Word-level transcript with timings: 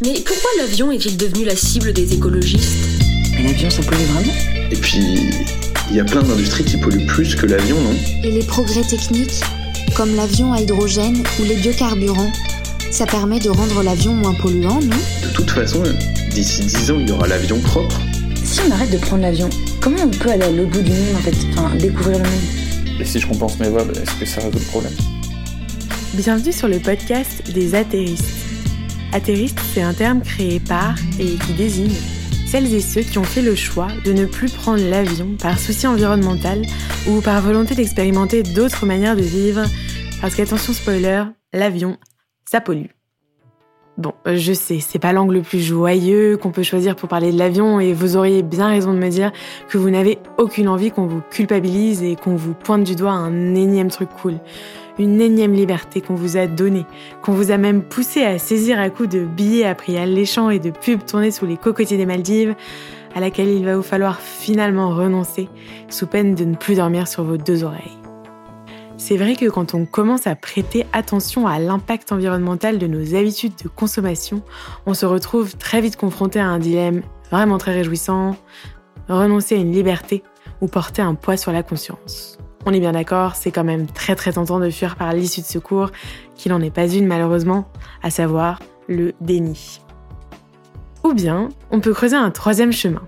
Mais 0.00 0.14
pourquoi 0.24 0.48
l'avion 0.58 0.92
est-il 0.92 1.16
devenu 1.16 1.44
la 1.44 1.56
cible 1.56 1.92
des 1.92 2.14
écologistes? 2.14 2.72
L'avion, 3.42 3.68
ça 3.68 3.82
pollue 3.82 3.98
vraiment? 3.98 4.32
Et 4.70 4.76
puis, 4.76 5.00
il 5.90 5.96
y 5.96 5.98
a 5.98 6.04
plein 6.04 6.22
d'industries 6.22 6.62
qui 6.62 6.76
polluent 6.76 7.04
plus 7.06 7.34
que 7.34 7.46
l'avion, 7.46 7.74
non? 7.80 7.96
Et 8.22 8.30
les 8.30 8.44
progrès 8.44 8.82
techniques, 8.82 9.42
comme 9.96 10.14
l'avion 10.14 10.52
à 10.52 10.60
hydrogène 10.60 11.24
ou 11.40 11.42
les 11.42 11.56
biocarburants, 11.56 12.30
ça 12.92 13.06
permet 13.06 13.40
de 13.40 13.50
rendre 13.50 13.82
l'avion 13.82 14.14
moins 14.14 14.34
polluant, 14.34 14.80
non? 14.80 14.96
De 15.24 15.32
toute 15.34 15.50
façon, 15.50 15.82
d'ici 16.30 16.62
10 16.62 16.90
ans, 16.92 16.98
il 17.00 17.08
y 17.08 17.12
aura 17.12 17.26
l'avion 17.26 17.58
propre. 17.58 18.00
Si 18.44 18.60
on 18.68 18.70
arrête 18.70 18.92
de 18.92 18.98
prendre 18.98 19.22
l'avion, 19.22 19.50
comment 19.80 20.04
on 20.04 20.10
peut 20.10 20.30
aller 20.30 20.44
à 20.44 20.50
l'autre 20.52 20.70
bout 20.70 20.82
du 20.82 20.92
monde 20.92 21.16
en 21.16 21.22
fait? 21.22 21.34
Enfin, 21.56 21.74
découvrir 21.74 22.18
le 22.18 22.24
monde. 22.24 23.00
Et 23.00 23.04
si 23.04 23.18
je 23.18 23.26
compense 23.26 23.58
mes 23.58 23.68
vols, 23.68 23.90
est-ce 23.90 24.14
que 24.14 24.26
ça 24.26 24.42
résout 24.42 24.60
le 24.60 24.64
problème? 24.66 24.94
Bienvenue 26.14 26.52
sur 26.52 26.68
le 26.68 26.78
podcast 26.78 27.42
des 27.52 27.74
atterristes. 27.74 28.37
Atterriste, 29.12 29.60
c'est 29.72 29.82
un 29.82 29.94
terme 29.94 30.20
créé 30.20 30.60
par 30.60 30.94
et 31.18 31.36
qui 31.36 31.52
désigne 31.54 31.94
celles 32.46 32.72
et 32.74 32.80
ceux 32.80 33.02
qui 33.02 33.18
ont 33.18 33.24
fait 33.24 33.42
le 33.42 33.54
choix 33.54 33.88
de 34.04 34.12
ne 34.12 34.24
plus 34.24 34.50
prendre 34.50 34.82
l'avion 34.82 35.36
par 35.40 35.58
souci 35.58 35.86
environnemental 35.86 36.62
ou 37.06 37.20
par 37.20 37.40
volonté 37.42 37.74
d'expérimenter 37.74 38.42
d'autres 38.42 38.86
manières 38.86 39.16
de 39.16 39.22
vivre, 39.22 39.64
parce 40.20 40.34
qu'attention 40.34 40.72
spoiler, 40.72 41.24
l'avion, 41.52 41.98
ça 42.50 42.60
pollue. 42.60 42.86
Bon, 43.98 44.12
je 44.26 44.52
sais, 44.52 44.78
c'est 44.78 45.00
pas 45.00 45.12
l'angle 45.12 45.34
le 45.34 45.42
plus 45.42 45.60
joyeux 45.60 46.36
qu'on 46.36 46.52
peut 46.52 46.62
choisir 46.62 46.94
pour 46.94 47.08
parler 47.08 47.32
de 47.32 47.38
l'avion 47.38 47.80
et 47.80 47.92
vous 47.92 48.16
auriez 48.16 48.42
bien 48.42 48.68
raison 48.68 48.92
de 48.92 48.98
me 48.98 49.08
dire 49.08 49.32
que 49.68 49.76
vous 49.76 49.90
n'avez 49.90 50.18
aucune 50.38 50.68
envie 50.68 50.92
qu'on 50.92 51.06
vous 51.06 51.20
culpabilise 51.30 52.02
et 52.02 52.14
qu'on 52.14 52.36
vous 52.36 52.54
pointe 52.54 52.84
du 52.84 52.94
doigt 52.94 53.10
un 53.10 53.54
énième 53.54 53.88
truc 53.88 54.08
cool 54.22 54.38
une 54.98 55.20
énième 55.20 55.52
liberté 55.52 56.00
qu'on 56.00 56.14
vous 56.14 56.36
a 56.36 56.46
donnée, 56.46 56.86
qu'on 57.22 57.32
vous 57.32 57.50
a 57.50 57.56
même 57.56 57.82
poussé 57.82 58.22
à 58.24 58.38
saisir 58.38 58.80
à 58.80 58.90
coups 58.90 59.08
de 59.08 59.24
billets 59.24 59.64
à 59.64 59.74
prix 59.74 59.96
et 59.96 60.58
de 60.58 60.70
pubs 60.70 61.04
tournés 61.04 61.30
sous 61.30 61.46
les 61.46 61.56
cocotiers 61.56 61.96
des 61.96 62.06
Maldives, 62.06 62.54
à 63.14 63.20
laquelle 63.20 63.48
il 63.48 63.64
va 63.64 63.76
vous 63.76 63.82
falloir 63.82 64.20
finalement 64.20 64.94
renoncer, 64.94 65.48
sous 65.88 66.06
peine 66.06 66.34
de 66.34 66.44
ne 66.44 66.54
plus 66.54 66.76
dormir 66.76 67.08
sur 67.08 67.24
vos 67.24 67.36
deux 67.36 67.64
oreilles. 67.64 67.98
C'est 68.96 69.16
vrai 69.16 69.36
que 69.36 69.48
quand 69.48 69.74
on 69.74 69.86
commence 69.86 70.26
à 70.26 70.34
prêter 70.34 70.84
attention 70.92 71.46
à 71.46 71.58
l'impact 71.60 72.10
environnemental 72.10 72.78
de 72.78 72.86
nos 72.88 73.14
habitudes 73.14 73.54
de 73.62 73.68
consommation, 73.68 74.42
on 74.86 74.94
se 74.94 75.06
retrouve 75.06 75.56
très 75.56 75.80
vite 75.80 75.96
confronté 75.96 76.40
à 76.40 76.46
un 76.46 76.58
dilemme 76.58 77.02
vraiment 77.30 77.58
très 77.58 77.72
réjouissant, 77.72 78.36
renoncer 79.08 79.54
à 79.54 79.58
une 79.58 79.72
liberté 79.72 80.22
ou 80.60 80.66
porter 80.66 81.02
un 81.02 81.14
poids 81.14 81.36
sur 81.36 81.52
la 81.52 81.62
conscience. 81.62 82.37
On 82.66 82.72
est 82.72 82.80
bien 82.80 82.92
d'accord, 82.92 83.36
c'est 83.36 83.50
quand 83.50 83.64
même 83.64 83.86
très 83.86 84.14
très 84.16 84.32
tentant 84.32 84.58
de 84.58 84.70
fuir 84.70 84.96
par 84.96 85.12
l'issue 85.12 85.40
de 85.40 85.46
secours, 85.46 85.90
qu'il 86.34 86.52
n'en 86.52 86.60
est 86.60 86.70
pas 86.70 86.88
une 86.88 87.06
malheureusement, 87.06 87.68
à 88.02 88.10
savoir 88.10 88.60
le 88.88 89.14
déni. 89.20 89.80
Ou 91.04 91.14
bien, 91.14 91.48
on 91.70 91.80
peut 91.80 91.94
creuser 91.94 92.16
un 92.16 92.30
troisième 92.30 92.72
chemin. 92.72 93.02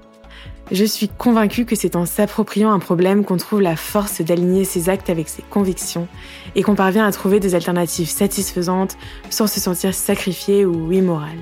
Je 0.72 0.84
suis 0.84 1.08
convaincue 1.08 1.64
que 1.64 1.74
c'est 1.74 1.96
en 1.96 2.06
s'appropriant 2.06 2.70
un 2.70 2.78
problème 2.78 3.24
qu'on 3.24 3.36
trouve 3.36 3.60
la 3.60 3.74
force 3.74 4.20
d'aligner 4.20 4.64
ses 4.64 4.88
actes 4.88 5.10
avec 5.10 5.28
ses 5.28 5.42
convictions 5.42 6.06
et 6.54 6.62
qu'on 6.62 6.76
parvient 6.76 7.04
à 7.04 7.10
trouver 7.10 7.40
des 7.40 7.56
alternatives 7.56 8.08
satisfaisantes 8.08 8.96
sans 9.30 9.48
se 9.48 9.58
sentir 9.58 9.92
sacrifié 9.94 10.64
ou 10.64 10.92
immoral. 10.92 11.36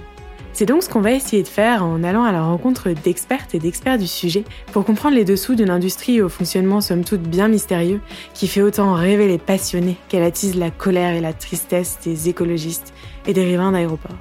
C'est 0.59 0.67
donc 0.67 0.83
ce 0.83 0.89
qu'on 0.89 1.01
va 1.01 1.13
essayer 1.13 1.45
de 1.45 1.49
faire 1.49 1.85
en 1.85 2.03
allant 2.03 2.25
à 2.25 2.33
la 2.33 2.43
rencontre 2.43 2.91
d'expertes 2.91 3.55
et 3.55 3.61
d'experts 3.61 3.97
du 3.97 4.09
sujet 4.09 4.43
pour 4.73 4.85
comprendre 4.85 5.15
les 5.15 5.25
dessous 5.25 5.55
d'une 5.55 5.71
industrie 5.71 6.21
au 6.21 6.29
fonctionnement 6.29 6.81
somme 6.81 7.05
toute 7.05 7.23
bien 7.23 7.47
mystérieux 7.47 8.01
qui 8.35 8.49
fait 8.49 8.63
autant 8.63 8.95
rêver 8.95 9.29
les 9.29 9.39
passionnés 9.39 9.97
qu'elle 10.09 10.25
attise 10.25 10.57
la 10.57 10.73
colère 10.73 11.15
et 11.15 11.21
la 11.21 11.33
tristesse 11.33 12.01
des 12.03 12.29
écologistes 12.29 12.93
et 13.29 13.35
des 13.35 13.45
riverains 13.45 13.71
d'aéroports. 13.71 14.17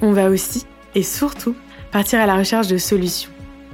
On 0.00 0.12
va 0.12 0.30
aussi, 0.30 0.64
et 0.94 1.02
surtout, 1.02 1.56
partir 1.90 2.20
à 2.20 2.26
la 2.26 2.36
recherche 2.36 2.68
de 2.68 2.78
solutions. 2.78 3.32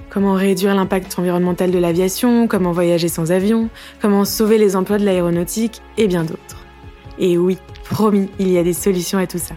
Comment 0.08 0.32
réduire 0.32 0.74
l'impact 0.74 1.18
environnemental 1.18 1.70
de 1.70 1.78
l'aviation, 1.78 2.48
comment 2.48 2.72
voyager 2.72 3.08
sans 3.08 3.30
avion, 3.30 3.68
comment 4.00 4.24
sauver 4.24 4.56
les 4.56 4.74
emplois 4.74 4.96
de 4.96 5.04
l'aéronautique 5.04 5.82
et 5.98 6.08
bien 6.08 6.24
d'autres. 6.24 6.64
Et 7.18 7.36
oui, 7.36 7.58
promis, 7.84 8.30
il 8.38 8.48
y 8.48 8.56
a 8.56 8.62
des 8.62 8.72
solutions 8.72 9.18
à 9.18 9.26
tout 9.26 9.36
ça. 9.36 9.54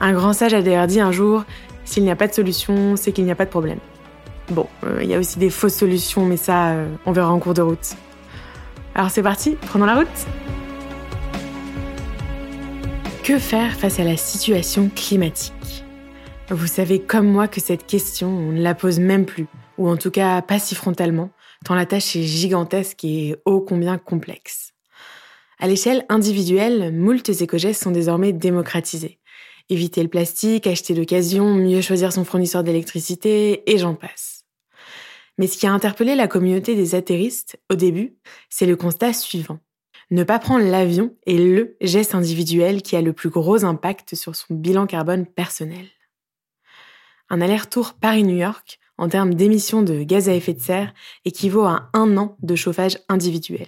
Un 0.00 0.12
grand 0.12 0.32
sage 0.32 0.54
a 0.54 0.62
d'ailleurs 0.62 0.86
dit 0.86 1.00
un 1.00 1.12
jour 1.12 1.44
S'il 1.84 2.02
n'y 2.02 2.10
a 2.10 2.16
pas 2.16 2.26
de 2.26 2.32
solution, 2.32 2.96
c'est 2.96 3.12
qu'il 3.12 3.24
n'y 3.24 3.30
a 3.30 3.36
pas 3.36 3.44
de 3.44 3.50
problème. 3.50 3.78
Bon, 4.50 4.66
euh, 4.84 5.00
il 5.02 5.08
y 5.08 5.14
a 5.14 5.18
aussi 5.18 5.38
des 5.38 5.50
fausses 5.50 5.76
solutions, 5.76 6.26
mais 6.26 6.36
ça, 6.36 6.72
euh, 6.72 6.94
on 7.06 7.12
verra 7.12 7.32
en 7.32 7.38
cours 7.38 7.54
de 7.54 7.62
route. 7.62 7.94
Alors 8.94 9.10
c'est 9.10 9.22
parti, 9.22 9.56
prenons 9.62 9.86
la 9.86 9.96
route 9.96 10.26
Que 13.24 13.38
faire 13.38 13.72
face 13.72 13.98
à 13.98 14.04
la 14.04 14.16
situation 14.16 14.90
climatique? 14.94 15.84
Vous 16.50 16.66
savez 16.66 17.00
comme 17.00 17.26
moi 17.26 17.48
que 17.48 17.60
cette 17.60 17.86
question, 17.86 18.28
on 18.28 18.52
ne 18.52 18.62
la 18.62 18.74
pose 18.74 19.00
même 19.00 19.24
plus, 19.24 19.46
ou 19.78 19.88
en 19.88 19.96
tout 19.96 20.10
cas 20.10 20.42
pas 20.42 20.58
si 20.58 20.74
frontalement, 20.74 21.30
tant 21.64 21.74
la 21.74 21.86
tâche 21.86 22.14
est 22.16 22.22
gigantesque 22.22 23.02
et 23.04 23.36
ô 23.46 23.60
combien 23.60 23.96
complexe. 23.96 24.74
À 25.58 25.66
l'échelle 25.66 26.04
individuelle, 26.10 26.92
moultes 26.92 27.30
éco-gestes 27.30 27.82
sont 27.82 27.90
désormais 27.90 28.32
démocratisés 28.32 29.18
éviter 29.68 30.02
le 30.02 30.08
plastique, 30.08 30.66
acheter 30.66 30.94
d'occasion, 30.94 31.54
mieux 31.54 31.80
choisir 31.80 32.12
son 32.12 32.24
fournisseur 32.24 32.62
d'électricité, 32.62 33.70
et 33.70 33.78
j'en 33.78 33.94
passe. 33.94 34.44
Mais 35.38 35.46
ce 35.46 35.58
qui 35.58 35.66
a 35.66 35.72
interpellé 35.72 36.14
la 36.14 36.28
communauté 36.28 36.74
des 36.76 36.94
atterristes 36.94 37.58
au 37.70 37.74
début, 37.74 38.16
c'est 38.50 38.66
le 38.66 38.76
constat 38.76 39.12
suivant. 39.12 39.58
Ne 40.10 40.22
pas 40.22 40.38
prendre 40.38 40.64
l'avion 40.64 41.16
est 41.26 41.38
le 41.38 41.76
geste 41.80 42.14
individuel 42.14 42.82
qui 42.82 42.94
a 42.94 43.00
le 43.00 43.12
plus 43.12 43.30
gros 43.30 43.64
impact 43.64 44.14
sur 44.14 44.36
son 44.36 44.54
bilan 44.54 44.86
carbone 44.86 45.26
personnel. 45.26 45.86
Un 47.30 47.40
aller-retour 47.40 47.94
Paris-New 47.94 48.36
York, 48.36 48.78
en 48.98 49.08
termes 49.08 49.34
d'émissions 49.34 49.82
de 49.82 50.02
gaz 50.02 50.28
à 50.28 50.34
effet 50.34 50.52
de 50.52 50.60
serre, 50.60 50.94
équivaut 51.24 51.64
à 51.64 51.90
un 51.94 52.16
an 52.16 52.36
de 52.42 52.54
chauffage 52.54 52.98
individuel. 53.08 53.66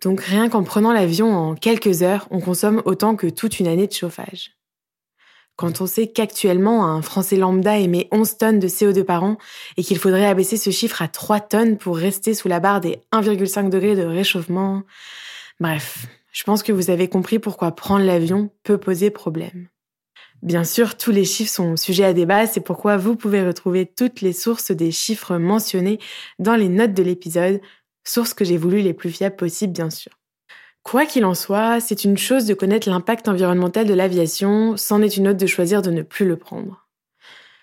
Donc 0.00 0.20
rien 0.20 0.48
qu'en 0.48 0.62
prenant 0.62 0.92
l'avion 0.92 1.34
en 1.34 1.54
quelques 1.54 2.02
heures, 2.02 2.26
on 2.30 2.40
consomme 2.40 2.80
autant 2.86 3.16
que 3.16 3.26
toute 3.26 3.60
une 3.60 3.66
année 3.66 3.86
de 3.86 3.92
chauffage. 3.92 4.52
Quand 5.62 5.80
on 5.80 5.86
sait 5.86 6.08
qu'actuellement 6.08 6.86
un 6.86 7.02
Français 7.02 7.36
lambda 7.36 7.78
émet 7.78 8.08
11 8.10 8.36
tonnes 8.36 8.58
de 8.58 8.66
CO2 8.66 9.04
par 9.04 9.22
an 9.22 9.36
et 9.76 9.84
qu'il 9.84 9.96
faudrait 9.96 10.26
abaisser 10.26 10.56
ce 10.56 10.70
chiffre 10.70 11.02
à 11.02 11.06
3 11.06 11.38
tonnes 11.38 11.78
pour 11.78 11.96
rester 11.96 12.34
sous 12.34 12.48
la 12.48 12.58
barre 12.58 12.80
des 12.80 12.98
1,5 13.12 13.70
degrés 13.70 13.94
de 13.94 14.02
réchauffement. 14.02 14.82
Bref, 15.60 16.06
je 16.32 16.42
pense 16.42 16.64
que 16.64 16.72
vous 16.72 16.90
avez 16.90 17.06
compris 17.06 17.38
pourquoi 17.38 17.70
prendre 17.76 18.04
l'avion 18.04 18.50
peut 18.64 18.76
poser 18.76 19.10
problème. 19.10 19.68
Bien 20.42 20.64
sûr, 20.64 20.96
tous 20.96 21.12
les 21.12 21.24
chiffres 21.24 21.52
sont 21.52 21.76
sujets 21.76 22.06
à 22.06 22.12
débat, 22.12 22.48
c'est 22.48 22.60
pourquoi 22.60 22.96
vous 22.96 23.14
pouvez 23.14 23.46
retrouver 23.46 23.86
toutes 23.86 24.20
les 24.20 24.32
sources 24.32 24.72
des 24.72 24.90
chiffres 24.90 25.36
mentionnés 25.36 26.00
dans 26.40 26.56
les 26.56 26.68
notes 26.68 26.94
de 26.94 27.04
l'épisode, 27.04 27.60
sources 28.02 28.34
que 28.34 28.44
j'ai 28.44 28.56
voulu 28.56 28.80
les 28.80 28.94
plus 28.94 29.12
fiables 29.12 29.36
possibles 29.36 29.74
bien 29.74 29.90
sûr. 29.90 30.10
Quoi 30.82 31.06
qu'il 31.06 31.24
en 31.24 31.34
soit, 31.34 31.80
c'est 31.80 32.04
une 32.04 32.18
chose 32.18 32.44
de 32.44 32.54
connaître 32.54 32.88
l'impact 32.88 33.28
environnemental 33.28 33.86
de 33.86 33.94
l'aviation, 33.94 34.76
c'en 34.76 35.00
est 35.00 35.16
une 35.16 35.28
autre 35.28 35.38
de 35.38 35.46
choisir 35.46 35.80
de 35.80 35.90
ne 35.90 36.02
plus 36.02 36.26
le 36.26 36.36
prendre. 36.36 36.88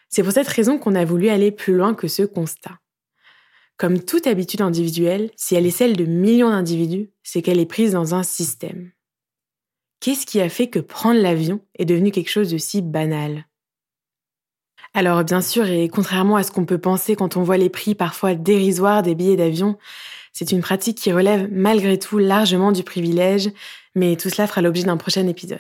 C'est 0.09 0.23
pour 0.23 0.31
cette 0.31 0.47
raison 0.47 0.79
qu'on 0.79 0.95
a 0.95 1.05
voulu 1.05 1.29
aller 1.29 1.51
plus 1.51 1.75
loin 1.75 1.93
que 1.93 2.07
ce 2.07 2.23
constat. 2.23 2.79
Comme 3.77 4.03
toute 4.03 4.25
habitude 4.25 4.61
individuelle, 4.61 5.31
si 5.35 5.55
elle 5.55 5.65
est 5.65 5.71
celle 5.71 5.95
de 5.95 6.05
millions 6.05 6.49
d'individus, 6.49 7.11
c'est 7.23 7.41
qu'elle 7.41 7.59
est 7.59 7.65
prise 7.65 7.91
dans 7.91 8.15
un 8.15 8.23
système. 8.23 8.91
Qu'est-ce 9.99 10.25
qui 10.25 10.39
a 10.39 10.49
fait 10.49 10.69
que 10.69 10.79
prendre 10.79 11.21
l'avion 11.21 11.61
est 11.77 11.85
devenu 11.85 12.11
quelque 12.11 12.29
chose 12.29 12.51
de 12.51 12.57
si 12.57 12.81
banal? 12.81 13.48
Alors 14.93 15.23
bien 15.23 15.41
sûr, 15.41 15.65
et 15.67 15.87
contrairement 15.87 16.35
à 16.35 16.43
ce 16.43 16.51
qu'on 16.51 16.65
peut 16.65 16.79
penser 16.79 17.15
quand 17.15 17.37
on 17.37 17.43
voit 17.43 17.57
les 17.57 17.69
prix 17.69 17.95
parfois 17.95 18.33
dérisoires 18.33 19.03
des 19.03 19.15
billets 19.15 19.35
d'avion, 19.35 19.77
c'est 20.33 20.51
une 20.51 20.61
pratique 20.61 20.97
qui 20.97 21.11
relève 21.11 21.47
malgré 21.51 21.99
tout 21.99 22.17
largement 22.17 22.71
du 22.71 22.83
privilège, 22.83 23.51
mais 23.95 24.15
tout 24.15 24.29
cela 24.29 24.47
fera 24.47 24.61
l'objet 24.61 24.83
d'un 24.83 24.97
prochain 24.97 25.27
épisode. 25.27 25.59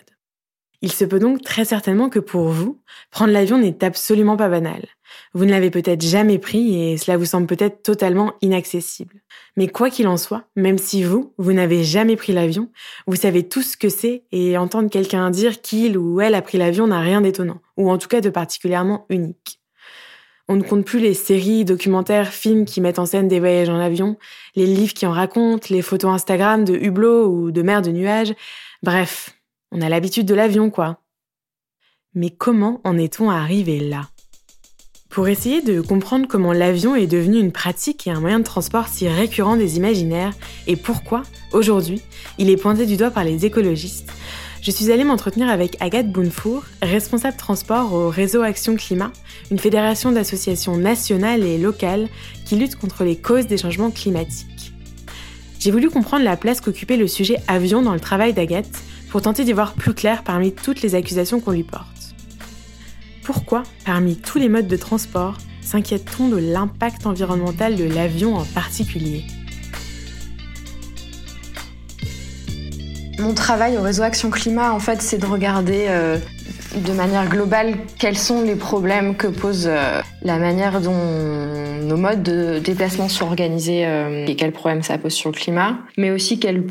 Il 0.81 0.91
se 0.91 1.05
peut 1.05 1.19
donc 1.19 1.41
très 1.41 1.65
certainement 1.65 2.09
que 2.09 2.19
pour 2.19 2.49
vous, 2.49 2.81
prendre 3.11 3.33
l'avion 3.33 3.57
n'est 3.57 3.83
absolument 3.83 4.37
pas 4.37 4.49
banal. 4.49 4.85
Vous 5.33 5.45
ne 5.45 5.51
l'avez 5.51 5.69
peut-être 5.69 6.01
jamais 6.01 6.39
pris 6.39 6.81
et 6.81 6.97
cela 6.97 7.17
vous 7.17 7.25
semble 7.25 7.47
peut-être 7.47 7.83
totalement 7.83 8.33
inaccessible. 8.41 9.21
Mais 9.57 9.67
quoi 9.67 9.89
qu'il 9.89 10.07
en 10.07 10.17
soit, 10.17 10.45
même 10.55 10.77
si 10.77 11.03
vous, 11.03 11.33
vous 11.37 11.53
n'avez 11.53 11.83
jamais 11.83 12.15
pris 12.15 12.33
l'avion, 12.33 12.69
vous 13.07 13.15
savez 13.15 13.47
tout 13.47 13.61
ce 13.61 13.77
que 13.77 13.89
c'est 13.89 14.23
et 14.31 14.57
entendre 14.57 14.89
quelqu'un 14.89 15.29
dire 15.29 15.61
qu'il 15.61 15.97
ou 15.97 16.21
elle 16.21 16.35
a 16.35 16.41
pris 16.41 16.57
l'avion 16.57 16.87
n'a 16.87 16.99
rien 16.99 17.21
d'étonnant, 17.21 17.61
ou 17.77 17.89
en 17.89 17.97
tout 17.97 18.07
cas 18.07 18.21
de 18.21 18.29
particulièrement 18.29 19.05
unique. 19.09 19.59
On 20.51 20.55
ne 20.55 20.63
compte 20.63 20.83
plus 20.83 20.99
les 20.99 21.13
séries, 21.13 21.63
documentaires, 21.63 22.33
films 22.33 22.65
qui 22.65 22.81
mettent 22.81 22.97
en 22.97 23.05
scène 23.05 23.27
des 23.27 23.39
voyages 23.39 23.69
en 23.69 23.79
avion, 23.79 24.17
les 24.55 24.65
livres 24.65 24.95
qui 24.95 25.05
en 25.05 25.11
racontent, 25.11 25.67
les 25.69 25.83
photos 25.83 26.11
Instagram 26.11 26.65
de 26.65 26.73
hublots 26.73 27.27
ou 27.27 27.51
de 27.51 27.61
mers 27.61 27.83
de 27.83 27.91
nuages. 27.91 28.33
Bref, 28.81 29.37
on 29.71 29.79
a 29.81 29.89
l'habitude 29.89 30.25
de 30.25 30.33
l'avion, 30.33 30.71
quoi. 30.71 31.01
Mais 32.15 32.31
comment 32.31 32.81
en 32.83 32.97
est-on 32.97 33.29
arrivé 33.29 33.79
là? 33.79 34.09
Pour 35.19 35.27
essayer 35.27 35.61
de 35.61 35.81
comprendre 35.81 36.29
comment 36.29 36.53
l'avion 36.53 36.95
est 36.95 37.05
devenu 37.05 37.39
une 37.39 37.51
pratique 37.51 38.07
et 38.07 38.09
un 38.09 38.21
moyen 38.21 38.39
de 38.39 38.45
transport 38.45 38.87
si 38.87 39.05
récurrent 39.09 39.57
des 39.57 39.75
imaginaires 39.75 40.31
et 40.65 40.77
pourquoi, 40.77 41.23
aujourd'hui, 41.51 42.01
il 42.37 42.49
est 42.49 42.55
pointé 42.55 42.85
du 42.85 42.95
doigt 42.95 43.11
par 43.11 43.25
les 43.25 43.45
écologistes, 43.45 44.09
je 44.61 44.71
suis 44.71 44.93
allée 44.93 45.03
m'entretenir 45.03 45.49
avec 45.49 45.75
Agathe 45.81 46.09
Bounfour, 46.09 46.63
responsable 46.81 47.35
transport 47.35 47.91
au 47.93 48.07
Réseau 48.07 48.43
Action 48.43 48.77
Climat, 48.77 49.11
une 49.51 49.59
fédération 49.59 50.13
d'associations 50.13 50.77
nationales 50.77 51.43
et 51.43 51.57
locales 51.57 52.07
qui 52.45 52.55
luttent 52.55 52.77
contre 52.77 53.03
les 53.03 53.17
causes 53.17 53.47
des 53.47 53.57
changements 53.57 53.91
climatiques. 53.91 54.71
J'ai 55.59 55.71
voulu 55.71 55.89
comprendre 55.89 56.23
la 56.23 56.37
place 56.37 56.61
qu'occupait 56.61 56.95
le 56.95 57.09
sujet 57.09 57.39
avion 57.49 57.81
dans 57.81 57.93
le 57.93 57.99
travail 57.99 58.31
d'Agathe 58.31 58.83
pour 59.09 59.21
tenter 59.21 59.43
d'y 59.43 59.51
voir 59.51 59.73
plus 59.73 59.93
clair 59.93 60.23
parmi 60.23 60.53
toutes 60.53 60.81
les 60.81 60.95
accusations 60.95 61.41
qu'on 61.41 61.51
lui 61.51 61.63
porte. 61.63 61.98
Pourquoi, 63.31 63.61
parmi 63.85 64.15
tous 64.15 64.39
les 64.39 64.49
modes 64.49 64.65
de 64.67 64.75
transport, 64.75 65.37
s'inquiète-t-on 65.61 66.29
de 66.29 66.37
l'impact 66.37 67.05
environnemental 67.05 67.75
de 67.75 67.83
l'avion 67.83 68.35
en 68.35 68.43
particulier? 68.43 69.23
Mon 73.19 73.35
travail 73.35 73.77
au 73.77 73.83
réseau 73.83 74.01
Action 74.01 74.31
Climat, 74.31 74.73
en 74.73 74.79
fait, 74.79 75.03
c'est 75.03 75.19
de 75.19 75.27
regarder 75.27 75.85
euh, 75.89 76.17
de 76.75 76.93
manière 76.93 77.27
globale 77.27 77.75
quels 77.97 78.17
sont 78.17 78.43
les 78.43 78.55
problèmes 78.55 79.15
que 79.15 79.27
pose 79.27 79.67
euh, 79.67 80.01
la 80.21 80.37
manière 80.37 80.81
dont 80.81 80.93
nos 81.81 81.97
modes 81.97 82.23
de 82.23 82.59
déplacement 82.59 83.09
sont 83.09 83.25
organisés 83.25 83.85
euh, 83.85 84.25
et 84.27 84.35
quels 84.35 84.51
problèmes 84.51 84.83
ça 84.83 84.97
pose 84.97 85.13
sur 85.13 85.31
le 85.31 85.35
climat, 85.35 85.77
mais 85.97 86.11
aussi 86.11 86.39
quelles 86.39 86.65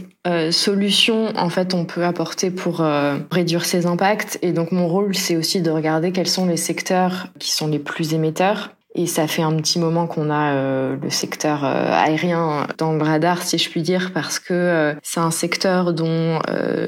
solutions 0.50 1.32
en 1.36 1.48
fait 1.48 1.72
on 1.72 1.86
peut 1.86 2.04
apporter 2.04 2.50
pour 2.50 2.84
réduire 3.30 3.64
ces 3.64 3.86
impacts. 3.86 4.38
Et 4.42 4.52
donc 4.52 4.72
mon 4.72 4.86
rôle, 4.86 5.14
c'est 5.14 5.36
aussi 5.36 5.62
de 5.62 5.70
regarder 5.70 6.12
quels 6.12 6.28
sont 6.28 6.44
les 6.44 6.58
secteurs 6.58 7.28
qui 7.38 7.50
sont 7.50 7.66
les 7.66 7.78
plus 7.78 8.12
émetteurs 8.12 8.68
et 8.98 9.06
ça 9.06 9.28
fait 9.28 9.42
un 9.42 9.54
petit 9.54 9.78
moment 9.78 10.08
qu'on 10.08 10.28
a 10.28 10.54
euh, 10.54 10.96
le 11.00 11.08
secteur 11.08 11.64
euh, 11.64 11.92
aérien 11.92 12.66
dans 12.78 12.94
le 12.94 13.02
radar, 13.04 13.42
si 13.42 13.56
je 13.56 13.70
puis 13.70 13.80
dire, 13.80 14.10
parce 14.12 14.40
que 14.40 14.52
euh, 14.52 14.94
c'est 15.04 15.20
un 15.20 15.30
secteur 15.30 15.92
dont 15.92 16.40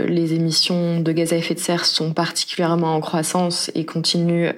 les 0.09 0.35
émissions 0.35 1.01
de 1.01 1.12
gaz 1.12 1.33
à 1.33 1.37
effet 1.37 1.55
de 1.55 1.61
serre 1.61 1.85
sont 1.85 2.12
particulièrement 2.12 2.97
en 2.97 3.01
croissance 3.01 3.71
et 3.77 3.85
continuent 3.85 4.51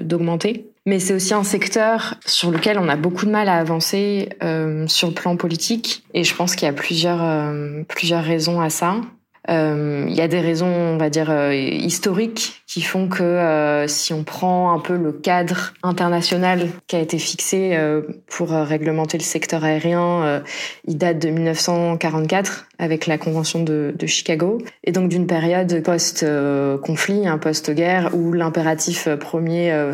d'augmenter. 0.00 0.66
Mais 0.86 0.98
c'est 0.98 1.14
aussi 1.14 1.34
un 1.34 1.44
secteur 1.44 2.14
sur 2.26 2.50
lequel 2.50 2.78
on 2.78 2.88
a 2.88 2.96
beaucoup 2.96 3.26
de 3.26 3.30
mal 3.30 3.48
à 3.48 3.58
avancer 3.58 4.30
sur 4.86 5.08
le 5.08 5.14
plan 5.14 5.36
politique. 5.36 6.02
Et 6.14 6.24
je 6.24 6.34
pense 6.34 6.56
qu'il 6.56 6.66
y 6.66 6.70
a 6.70 6.74
plusieurs, 6.74 7.52
plusieurs 7.88 8.24
raisons 8.24 8.60
à 8.60 8.70
ça. 8.70 8.96
Euh, 9.48 10.04
il 10.08 10.14
y 10.14 10.20
a 10.20 10.28
des 10.28 10.40
raisons, 10.40 10.66
on 10.66 10.96
va 10.98 11.08
dire, 11.08 11.30
euh, 11.30 11.54
historiques 11.54 12.62
qui 12.66 12.82
font 12.82 13.08
que 13.08 13.22
euh, 13.22 13.86
si 13.86 14.12
on 14.12 14.22
prend 14.22 14.72
un 14.72 14.78
peu 14.78 14.96
le 14.96 15.10
cadre 15.10 15.72
international 15.82 16.68
qui 16.86 16.96
a 16.96 17.00
été 17.00 17.18
fixé 17.18 17.78
pour 18.26 18.50
réglementer 18.50 19.16
le 19.16 19.22
secteur 19.22 19.64
aérien, 19.64 20.42
il 20.86 20.98
date 20.98 21.18
de 21.18 21.30
1944 21.30 22.66
avec 22.78 23.06
la 23.06 23.18
Convention 23.18 23.62
de, 23.62 23.94
Chicago, 24.06 24.58
et 24.84 24.92
donc 24.92 25.08
d'une 25.08 25.26
période 25.26 25.82
post-conflit, 25.82 27.24
post-guerre, 27.40 28.10
où 28.14 28.32
l'impératif 28.32 29.08
premier 29.16 29.92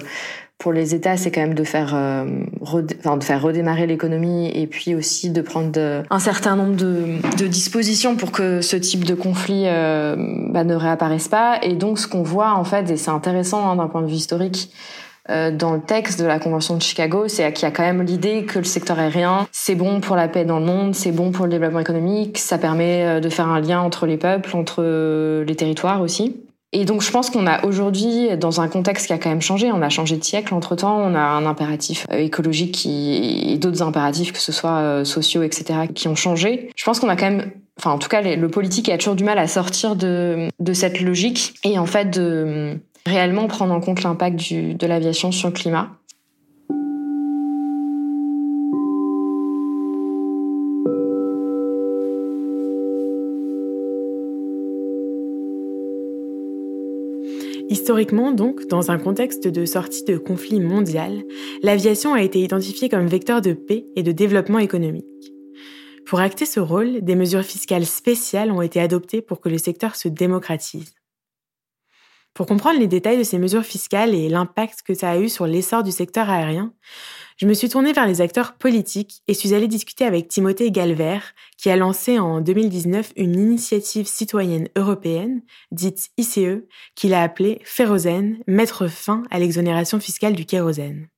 pour 0.65 0.73
les 0.73 0.95
États, 0.95 1.19
c'est 1.19 1.31
quand 1.31 1.43
même 1.43 1.53
de 1.53 1.63
faire, 1.63 1.95
euh, 1.95 2.25
enfin, 2.63 3.19
de 3.19 3.23
faire 3.23 3.43
redémarrer 3.43 3.87
l'économie 3.87 4.49
et 4.49 4.67
puis 4.67 4.95
aussi 4.95 5.29
de 5.29 5.43
prendre 5.43 6.03
un 6.09 6.19
certain 6.19 6.57
nombre 6.57 6.75
de, 6.75 7.19
de, 7.39 7.47
dispositions 7.47 8.17
pour 8.17 8.33
que 8.33 8.63
ce 8.63 8.77
type 8.77 9.05
de 9.05 9.15
conflit 9.15 9.65
euh, 9.67 10.17
bah, 10.49 10.65
ne 10.65 10.75
réapparaisse 10.75 11.29
pas. 11.29 11.59
Et 11.63 11.75
donc, 11.75 11.99
ce 11.99 12.09
qu'on 12.09 12.23
voit 12.23 12.55
en 12.55 12.65
fait, 12.65 12.91
et 12.91 12.97
c'est 12.97 13.11
intéressant 13.11 13.69
hein, 13.69 13.77
d'un 13.77 13.89
point 13.89 14.01
de 14.01 14.07
vue 14.07 14.15
historique, 14.15 14.71
euh, 15.31 15.51
dans 15.51 15.73
le 15.73 15.81
texte 15.81 16.21
de 16.21 16.27
la 16.27 16.39
Convention 16.39 16.77
de 16.77 16.83
Chicago, 16.83 17.29
c'est 17.29 17.51
qu'il 17.53 17.65
y 17.65 17.69
a 17.69 17.71
quand 17.71 17.83
même 17.83 18.03
l'idée 18.03 18.45
que 18.45 18.59
le 18.59 18.65
secteur 18.65 18.99
aérien, 18.99 19.47
c'est 19.53 19.75
bon 19.75 20.01
pour 20.01 20.17
la 20.17 20.29
paix 20.29 20.45
dans 20.45 20.59
le 20.59 20.67
monde, 20.67 20.95
c'est 20.95 21.13
bon 21.13 21.31
pour 21.31 21.47
le 21.47 21.51
développement 21.51 21.81
économique, 21.81 22.37
ça 22.37 22.59
permet 22.59 23.05
euh, 23.05 23.21
de 23.21 23.29
faire 23.31 23.49
un 23.49 23.61
lien 23.61 23.81
entre 23.81 24.05
les 24.07 24.19
peuples, 24.19 24.55
entre 24.55 24.83
euh, 24.83 25.45
les 25.45 25.57
territoires 25.57 26.03
aussi. 26.03 26.44
Et 26.77 26.85
donc 26.85 27.03
je 27.03 27.11
pense 27.13 27.31
qu'on 27.31 27.47
a 27.47 27.65
aujourd'hui, 27.65 28.37
dans 28.37 28.61
un 28.61 28.67
contexte 28.67 29.07
qui 29.07 29.13
a 29.13 29.19
quand 29.19 29.29
même 29.31 29.41
changé, 29.41 29.71
on 29.71 29.81
a 29.81 29.89
changé 29.89 30.17
de 30.17 30.25
siècle 30.25 30.53
entre-temps, 30.53 30.99
on 30.99 31.15
a 31.15 31.21
un 31.21 31.47
impératif 31.47 32.05
euh, 32.13 32.19
écologique 32.19 32.73
qui, 32.73 33.53
et 33.53 33.57
d'autres 33.59 33.83
impératifs, 33.83 34.33
que 34.33 34.41
ce 34.41 34.51
soit 34.51 34.79
euh, 34.79 35.05
sociaux, 35.05 35.45
etc., 35.45 35.87
qui 35.95 36.09
ont 36.09 36.17
changé. 36.17 36.71
Je 36.75 36.85
pense 36.85 36.99
qu'on 36.99 37.09
a 37.09 37.15
quand 37.15 37.31
même 37.31 37.53
enfin 37.79 37.91
en 37.91 37.99
tout 37.99 38.09
cas 38.09 38.23
le 38.23 38.49
politique 38.49 38.89
a 38.89 38.99
toujours 38.99 39.15
du 39.17 39.25
mal 39.25 39.39
à 39.39 39.49
sortir 39.49 39.97
de, 39.97 40.49
de 40.61 40.73
cette 40.73 41.01
logique 41.01 41.55
et 41.65 41.79
en 41.79 41.87
fait 41.87 42.11
de 42.11 42.79
réellement 43.07 43.47
prendre 43.47 43.73
en 43.73 43.81
compte 43.81 44.03
l'impact 44.03 44.53
de 44.53 44.87
l'aviation 44.87 45.33
sur 45.33 45.49
le 45.49 45.55
climat. 45.55 45.91
Historiquement, 57.75 58.31
donc, 58.31 58.69
dans 58.69 58.93
un 58.93 59.01
contexte 59.01 59.49
de 59.49 59.67
sortie 59.67 60.05
de 60.05 60.17
conflit 60.17 60.61
mondial, 60.61 61.25
l'aviation 61.61 62.15
a 62.15 62.23
été 62.23 62.39
identifiée 62.39 62.89
comme 62.89 63.09
vecteur 63.09 63.41
de 63.41 63.53
paix 63.53 63.85
et 63.97 64.05
de 64.05 64.13
développement 64.13 64.61
économique. 64.61 65.05
Pour 66.07 66.21
acter 66.21 66.47
ce 66.47 66.61
rôle, 66.61 67.01
des 67.01 67.17
mesures 67.17 67.43
fiscales 67.43 67.85
spéciales 67.85 68.53
ont 68.53 68.63
été 68.63 68.79
adoptées 68.79 69.23
pour 69.23 69.41
que 69.41 69.49
le 69.49 69.59
secteur 69.59 69.97
se 69.97 70.07
démocratise. 70.07 70.95
Pour 72.33 72.47
comprendre 72.47 72.79
les 72.79 72.87
détails 72.87 73.19
de 73.19 73.25
ces 73.25 73.41
mesures 73.41 73.65
fiscales 73.65 74.15
et 74.15 74.29
l'impact 74.29 74.83
que 74.83 74.95
ça 74.95 75.11
a 75.11 75.19
eu 75.19 75.29
sur 75.29 75.49
l'essor 75.49 75.83
du 75.83 75.91
secteur 75.91 76.31
aérien, 76.31 76.73
je 77.37 77.47
me 77.47 77.55
suis 77.55 77.69
tournée 77.69 77.93
vers 77.93 78.07
les 78.07 78.21
acteurs 78.21 78.53
politiques 78.55 79.23
et 79.27 79.35
suis 79.35 79.55
allée 79.55 79.67
discuter 79.67 80.05
avec 80.05 80.29
Timothée 80.29 80.71
Galvert, 80.71 81.35
qui 81.59 81.69
a 81.69 81.77
lancé 81.77 82.21
en 82.21 82.41
2019 82.41 83.13
une 83.17 83.35
initiative 83.35 84.07
citoyenne 84.07 84.69
européenne, 84.77 85.43
dite 85.73 86.11
ICE, 86.17 86.63
qu'il 86.95 87.13
a 87.13 87.23
appelée 87.23 87.61
Férozène, 87.65 88.39
mettre 88.47 88.87
fin 88.87 89.25
à 89.31 89.41
l'exonération 89.41 89.99
fiscale 89.99 90.35
du 90.35 90.45
kérosène. 90.45 91.09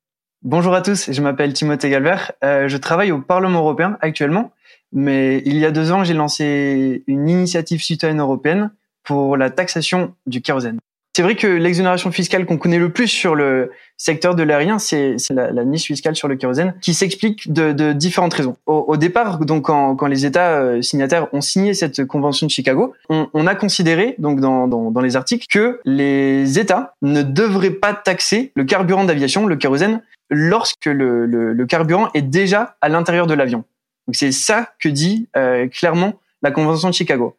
Bonjour 0.43 0.75
à 0.75 0.81
tous, 0.81 1.13
je 1.13 1.21
m'appelle 1.21 1.53
Timothée 1.53 1.91
Galvert, 1.91 2.33
euh, 2.43 2.67
je 2.69 2.77
travaille 2.79 3.13
au 3.13 3.21
Parlement 3.21 3.59
européen 3.59 3.99
actuellement, 4.01 4.53
mais 4.93 5.43
il 5.45 5.59
y 5.59 5.67
a 5.67 5.71
deux 5.71 5.93
ans 5.93 6.05
j'ai 6.05 6.15
lancé 6.15 7.05
une 7.07 7.29
initiative 7.29 7.83
citoyenne 7.83 8.21
européenne 8.21 8.71
pour 9.03 9.37
la 9.37 9.51
taxation 9.51 10.15
du 10.27 10.41
kérosène. 10.41 10.79
C'est 11.17 11.23
vrai 11.23 11.35
que 11.35 11.47
l'exonération 11.47 12.13
fiscale 12.13 12.45
qu'on 12.45 12.59
connaît 12.59 12.79
le 12.79 12.93
plus 12.93 13.09
sur 13.09 13.35
le 13.35 13.71
secteur 13.97 14.35
de 14.35 14.43
l'aérien, 14.43 14.79
c'est 14.79 15.17
la, 15.31 15.51
la, 15.51 15.65
niche 15.65 15.87
fiscale 15.87 16.15
sur 16.15 16.29
le 16.29 16.37
kérosène, 16.37 16.75
qui 16.83 16.93
s'explique 16.93 17.51
de, 17.51 17.73
de, 17.73 17.95
différentes 17.95 18.35
raisons. 18.35 18.59
Au, 18.67 18.85
au 18.87 18.99
départ, 18.99 19.39
donc 19.39 19.65
quand, 19.65 19.97
quand, 19.97 20.09
les 20.09 20.27
États 20.27 20.59
euh, 20.59 20.83
signataires 20.83 21.33
ont 21.33 21.41
signé 21.41 21.73
cette 21.73 22.05
convention 22.05 22.47
de 22.47 22.51
Chicago, 22.51 22.93
on, 23.09 23.31
on 23.33 23.47
a 23.47 23.55
considéré 23.55 24.15
donc 24.19 24.41
dans, 24.41 24.69
dans, 24.69 24.91
dans, 24.91 25.01
les 25.01 25.17
articles 25.17 25.47
que 25.51 25.81
les 25.87 26.59
États 26.59 26.97
ne 27.01 27.23
devraient 27.23 27.71
pas 27.71 27.95
taxer 27.95 28.53
le 28.55 28.65
carburant 28.65 29.05
d'aviation, 29.05 29.47
le 29.47 29.57
kérosène, 29.57 30.03
lorsque 30.29 30.85
le, 30.85 31.25
le, 31.25 31.55
le 31.55 31.67
carburant 31.67 32.11
est 32.13 32.21
déjà 32.21 32.77
à 32.83 32.91
l'intérieur 32.91 33.27
de 33.27 33.33
l'avion. 33.33 33.65
Donc 34.07 34.17
c'est 34.17 34.33
ça 34.33 34.69
que 34.79 34.91
dit 34.91 35.31
euh, 35.35 35.67
clairement 35.69 36.21
la 36.43 36.51
convention 36.51 36.91
de 36.91 36.95
Chicago. 36.95 37.39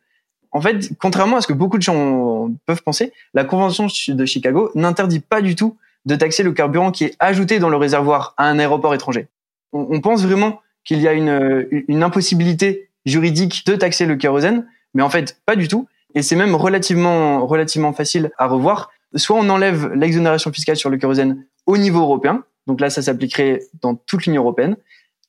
En 0.57 0.61
fait, 0.61 0.89
contrairement 0.99 1.37
à 1.37 1.41
ce 1.41 1.45
que 1.45 1.53
beaucoup 1.53 1.77
de 1.77 1.83
gens 1.83 2.49
peuvent 2.65 2.81
penser, 2.81 3.13
la 3.35 3.43
Convention 3.43 3.85
de 4.07 4.25
Chicago 4.25 4.71
n'interdit 4.73 5.19
pas 5.19 5.39
du 5.39 5.53
tout 5.53 5.77
de 6.07 6.15
taxer 6.15 6.41
le 6.41 6.51
carburant 6.51 6.89
qui 6.89 7.03
est 7.03 7.15
ajouté 7.19 7.59
dans 7.59 7.69
le 7.69 7.77
réservoir 7.77 8.33
à 8.37 8.49
un 8.49 8.57
aéroport 8.57 8.95
étranger. 8.95 9.27
On, 9.71 10.01
pense 10.01 10.25
vraiment 10.25 10.59
qu'il 10.83 10.99
y 10.99 11.07
a 11.07 11.13
une, 11.13 12.03
impossibilité 12.03 12.89
juridique 13.05 13.67
de 13.67 13.75
taxer 13.75 14.07
le 14.07 14.15
kérosène, 14.15 14.65
mais 14.95 15.03
en 15.03 15.11
fait, 15.11 15.39
pas 15.45 15.55
du 15.55 15.67
tout. 15.67 15.87
Et 16.15 16.23
c'est 16.23 16.35
même 16.35 16.55
relativement, 16.55 17.45
relativement 17.45 17.93
facile 17.93 18.31
à 18.39 18.47
revoir. 18.47 18.89
Soit 19.13 19.37
on 19.37 19.47
enlève 19.49 19.93
l'exonération 19.93 20.51
fiscale 20.51 20.75
sur 20.75 20.89
le 20.89 20.97
kérosène 20.97 21.45
au 21.67 21.77
niveau 21.77 21.99
européen, 21.99 22.43
donc 22.65 22.81
là, 22.81 22.89
ça 22.89 23.03
s'appliquerait 23.03 23.61
dans 23.83 23.93
toute 23.93 24.25
l'Union 24.25 24.41
européenne. 24.41 24.75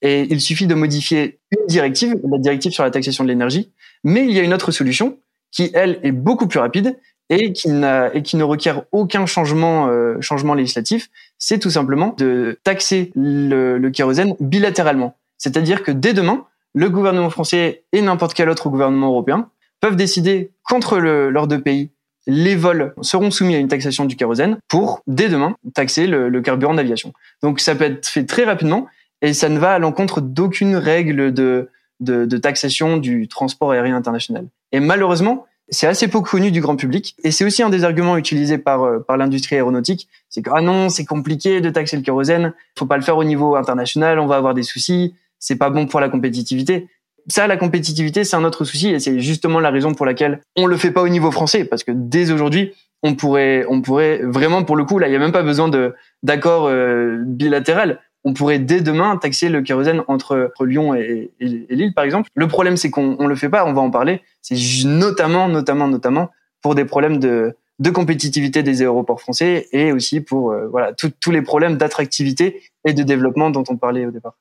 Et 0.03 0.23
il 0.31 0.41
suffit 0.41 0.67
de 0.67 0.75
modifier 0.75 1.41
une 1.51 1.67
directive, 1.67 2.17
la 2.31 2.39
directive 2.39 2.73
sur 2.73 2.85
la 2.85 2.91
taxation 2.91 3.25
de 3.25 3.29
l'énergie. 3.29 3.73
Mais 4.05 4.25
il 4.25 4.33
y 4.33 4.39
a 4.39 4.43
une 4.43 4.55
autre 4.55 4.71
solution 4.71 5.19
qui, 5.51 5.71
elle, 5.75 5.99
est 6.03 6.13
beaucoup 6.13 6.47
plus 6.47 6.61
rapide 6.61 6.99
et 7.31 7.53
qui, 7.53 7.69
et 7.69 8.23
qui 8.23 8.37
ne 8.37 8.45
requiert 8.45 8.85
aucun 8.93 9.27
changement, 9.27 9.89
euh, 9.89 10.21
changement 10.21 10.55
législatif. 10.55 11.11
C'est 11.39 11.59
tout 11.59 11.71
simplement 11.71 12.15
de 12.17 12.59
taxer 12.65 13.13
le, 13.15 13.79
le 13.79 13.91
kérosène 13.91 14.35
bilatéralement. 14.41 15.17
C'est-à-dire 15.37 15.83
que 15.83 15.91
dès 15.91 16.15
demain, 16.15 16.47
le 16.75 16.91
gouvernement 16.91 17.31
français 17.31 17.85
et 17.93 18.01
n'importe 18.03 18.35
quel 18.35 18.49
autre 18.49 18.69
gouvernement 18.69 19.09
européen 19.09 19.51
peuvent 19.81 19.97
décider 19.97 20.53
contre 20.65 20.99
le, 20.99 21.31
leurs 21.31 21.49
deux 21.49 21.61
pays 21.61 21.91
les 22.29 22.57
vols 22.57 22.95
seront 23.01 23.31
soumis 23.31 23.57
à 23.57 23.59
une 23.59 23.69
taxation 23.69 24.05
du 24.05 24.15
kérosène 24.15 24.59
pour, 24.69 25.01
dès 25.07 25.31
demain, 25.31 25.57
taxer 25.75 26.07
le, 26.07 26.29
le 26.29 26.43
carburant 26.43 26.75
d'aviation. 26.75 27.13
Donc 27.43 27.59
ça 27.59 27.75
peut 27.75 27.85
être 27.85 28.07
fait 28.07 28.25
très 28.25 28.45
rapidement 28.45 28.87
et 29.23 29.33
ça 29.33 29.49
ne 29.49 29.59
va 29.59 29.75
à 29.75 29.79
l'encontre 29.79 30.21
d'aucune 30.21 30.77
règle 30.77 31.33
de, 31.33 31.69
de, 32.01 32.25
de, 32.25 32.37
taxation 32.37 32.97
du 32.97 33.29
transport 33.29 33.73
aérien 33.73 33.97
international. 33.97 34.47
Et 34.73 34.81
malheureusement, 34.81 35.47
C'est 35.71 35.87
assez 35.87 36.09
peu 36.09 36.21
connu 36.21 36.51
du 36.51 36.63
grand 36.63 36.77
public. 36.77 37.15
Et 37.25 37.31
c'est 37.31 37.45
aussi 37.45 37.63
un 37.63 37.69
des 37.69 37.85
arguments 37.85 38.17
utilisés 38.17 38.57
par 38.57 38.85
euh, 38.85 39.01
par 39.01 39.19
l'industrie 39.19 39.57
aéronautique, 39.57 40.09
c'est 40.31 40.41
que 40.41 40.51
ah 40.53 40.63
non, 40.63 40.89
c'est 40.89 41.05
compliqué 41.05 41.61
de 41.61 41.69
taxer 41.71 41.97
le 41.97 42.03
kérosène, 42.03 42.55
faut 42.79 42.87
pas 42.87 42.97
le 42.97 43.03
faire 43.03 43.19
au 43.19 43.25
niveau 43.25 43.55
international, 43.55 44.19
on 44.19 44.27
va 44.27 44.37
avoir 44.37 44.55
des 44.55 44.63
soucis, 44.63 45.15
c'est 45.39 45.57
pas 45.57 45.69
bon 45.69 45.87
pour 45.87 46.01
la 46.01 46.09
compétitivité. 46.09 46.89
Ça, 47.31 47.47
la 47.47 47.59
compétitivité, 47.59 48.25
c'est 48.25 48.37
un 48.37 48.45
autre 48.45 48.65
souci. 48.65 48.89
Et 48.89 49.01
c'est 49.01 49.21
justement 49.21 49.61
la 49.61 49.71
raison 49.71 49.93
pour 49.93 50.07
laquelle 50.07 50.41
on 50.57 50.65
le 50.65 50.79
fait 50.79 50.91
pas 50.91 51.03
au 51.03 51.09
niveau 51.11 51.31
français. 51.31 51.65
Parce 51.67 51.85
que 51.85 51.93
dès 51.95 52.31
aujourd'hui, 52.31 52.73
on 53.03 53.15
pourrait, 53.15 53.67
on 53.69 53.83
pourrait 53.83 54.23
vraiment 54.25 54.65
pour 54.65 54.77
le 54.77 54.85
coup 54.85 54.99
là, 54.99 55.09
il 55.09 55.13
y 55.13 55.17
a 55.17 55.19
même 55.19 55.33
pas 55.33 55.43
besoin 55.43 55.69
de 55.69 55.95
d'accord 56.23 56.67
euh, 56.67 57.19
bilatéral 57.27 58.01
on 58.25 58.33
pourrait 58.33 58.59
dès 58.59 58.81
demain 58.81 59.17
taxer 59.17 59.49
le 59.49 59.63
kérosène 59.63 60.03
entre, 60.09 60.53
Lyon 60.61 60.95
et, 60.95 61.31
Lille, 61.41 61.95
par 61.95 62.05
exemple. 62.05 62.29
Le 62.35 62.49
problème, 62.49 62.77
c'est 62.77 62.91
qu'on 62.91 63.17
ne 63.17 63.29
le 63.29 63.35
fait 63.35 63.49
pas, 63.49 63.65
on 63.65 63.73
va 63.73 63.81
en 63.81 63.91
parler. 63.91 64.23
C'est 64.43 64.57
notamment, 64.85 65.49
notamment, 65.49 65.89
notamment 65.89 66.31
pour 66.63 66.75
des 66.75 66.85
problèmes 66.85 67.19
de, 67.19 67.55
compétitivité 67.95 68.63
des 68.63 68.83
aéroports 68.83 69.21
français 69.21 69.69
et 69.73 69.93
aussi 69.93 70.21
pour 70.21 70.51
euh, 70.51 70.67
voilà 70.69 70.93
tous 70.93 71.31
les 71.31 71.43
problèmes 71.43 71.77
d'attractivité 71.77 72.61
et 72.85 72.93
de 72.93 73.03
développement 73.03 73.51
dont 73.51 73.65
on 73.69 73.77
parlait 73.77 74.05
au 74.05 74.11
départ. 74.11 74.37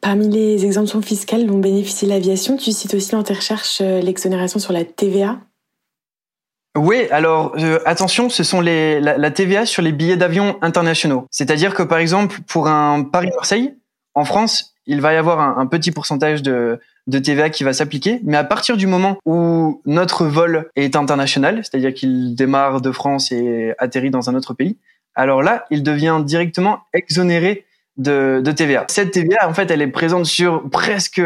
Parmi 0.00 0.28
les 0.28 0.64
exemptions 0.64 1.02
fiscales 1.02 1.46
dont 1.46 1.58
bénéficie 1.58 2.06
l'aviation, 2.06 2.56
tu 2.56 2.72
cites 2.72 2.94
aussi 2.94 3.10
dans 3.12 3.22
tes 3.22 3.34
recherches 3.34 3.80
euh, 3.80 4.00
l'exonération 4.00 4.58
sur 4.58 4.72
la 4.72 4.84
TVA. 4.84 5.40
Oui, 6.76 7.08
alors 7.10 7.52
euh, 7.58 7.80
attention, 7.84 8.28
ce 8.28 8.44
sont 8.44 8.60
les, 8.60 9.00
la, 9.00 9.30
TVA 9.30 9.66
sur 9.66 9.82
les 9.82 9.92
billets 9.92 10.16
d'avion 10.16 10.56
internationaux. 10.62 11.26
C'est-à-dire 11.30 11.74
que 11.74 11.82
par 11.82 11.98
exemple, 11.98 12.38
pour 12.46 12.68
un 12.68 13.02
Paris-Marseille, 13.02 13.74
en 14.14 14.24
France, 14.24 14.74
il 14.86 15.00
va 15.00 15.12
y 15.12 15.16
avoir 15.16 15.58
un, 15.58 15.66
petit 15.66 15.90
pourcentage 15.90 16.42
de, 16.42 16.80
de 17.06 17.18
TVA 17.18 17.50
qui 17.50 17.64
va 17.64 17.72
s'appliquer, 17.72 18.20
mais 18.24 18.36
à 18.36 18.44
partir 18.44 18.76
du 18.76 18.86
moment 18.86 19.18
où 19.24 19.82
notre 19.84 20.26
vol 20.26 20.70
est 20.76 20.96
international, 20.96 21.60
c'est-à-dire 21.62 21.92
qu'il 21.92 22.34
démarre 22.34 22.80
de 22.80 22.90
France 22.92 23.32
et 23.32 23.74
atterrit 23.78 24.10
dans 24.10 24.30
un 24.30 24.34
autre 24.34 24.54
pays, 24.54 24.78
alors 25.14 25.42
là, 25.42 25.64
il 25.70 25.82
devient 25.82 26.20
directement 26.24 26.80
exonéré 26.92 27.66
de, 27.96 28.40
de, 28.42 28.52
TVA. 28.52 28.84
Cette 28.88 29.10
TVA, 29.10 29.48
en 29.48 29.54
fait, 29.54 29.70
elle 29.70 29.82
est 29.82 29.88
présente 29.88 30.26
sur 30.26 30.68
presque 30.70 31.20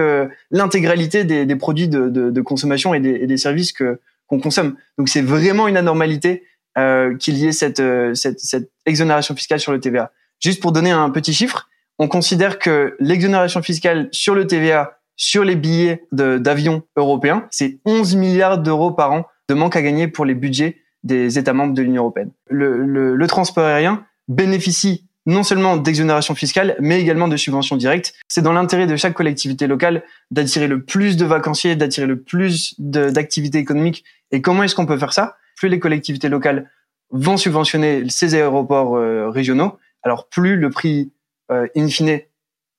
l'intégralité 0.51 1.25
des, 1.25 1.47
des, 1.47 1.57
produits 1.57 1.89
de, 1.89 2.09
de, 2.09 2.31
de 2.31 2.41
consommation 2.41 2.95
et 2.95 3.01
des, 3.01 3.11
et 3.11 3.27
des 3.27 3.37
services 3.37 3.73
que 3.73 4.01
qu'on 4.27 4.41
consomme. 4.41 4.77
Donc 4.99 5.09
c'est 5.09 5.23
vraiment 5.23 5.69
une 5.69 5.77
anormalité 5.77 6.45
euh, 6.79 7.17
qu'il 7.17 7.37
y 7.37 7.47
ait 7.47 7.53
cette, 7.53 7.81
euh, 7.81 8.15
cette, 8.15 8.41
cette, 8.41 8.71
exonération 8.87 9.35
fiscale 9.35 9.61
sur 9.61 9.73
le 9.73 9.81
TVA. 9.81 10.13
Juste 10.41 10.61
pour 10.61 10.73
donner 10.73 10.91
un 10.91 11.11
petit 11.11 11.33
chiffre, 11.33 11.69
on 11.99 12.09
considère 12.09 12.59
que 12.59 12.97
l'exonération 12.99 13.63
fiscale 13.63 14.09
sur 14.11 14.35
le 14.35 14.47
TVA 14.47 14.99
sur 15.17 15.45
les 15.45 15.55
billets 15.55 16.07
d'avion 16.11 16.83
européens, 16.97 17.47
c'est 17.51 17.79
11 17.85 18.17
milliards 18.17 18.59
d'euros 18.59 18.91
par 18.91 19.13
an 19.13 19.27
de 19.49 19.55
manque 19.55 19.77
à 19.77 19.83
gagner 19.83 20.09
pour 20.09 20.25
les 20.25 20.35
budgets 20.35 20.79
des 21.05 21.39
États 21.39 21.53
membres 21.53 21.75
de 21.75 21.83
l'Union 21.83 22.03
européenne. 22.03 22.33
Le, 22.49 22.85
le, 22.85 23.15
le 23.15 23.27
transport 23.29 23.65
aérien 23.65 24.05
bénéficie 24.27 25.07
non 25.27 25.43
seulement 25.43 25.77
d'exonération 25.77 26.35
fiscale, 26.35 26.77
mais 26.81 27.01
également 27.01 27.29
de 27.29 27.37
subventions 27.37 27.77
directes. 27.77 28.15
C'est 28.29 28.43
dans 28.43 28.53
l'intérêt 28.53 28.87
de 28.87 28.97
chaque 28.97 29.15
collectivité 29.15 29.67
locale 29.67 30.03
d'attirer 30.31 30.67
le 30.67 30.83
plus 30.83 31.17
de 31.17 31.25
vacanciers, 31.25 31.77
d'attirer 31.77 32.07
le 32.07 32.21
plus 32.21 32.75
d'activités 32.79 33.59
économiques. 33.59 34.05
Et 34.31 34.43
comment 34.43 34.63
est-ce 34.63 34.75
qu'on 34.75 34.87
peut 34.87 34.99
faire 34.99 35.13
ça? 35.13 35.37
Plus 35.57 35.69
les 35.69 35.79
collectivités 35.79 36.29
locales 36.29 36.71
vont 37.11 37.37
subventionner 37.37 38.05
ces 38.09 38.35
aéroports 38.35 38.97
euh, 38.97 39.31
régionaux, 39.31 39.79
alors 40.03 40.29
plus 40.29 40.57
le 40.57 40.71
prix 40.71 41.13
euh, 41.51 41.67
in 41.77 41.89
fine 41.89 42.21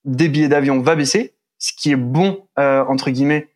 des 0.03 0.29
billets 0.29 0.49
d'avion 0.49 0.81
va 0.81 0.95
baisser, 0.95 1.33
ce 1.57 1.71
qui 1.75 1.91
est 1.91 1.95
bon 1.95 2.45
euh, 2.59 2.83
entre 2.87 3.09
guillemets 3.09 3.49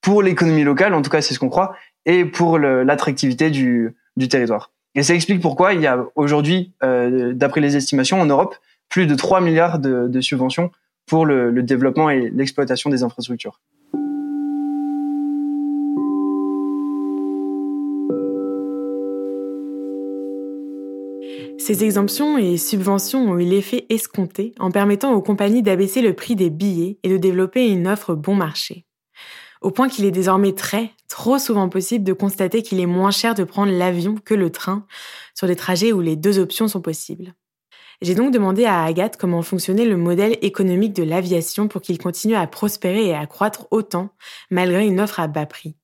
pour 0.00 0.22
l'économie 0.22 0.64
locale, 0.64 0.94
en 0.94 1.02
tout 1.02 1.10
cas 1.10 1.20
c'est 1.20 1.34
ce 1.34 1.38
qu'on 1.38 1.48
croit, 1.48 1.76
et 2.06 2.24
pour 2.24 2.58
l'attractivité 2.58 3.50
du, 3.50 3.94
du 4.16 4.28
territoire. 4.28 4.71
Et 4.94 5.02
ça 5.02 5.14
explique 5.14 5.40
pourquoi 5.40 5.72
il 5.74 5.80
y 5.80 5.86
a 5.86 6.04
aujourd'hui, 6.14 6.72
euh, 6.82 7.32
d'après 7.32 7.60
les 7.60 7.76
estimations 7.76 8.20
en 8.20 8.26
Europe, 8.26 8.56
plus 8.88 9.06
de 9.06 9.14
3 9.14 9.40
milliards 9.40 9.78
de, 9.78 10.20
subventions 10.20 10.70
pour 11.06 11.24
le 11.26 11.62
développement 11.62 12.10
et 12.10 12.30
l'exploitation 12.30 12.90
des 12.90 13.02
infrastructures. 13.02 13.58
Ces 21.64 21.84
exemptions 21.84 22.38
et 22.38 22.56
subventions 22.56 23.30
ont 23.30 23.38
eu 23.38 23.44
l'effet 23.44 23.86
escompté 23.88 24.52
en 24.58 24.72
permettant 24.72 25.12
aux 25.12 25.22
compagnies 25.22 25.62
d'abaisser 25.62 26.02
le 26.02 26.12
prix 26.12 26.34
des 26.34 26.50
billets 26.50 26.98
et 27.04 27.08
de 27.08 27.16
développer 27.16 27.68
une 27.68 27.86
offre 27.86 28.16
bon 28.16 28.34
marché 28.34 28.84
au 29.62 29.70
point 29.70 29.88
qu'il 29.88 30.04
est 30.04 30.10
désormais 30.10 30.52
très, 30.52 30.90
trop 31.08 31.38
souvent 31.38 31.68
possible 31.68 32.04
de 32.04 32.12
constater 32.12 32.62
qu'il 32.62 32.80
est 32.80 32.86
moins 32.86 33.10
cher 33.10 33.34
de 33.34 33.44
prendre 33.44 33.72
l'avion 33.72 34.16
que 34.16 34.34
le 34.34 34.50
train 34.50 34.86
sur 35.34 35.46
des 35.46 35.56
trajets 35.56 35.92
où 35.92 36.00
les 36.00 36.16
deux 36.16 36.38
options 36.38 36.68
sont 36.68 36.80
possibles. 36.80 37.34
J'ai 38.00 38.16
donc 38.16 38.32
demandé 38.32 38.64
à 38.64 38.82
Agathe 38.82 39.16
comment 39.16 39.42
fonctionnait 39.42 39.84
le 39.84 39.96
modèle 39.96 40.36
économique 40.42 40.92
de 40.92 41.04
l'aviation 41.04 41.68
pour 41.68 41.82
qu'il 41.82 41.98
continue 41.98 42.34
à 42.34 42.46
prospérer 42.48 43.06
et 43.06 43.14
à 43.14 43.26
croître 43.26 43.68
autant, 43.70 44.10
malgré 44.50 44.84
une 44.84 45.00
offre 45.00 45.20
à 45.20 45.28
bas 45.28 45.46
prix. 45.46 45.76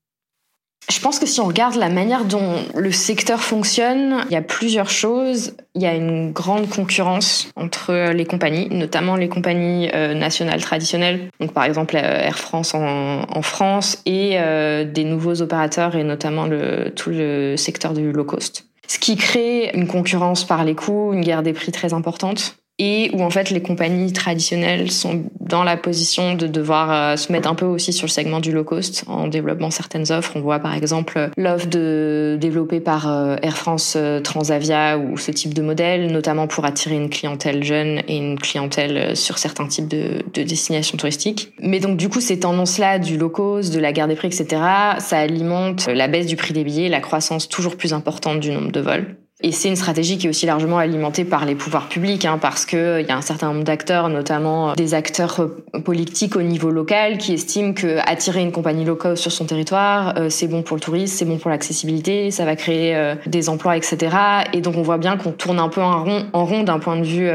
Je 0.91 1.01
pense 1.01 1.19
que 1.19 1.27
si 1.27 1.41
on 1.41 1.45
regarde 1.45 1.75
la 1.75 1.91
manière 1.91 2.25
dont 2.25 2.57
le 2.75 2.91
secteur 2.91 3.43
fonctionne, 3.43 4.25
il 4.31 4.33
y 4.33 4.37
a 4.37 4.43
plusieurs 4.43 4.89
choses. 4.89 5.55
Il 5.75 5.83
y 5.83 5.87
a 5.87 5.95
une 5.95 6.33
grande 6.33 6.69
concurrence 6.69 7.51
entre 7.57 8.13
les 8.13 8.25
compagnies, 8.25 8.69
notamment 8.71 9.15
les 9.15 9.29
compagnies 9.29 9.91
euh, 9.95 10.15
nationales 10.15 10.63
traditionnelles, 10.63 11.29
donc 11.41 11.53
par 11.53 11.65
exemple 11.65 11.97
euh, 11.97 12.21
Air 12.21 12.39
France 12.39 12.75
en, 12.75 13.43
France, 13.43 14.03
et 14.07 14.33
euh, 14.41 14.85
des 14.85 15.05
nouveaux 15.05 15.43
opérateurs, 15.43 15.95
et 15.95 16.05
notamment 16.05 16.49
tout 16.97 17.11
le 17.11 17.57
secteur 17.57 17.93
du 17.93 18.11
low 18.11 18.25
cost. 18.25 18.65
Ce 18.89 18.99
qui 18.99 19.17
crée 19.17 19.71
une 19.75 19.87
concurrence 19.87 20.45
par 20.45 20.65
les 20.65 20.75
coûts, 20.75 21.13
une 21.13 21.21
guerre 21.21 21.43
des 21.43 21.53
prix 21.53 21.71
très 21.71 21.93
importante 21.93 22.58
et 22.79 23.11
où 23.13 23.23
en 23.23 23.31
fait 23.31 23.51
les 23.51 23.61
compagnies 23.61 24.13
traditionnelles 24.13 24.91
sont 24.91 25.25
dans 25.41 25.65
la 25.65 25.77
position 25.77 26.35
de 26.35 26.47
devoir 26.47 26.93
euh, 26.93 27.17
se 27.17 27.33
mettre 27.33 27.49
un 27.49 27.55
peu 27.55 27.65
aussi 27.65 27.93
sur 27.93 28.07
le 28.07 28.11
segment 28.11 28.39
du 28.39 28.53
low 28.53 28.65
cost 28.65 29.05
en 29.09 29.27
développant 29.27 29.71
certaines 29.71 30.13
offres. 30.13 30.33
On 30.37 30.41
voit 30.41 30.61
par 30.61 30.75
exemple 30.75 31.31
l'offre 31.37 31.67
de 31.67 32.37
développée 32.41 32.81
par 32.81 33.11
euh, 33.11 33.37
Air 33.43 33.57
France 33.57 33.95
euh, 33.97 34.21
Transavia 34.21 34.99
ou 34.99 35.17
ce 35.17 35.31
type 35.31 35.55
de 35.55 35.63
modèle, 35.63 36.13
notamment 36.13 36.47
pour 36.47 36.65
attirer 36.65 36.95
une 36.95 37.11
clientèle 37.11 37.65
jeune 37.65 38.03
et 38.07 38.17
une 38.17 38.39
clientèle 38.39 39.17
sur 39.17 39.39
certains 39.39 39.67
types 39.67 39.89
de, 39.89 40.23
de 40.35 40.43
destinations 40.43 40.97
touristiques. 40.97 41.53
Mais 41.61 41.81
donc 41.81 41.97
du 41.97 42.09
coup 42.09 42.21
ces 42.21 42.39
tendances-là 42.39 42.99
du 42.99 43.17
low 43.17 43.31
cost, 43.31 43.75
de 43.75 43.81
la 43.81 43.93
guerre 43.93 44.09
des 44.09 44.15
prix, 44.15 44.29
etc., 44.29 44.63
ça 44.99 45.19
alimente 45.19 45.89
la 45.89 46.07
baisse 46.07 46.27
du 46.27 46.37
prix 46.37 46.53
des 46.53 46.65
billets, 46.65 46.89
la 46.89 47.01
croissance 47.01 47.49
toujours 47.49 47.77
plus 47.77 47.93
importante 47.93 48.41
du 48.41 48.53
nombre 48.53 48.71
de 48.71 48.81
vols. 48.81 49.17
Et 49.41 49.53
c'est 49.53 49.69
une 49.69 49.77
stratégie 49.77 50.19
qui 50.19 50.27
est 50.27 50.31
aussi 50.31 50.47
largement 50.47 50.79
alimentée 50.79 51.25
par 51.25 51.45
les 51.45 51.55
pouvoirs 51.55 51.89
publics, 51.89 52.25
hein, 52.25 52.39
parce 52.43 52.67
que 52.67 52.77
il 52.77 53.05
euh, 53.05 53.09
y 53.09 53.13
a 53.13 53.17
un 53.17 53.23
certain 53.23 53.53
nombre 53.53 53.63
d'acteurs, 53.63 54.09
notamment 54.09 54.71
euh, 54.71 54.75
des 54.75 54.95
acteurs 54.95 55.39
euh, 55.39 55.79
politiques 55.79 56.35
au 56.35 56.43
niveau 56.43 56.71
local, 56.71 57.19
qui 57.19 57.35
estiment 57.35 57.73
que 57.73 57.99
attirer 57.99 58.41
une 58.41 58.51
compagnie 58.51 58.85
low 58.85 58.99
sur 59.15 59.31
son 59.31 59.45
territoire, 59.45 60.13
c'est 60.29 60.49
bon 60.49 60.63
pour 60.63 60.77
le 60.77 60.81
tourisme, 60.81 61.15
c'est 61.17 61.25
bon 61.25 61.37
pour 61.37 61.51
l'accessibilité, 61.51 62.33
ça 62.33 62.45
va 62.45 62.57
créer 62.57 63.15
des 63.27 63.49
emplois, 63.49 63.77
etc. 63.77 64.17
Et 64.53 64.61
donc 64.61 64.77
on 64.77 64.83
voit 64.83 64.99
bien 64.99 65.17
qu'on 65.17 65.31
tourne 65.31 65.61
un 65.61 65.69
peu 65.69 65.81
en 65.81 66.03
rond, 66.03 66.27
en 66.33 66.45
rond 66.45 66.65
d'un 66.65 66.81
point 66.81 66.97
de 66.97 67.05
vue 67.05 67.31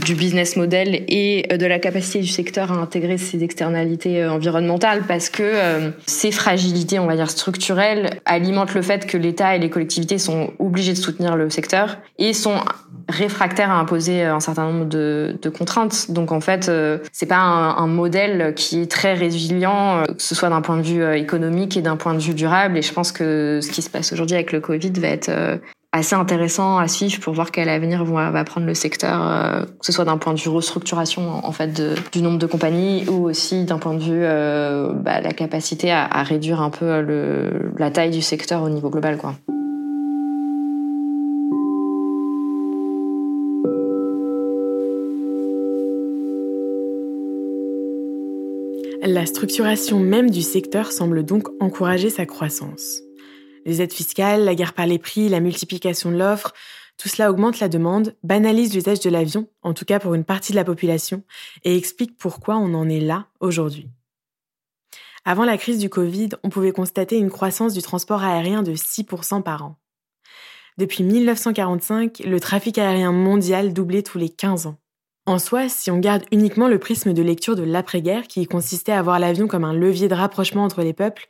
du 0.00 0.14
business 0.14 0.56
model 0.56 1.04
et 1.06 1.46
de 1.56 1.66
la 1.66 1.78
capacité 1.78 2.20
du 2.20 2.26
secteur 2.26 2.72
à 2.72 2.76
intégrer 2.76 3.16
ces 3.16 3.44
externalités 3.44 4.26
environnementales, 4.26 5.04
parce 5.06 5.28
que 5.28 5.92
ces 6.06 6.32
fragilités, 6.32 6.98
on 6.98 7.06
va 7.06 7.14
dire 7.14 7.30
structurelles, 7.30 8.18
alimentent 8.24 8.74
le 8.74 8.82
fait 8.82 9.06
que 9.06 9.16
l'État 9.16 9.54
et 9.54 9.58
les 9.60 9.70
collectivités 9.70 10.18
sont 10.18 10.50
obligés 10.58 10.92
de 10.92 10.98
soutenir 10.98 11.36
le 11.36 11.43
secteur 11.50 11.98
et 12.18 12.32
sont 12.32 12.60
réfractaires 13.08 13.70
à 13.70 13.78
imposer 13.78 14.22
un 14.22 14.40
certain 14.40 14.70
nombre 14.70 14.86
de, 14.86 15.36
contraintes. 15.56 16.10
Donc 16.10 16.32
en 16.32 16.40
fait, 16.40 16.68
euh, 16.68 16.98
c'est 17.12 17.26
pas 17.26 17.36
un, 17.36 17.86
modèle 17.86 18.54
qui 18.54 18.80
est 18.80 18.90
très 18.90 19.14
résilient, 19.14 19.98
euh, 19.98 20.04
que 20.04 20.22
ce 20.22 20.34
soit 20.34 20.48
d'un 20.48 20.62
point 20.62 20.76
de 20.76 20.82
vue 20.82 21.02
euh, 21.02 21.16
économique 21.16 21.76
et 21.76 21.82
d'un 21.82 21.96
point 21.96 22.14
de 22.14 22.18
vue 22.18 22.34
durable. 22.34 22.78
Et 22.78 22.82
je 22.82 22.92
pense 22.92 23.12
que 23.12 23.60
ce 23.62 23.70
qui 23.70 23.82
se 23.82 23.90
passe 23.90 24.12
aujourd'hui 24.12 24.34
avec 24.34 24.52
le 24.52 24.60
Covid 24.60 24.92
va 24.92 25.08
être 25.08 25.30
assez 25.92 26.16
intéressant 26.16 26.78
à 26.78 26.88
suivre 26.88 27.20
pour 27.20 27.34
voir 27.34 27.52
quel 27.52 27.68
avenir 27.68 28.04
va 28.04 28.44
prendre 28.44 28.66
le 28.66 28.74
secteur, 28.74 29.64
que 29.78 29.86
ce 29.86 29.92
soit 29.92 30.04
d'un 30.04 30.16
point 30.16 30.34
de 30.34 30.40
vue 30.40 30.48
restructuration 30.48 31.46
en 31.46 31.52
fait 31.52 31.80
du 32.12 32.20
nombre 32.20 32.38
de 32.38 32.46
compagnies 32.46 33.06
ou 33.08 33.28
aussi 33.28 33.64
d'un 33.64 33.78
point 33.78 33.94
de 33.94 34.02
vue 34.02 34.22
bah, 35.04 35.20
la 35.20 35.32
capacité 35.32 35.92
à, 35.92 36.22
réduire 36.24 36.60
un 36.60 36.70
peu 36.70 37.00
le, 37.00 37.72
la 37.78 37.92
taille 37.92 38.10
du 38.10 38.22
secteur 38.22 38.62
au 38.62 38.70
niveau 38.70 38.90
global. 38.90 39.18
La 49.06 49.26
structuration 49.26 50.00
même 50.00 50.30
du 50.30 50.40
secteur 50.40 50.90
semble 50.90 51.26
donc 51.26 51.48
encourager 51.60 52.08
sa 52.08 52.24
croissance. 52.24 53.02
Les 53.66 53.82
aides 53.82 53.92
fiscales, 53.92 54.46
la 54.46 54.54
guerre 54.54 54.72
par 54.72 54.86
les 54.86 54.98
prix, 54.98 55.28
la 55.28 55.40
multiplication 55.40 56.10
de 56.10 56.16
l'offre, 56.16 56.54
tout 56.96 57.10
cela 57.10 57.30
augmente 57.30 57.60
la 57.60 57.68
demande, 57.68 58.16
banalise 58.22 58.74
l'usage 58.74 59.00
de 59.00 59.10
l'avion, 59.10 59.46
en 59.60 59.74
tout 59.74 59.84
cas 59.84 59.98
pour 59.98 60.14
une 60.14 60.24
partie 60.24 60.52
de 60.52 60.56
la 60.56 60.64
population, 60.64 61.22
et 61.64 61.76
explique 61.76 62.16
pourquoi 62.16 62.56
on 62.56 62.72
en 62.72 62.88
est 62.88 63.00
là 63.00 63.26
aujourd'hui. 63.40 63.90
Avant 65.26 65.44
la 65.44 65.58
crise 65.58 65.78
du 65.78 65.90
Covid, 65.90 66.30
on 66.42 66.48
pouvait 66.48 66.72
constater 66.72 67.18
une 67.18 67.30
croissance 67.30 67.74
du 67.74 67.82
transport 67.82 68.22
aérien 68.22 68.62
de 68.62 68.72
6% 68.72 69.42
par 69.42 69.66
an. 69.66 69.76
Depuis 70.78 71.04
1945, 71.04 72.22
le 72.24 72.40
trafic 72.40 72.78
aérien 72.78 73.12
mondial 73.12 73.74
doublait 73.74 74.02
tous 74.02 74.16
les 74.16 74.30
15 74.30 74.66
ans. 74.66 74.78
En 75.26 75.38
soi, 75.38 75.70
si 75.70 75.90
on 75.90 75.98
garde 75.98 76.24
uniquement 76.32 76.68
le 76.68 76.78
prisme 76.78 77.14
de 77.14 77.22
lecture 77.22 77.56
de 77.56 77.62
l'après-guerre, 77.62 78.28
qui 78.28 78.44
consistait 78.46 78.92
à 78.92 79.00
voir 79.00 79.18
l'avion 79.18 79.48
comme 79.48 79.64
un 79.64 79.72
levier 79.72 80.06
de 80.06 80.14
rapprochement 80.14 80.64
entre 80.64 80.82
les 80.82 80.92
peuples, 80.92 81.26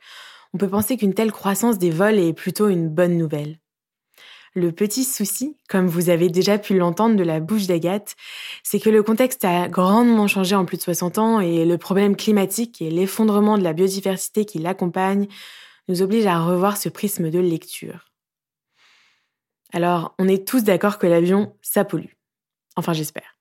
on 0.53 0.57
peut 0.57 0.67
penser 0.67 0.97
qu'une 0.97 1.13
telle 1.13 1.31
croissance 1.31 1.77
des 1.77 1.91
vols 1.91 2.19
est 2.19 2.33
plutôt 2.33 2.67
une 2.67 2.89
bonne 2.89 3.17
nouvelle. 3.17 3.59
Le 4.53 4.71
petit 4.73 5.03
souci, 5.05 5.57
comme 5.69 5.87
vous 5.87 6.09
avez 6.09 6.29
déjà 6.29 6.57
pu 6.57 6.77
l'entendre 6.77 7.15
de 7.15 7.23
la 7.23 7.39
bouche 7.39 7.67
d'Agathe, 7.67 8.15
c'est 8.63 8.79
que 8.79 8.89
le 8.89 9.03
contexte 9.03 9.45
a 9.45 9.67
grandement 9.69 10.27
changé 10.27 10.55
en 10.55 10.65
plus 10.65 10.77
de 10.77 10.81
60 10.81 11.17
ans 11.17 11.39
et 11.39 11.65
le 11.65 11.77
problème 11.77 12.15
climatique 12.15 12.81
et 12.81 12.89
l'effondrement 12.89 13.57
de 13.57 13.63
la 13.63 13.73
biodiversité 13.73 14.45
qui 14.45 14.59
l'accompagne 14.59 15.27
nous 15.87 16.01
obligent 16.01 16.27
à 16.27 16.39
revoir 16.39 16.77
ce 16.77 16.89
prisme 16.89 17.29
de 17.29 17.39
lecture. 17.39 18.11
Alors, 19.73 20.15
on 20.19 20.27
est 20.27 20.47
tous 20.47 20.63
d'accord 20.63 20.99
que 20.99 21.07
l'avion, 21.07 21.53
ça 21.61 21.83
pollue. 21.83 22.13
Enfin, 22.77 22.93
j'espère. 22.93 23.34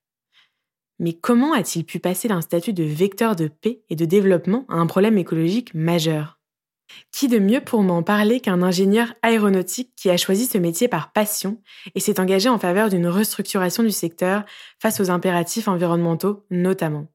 Mais 0.98 1.12
comment 1.12 1.52
a-t-il 1.52 1.84
pu 1.84 1.98
passer 1.98 2.28
d'un 2.28 2.40
statut 2.40 2.72
de 2.72 2.84
vecteur 2.84 3.36
de 3.36 3.48
paix 3.48 3.82
et 3.90 3.96
de 3.96 4.04
développement 4.04 4.64
à 4.68 4.74
un 4.74 4.86
problème 4.86 5.18
écologique 5.18 5.74
majeur? 5.74 6.38
Qui 7.12 7.28
de 7.28 7.38
mieux 7.38 7.62
pour 7.62 7.82
m'en 7.82 8.02
parler 8.02 8.40
qu'un 8.40 8.62
ingénieur 8.62 9.14
aéronautique 9.22 9.92
qui 9.96 10.10
a 10.10 10.16
choisi 10.16 10.46
ce 10.46 10.58
métier 10.58 10.86
par 10.86 11.12
passion 11.12 11.60
et 11.94 12.00
s'est 12.00 12.20
engagé 12.20 12.48
en 12.48 12.58
faveur 12.58 12.90
d'une 12.90 13.08
restructuration 13.08 13.82
du 13.82 13.90
secteur 13.90 14.44
face 14.80 15.00
aux 15.00 15.10
impératifs 15.10 15.66
environnementaux 15.66 16.44
notamment? 16.50 17.13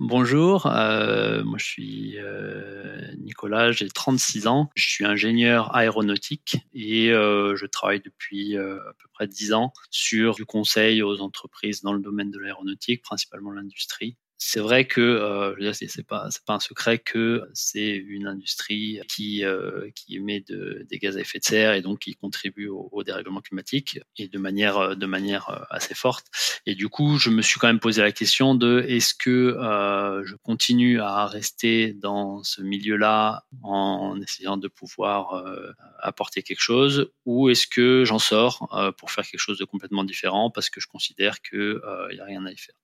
Bonjour, 0.00 0.66
euh, 0.66 1.42
moi 1.42 1.58
je 1.58 1.64
suis 1.64 2.18
euh, 2.18 3.00
Nicolas, 3.16 3.72
j'ai 3.72 3.88
36 3.88 4.46
ans, 4.46 4.70
je 4.76 4.88
suis 4.88 5.04
ingénieur 5.04 5.74
aéronautique 5.74 6.58
et 6.72 7.10
euh, 7.10 7.56
je 7.56 7.66
travaille 7.66 8.00
depuis 8.00 8.56
à 8.56 8.92
peu 8.96 9.08
près 9.12 9.26
10 9.26 9.54
ans 9.54 9.72
sur 9.90 10.36
du 10.36 10.46
conseil 10.46 11.02
aux 11.02 11.20
entreprises 11.20 11.82
dans 11.82 11.92
le 11.92 11.98
domaine 11.98 12.30
de 12.30 12.38
l'aéronautique, 12.38 13.02
principalement 13.02 13.50
l'industrie 13.50 14.16
c'est 14.38 14.60
vrai 14.60 14.86
que 14.86 15.00
euh, 15.00 15.72
c'est 15.72 16.06
pas 16.06 16.28
c'est 16.30 16.44
pas 16.44 16.54
un 16.54 16.60
secret 16.60 16.98
que 16.98 17.42
c'est 17.54 17.94
une 17.96 18.26
industrie 18.26 19.00
qui 19.08 19.44
euh, 19.44 19.90
qui 19.94 20.16
émet 20.16 20.40
de, 20.40 20.86
des 20.88 20.98
gaz 20.98 21.16
à 21.16 21.20
effet 21.20 21.38
de 21.40 21.44
serre 21.44 21.74
et 21.74 21.82
donc 21.82 22.00
qui 22.00 22.14
contribue 22.14 22.68
au, 22.68 23.02
dérèglement 23.02 23.40
climatique 23.40 24.00
et 24.16 24.28
de 24.28 24.38
manière 24.38 24.96
de 24.96 25.06
manière 25.06 25.50
euh, 25.50 25.58
assez 25.70 25.94
forte. 25.94 26.26
Et 26.66 26.74
du 26.74 26.88
coup, 26.88 27.18
je 27.18 27.30
me 27.30 27.42
suis 27.42 27.58
quand 27.58 27.66
même 27.66 27.80
posé 27.80 28.02
la 28.02 28.12
question 28.12 28.54
de 28.54 28.84
est-ce 28.88 29.14
que 29.14 29.30
euh, 29.58 30.24
je 30.24 30.36
continue 30.36 31.00
à 31.00 31.26
rester 31.26 31.92
dans 31.92 32.42
ce 32.42 32.62
milieu-là 32.62 33.44
en 33.62 34.20
essayant 34.20 34.56
de 34.56 34.68
pouvoir 34.68 35.34
euh, 35.34 35.72
apporter 36.00 36.42
quelque 36.42 36.60
chose 36.60 37.10
ou 37.24 37.48
est-ce 37.48 37.66
que 37.66 38.04
j'en 38.04 38.18
sors 38.18 38.68
euh, 38.72 38.92
pour 38.92 39.10
faire 39.10 39.26
quelque 39.26 39.40
chose 39.40 39.58
de 39.58 39.64
complètement 39.64 40.04
différent 40.04 40.50
parce 40.50 40.70
que 40.70 40.80
je 40.80 40.86
considère 40.86 41.42
que 41.42 41.80
il 42.10 42.16
y 42.16 42.20
a 42.20 42.24
rien 42.24 42.44
à 42.46 42.52
y 42.52 42.56
faire? 42.56 42.76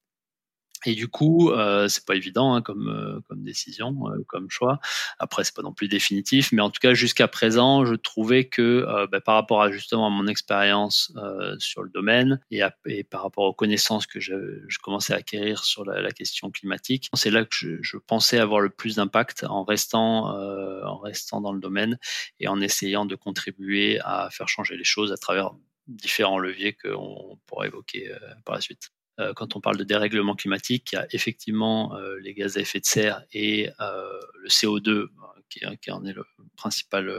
Et 0.87 0.95
du 0.95 1.09
coup, 1.09 1.51
euh, 1.51 1.89
c'est 1.89 2.05
pas 2.05 2.15
évident 2.15 2.55
hein, 2.55 2.63
comme 2.63 2.89
euh, 2.89 3.21
comme 3.29 3.43
décision, 3.43 4.09
euh, 4.09 4.23
comme 4.27 4.51
choix. 4.51 4.81
Après, 5.19 5.45
c'est 5.45 5.55
pas 5.55 5.63
non 5.63 5.73
plus 5.73 5.89
définitif, 5.89 6.53
mais 6.53 6.63
en 6.63 6.71
tout 6.71 6.81
cas 6.81 6.95
jusqu'à 6.95 7.29
présent, 7.29 7.85
je 7.85 7.95
trouvais 7.95 8.47
que 8.49 8.63
euh, 8.63 9.07
bah, 9.07 9.21
par 9.21 9.35
rapport 9.35 9.63
à 9.63 9.71
justement 9.71 10.07
à 10.07 10.11
mon 10.11 10.27
expérience 10.27 11.13
sur 11.59 11.83
le 11.83 11.91
domaine 11.91 12.41
et, 12.51 12.63
et, 12.87 13.05
par 13.05 13.23
rapport 13.23 13.45
aux 13.45 13.55
connaissances 13.55 14.07
que 14.07 14.21
je, 14.21 14.63
je 14.69 14.79
commençais 14.79 15.13
à 15.13 15.17
acquérir 15.17 15.65
sur 15.65 15.85
la, 15.85 16.01
la 16.01 16.11
question 16.11 16.51
climatique, 16.51 17.09
c'est 17.15 17.31
là 17.31 17.45
que 17.45 17.55
je, 17.55 17.83
je, 17.83 17.97
pensais 17.97 18.39
avoir 18.39 18.61
le 18.61 18.71
plus 18.71 18.97
d'impact 18.97 19.45
en 19.45 19.65
restant 19.65 20.05
en 20.25 20.99
restant 20.99 21.41
dans 21.41 21.53
le 21.53 21.61
domaine 21.61 21.99
et 22.41 22.49
en 22.49 22.61
essayant 22.61 23.07
de 23.07 23.15
contribuer 23.15 24.01
à 24.01 24.29
faire 24.31 24.49
changer 24.49 24.77
les 24.77 24.85
choses 24.85 25.13
à 25.13 25.17
travers 25.17 25.51
différents 25.87 26.39
leviers 26.39 26.75
qu'on 26.75 27.39
pourra 27.47 27.67
évoquer 27.67 28.11
par 28.45 28.55
la 28.55 28.61
suite. 28.61 28.91
Euh, 29.21 29.33
quand 29.35 29.57
on 29.57 29.61
parle 29.61 29.77
de 29.77 29.85
dérèglement 29.85 30.35
climatique, 30.35 30.91
il 30.93 30.97
y 30.97 30.99
a 30.99 31.07
effectivement 31.13 31.97
euh, 31.97 32.19
les 32.21 32.35
gaz 32.35 32.57
à 32.57 32.61
effet 32.61 32.81
de 32.81 32.85
serre 32.85 33.25
et 33.33 33.71
euh, 33.81 34.21
le 34.43 34.49
CO2 34.49 35.07
qui, 35.49 35.91
en 35.93 36.05
est 36.05 36.13
le 36.13 36.25
principal, 36.57 37.13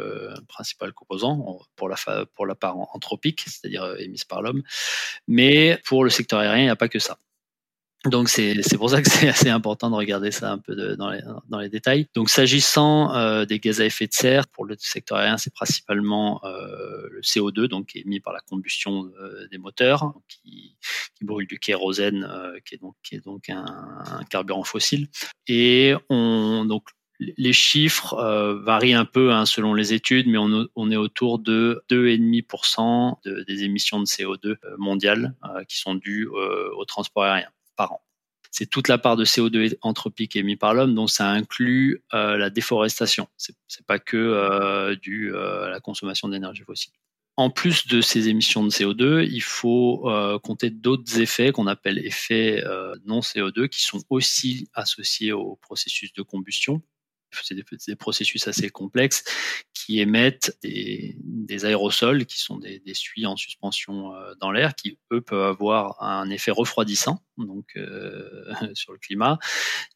principal 0.50 0.92
composant 0.92 1.62
pour 1.78 1.88
la, 1.88 1.96
pour 2.34 2.46
la 2.46 2.56
part 2.56 2.76
anthropique, 2.94 3.46
c'est-à-dire 3.48 3.96
émise 3.98 4.26
par 4.26 4.42
l'homme. 4.42 4.62
Mais 5.26 5.80
pour 5.86 6.04
le 6.04 6.10
secteur 6.10 6.40
aérien, 6.40 6.64
il 6.64 6.66
n'y 6.66 6.70
a 6.70 6.76
pas 6.76 6.90
que 6.90 7.00
ça. 7.00 7.18
Donc 8.06 8.30
c'est 8.30 8.78
pour 8.78 8.90
ça 8.90 9.02
que 9.02 9.10
c'est 9.10 9.28
assez 9.28 9.50
important 9.50 9.90
de 9.90 9.96
regarder 9.96 10.32
ça 10.32 10.52
un 10.52 10.58
peu 10.58 10.76
dans, 10.96 11.10
les, 11.10 11.22
dans, 11.50 11.60
les, 11.60 11.70
détails. 11.70 12.08
Donc 12.14 12.30
s'agissant 12.30 13.14
euh, 13.16 13.46
des 13.46 13.60
gaz 13.60 13.82
à 13.82 13.86
effet 13.86 14.08
de 14.08 14.14
serre, 14.14 14.48
pour 14.48 14.66
le 14.66 14.76
secteur 14.78 15.18
aérien, 15.18 15.38
c'est 15.38 15.54
principalement 15.54 16.44
euh, 16.44 17.08
le 17.10 17.22
CO2, 17.22 17.68
donc 17.68 17.96
émis 17.96 18.20
par 18.20 18.34
la 18.34 18.42
combustion 18.42 19.12
euh, 19.20 19.48
des 19.50 19.58
moteurs, 19.58 20.14
qui, 20.28 20.76
brûle 21.22 21.48
du 21.48 21.58
kérosène, 21.58 22.30
qui 22.66 22.76
est 22.76 22.78
donc, 22.78 22.96
qui 23.02 23.16
est 23.16 23.26
donc 23.26 23.50
un, 23.50 23.66
carburant 24.30 24.64
fossile. 24.64 25.08
Et 25.48 25.96
on 26.10 26.66
donc 26.66 26.84
les 27.20 27.54
chiffres 27.54 28.16
varient 28.64 28.94
un 28.94 29.06
peu 29.06 29.32
hein, 29.32 29.46
selon 29.46 29.74
les 29.74 29.94
études, 29.94 30.28
mais 30.28 30.38
on, 30.38 30.68
on 30.76 30.92
est 30.92 30.98
autour 30.98 31.40
de 31.40 31.82
2,5% 31.90 33.16
de, 33.26 33.44
des 33.48 33.64
émissions 33.64 34.00
de 34.00 34.06
CO2 34.06 34.58
mondiales 34.78 35.34
qui 35.68 35.78
sont 35.78 35.96
dues 35.96 36.28
au 36.28 36.86
transport 36.86 37.24
aérien 37.24 37.50
par 37.76 37.94
an. 37.94 38.02
C'est 38.58 38.70
toute 38.70 38.88
la 38.88 38.98
part 38.98 39.18
de 39.18 39.26
CO2 39.26 39.76
anthropique 39.82 40.38
émise 40.38 40.56
par 40.56 40.74
l'homme, 40.74 40.96
donc 40.96 41.10
ça 41.10 41.30
inclut 41.30 42.02
euh, 42.14 42.38
la 42.38 42.50
déforestation. 42.50 43.28
C'est, 43.36 43.54
c'est 43.68 43.86
pas 43.86 44.00
que 44.00 44.16
euh, 44.16 44.96
dû 44.96 45.34
euh, 45.34 45.66
à 45.66 45.70
la 45.70 45.82
consommation 45.82 46.30
d'énergie 46.30 46.64
fossile. 46.64 46.94
En 47.36 47.50
plus 47.50 47.86
de 47.88 48.00
ces 48.00 48.30
émissions 48.30 48.64
de 48.64 48.70
CO2, 48.70 49.28
il 49.30 49.42
faut 49.42 50.10
euh, 50.10 50.40
compter 50.40 50.70
d'autres 50.70 51.20
effets 51.20 51.52
qu'on 51.52 51.68
appelle 51.68 51.98
effets 51.98 52.64
non 53.06 53.20
CO2 53.20 53.68
qui 53.68 53.84
sont 53.84 54.02
aussi 54.10 54.70
associés 54.74 55.34
au 55.34 55.58
processus 55.58 56.14
de 56.14 56.22
combustion 56.22 56.82
c'est 57.44 57.56
des, 57.56 57.96
processus 57.98 58.48
assez 58.48 58.70
complexes 58.70 59.26
qui 59.74 60.00
émettent 60.00 60.58
des, 60.64 61.66
aérosols, 61.66 62.26
qui 62.26 62.40
sont 62.40 62.58
des, 62.58 62.80
des 62.80 62.94
suies 62.94 63.26
en 63.26 63.36
suspension 63.36 64.14
dans 64.40 64.52
l'air, 64.52 64.74
qui 64.74 64.98
eux 65.12 65.20
peuvent 65.20 65.50
avoir 65.50 66.02
un 66.02 66.30
effet 66.30 66.52
refroidissant 66.52 67.22
donc 67.38 67.72
euh, 67.76 68.46
sur 68.74 68.94
le 68.94 69.00
climat. 69.00 69.38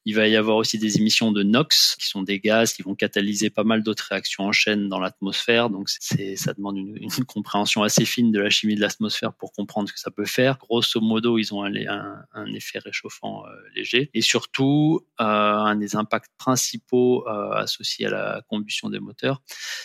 Il 0.05 0.15
va 0.15 0.27
y 0.27 0.35
avoir 0.35 0.57
aussi 0.57 0.77
des 0.77 0.97
émissions 0.97 1.31
de 1.31 1.43
NOx, 1.43 1.95
qui 1.99 2.07
sont 2.07 2.23
des 2.23 2.39
gaz 2.39 2.73
qui 2.73 2.81
vont 2.81 2.95
catalyser 2.95 3.49
pas 3.49 3.63
mal 3.63 3.83
d'autres 3.83 4.07
réactions 4.09 4.45
en 4.45 4.51
chaîne 4.51 4.89
dans 4.89 4.99
l'atmosphère. 4.99 5.69
Donc 5.69 5.89
c'est, 5.89 6.35
ça 6.35 6.53
demande 6.53 6.77
une, 6.77 7.09
compréhension 7.27 7.83
assez 7.83 8.05
fine 8.05 8.31
de 8.31 8.39
la 8.39 8.49
chimie 8.49 8.75
de 8.75 8.81
l'atmosphère 8.81 9.33
pour 9.33 9.51
comprendre 9.51 9.87
ce 9.89 9.93
que 9.93 9.99
ça 9.99 10.11
peut 10.11 10.25
faire. 10.25 10.57
Grosso 10.57 10.99
modo, 11.01 11.37
ils 11.37 11.53
ont 11.53 11.63
un, 11.63 12.53
effet 12.53 12.79
réchauffant 12.79 13.45
euh, 13.45 13.49
léger. 13.75 14.09
Et 14.13 14.21
surtout, 14.21 15.05
euh, 15.21 15.23
un 15.23 15.75
des 15.75 15.95
impacts 15.95 16.31
principaux 16.37 17.27
associés 17.27 18.07
à 18.07 18.09
la 18.09 18.41
combustion 18.47 18.89
des 18.89 18.99
moteurs, 18.99 19.41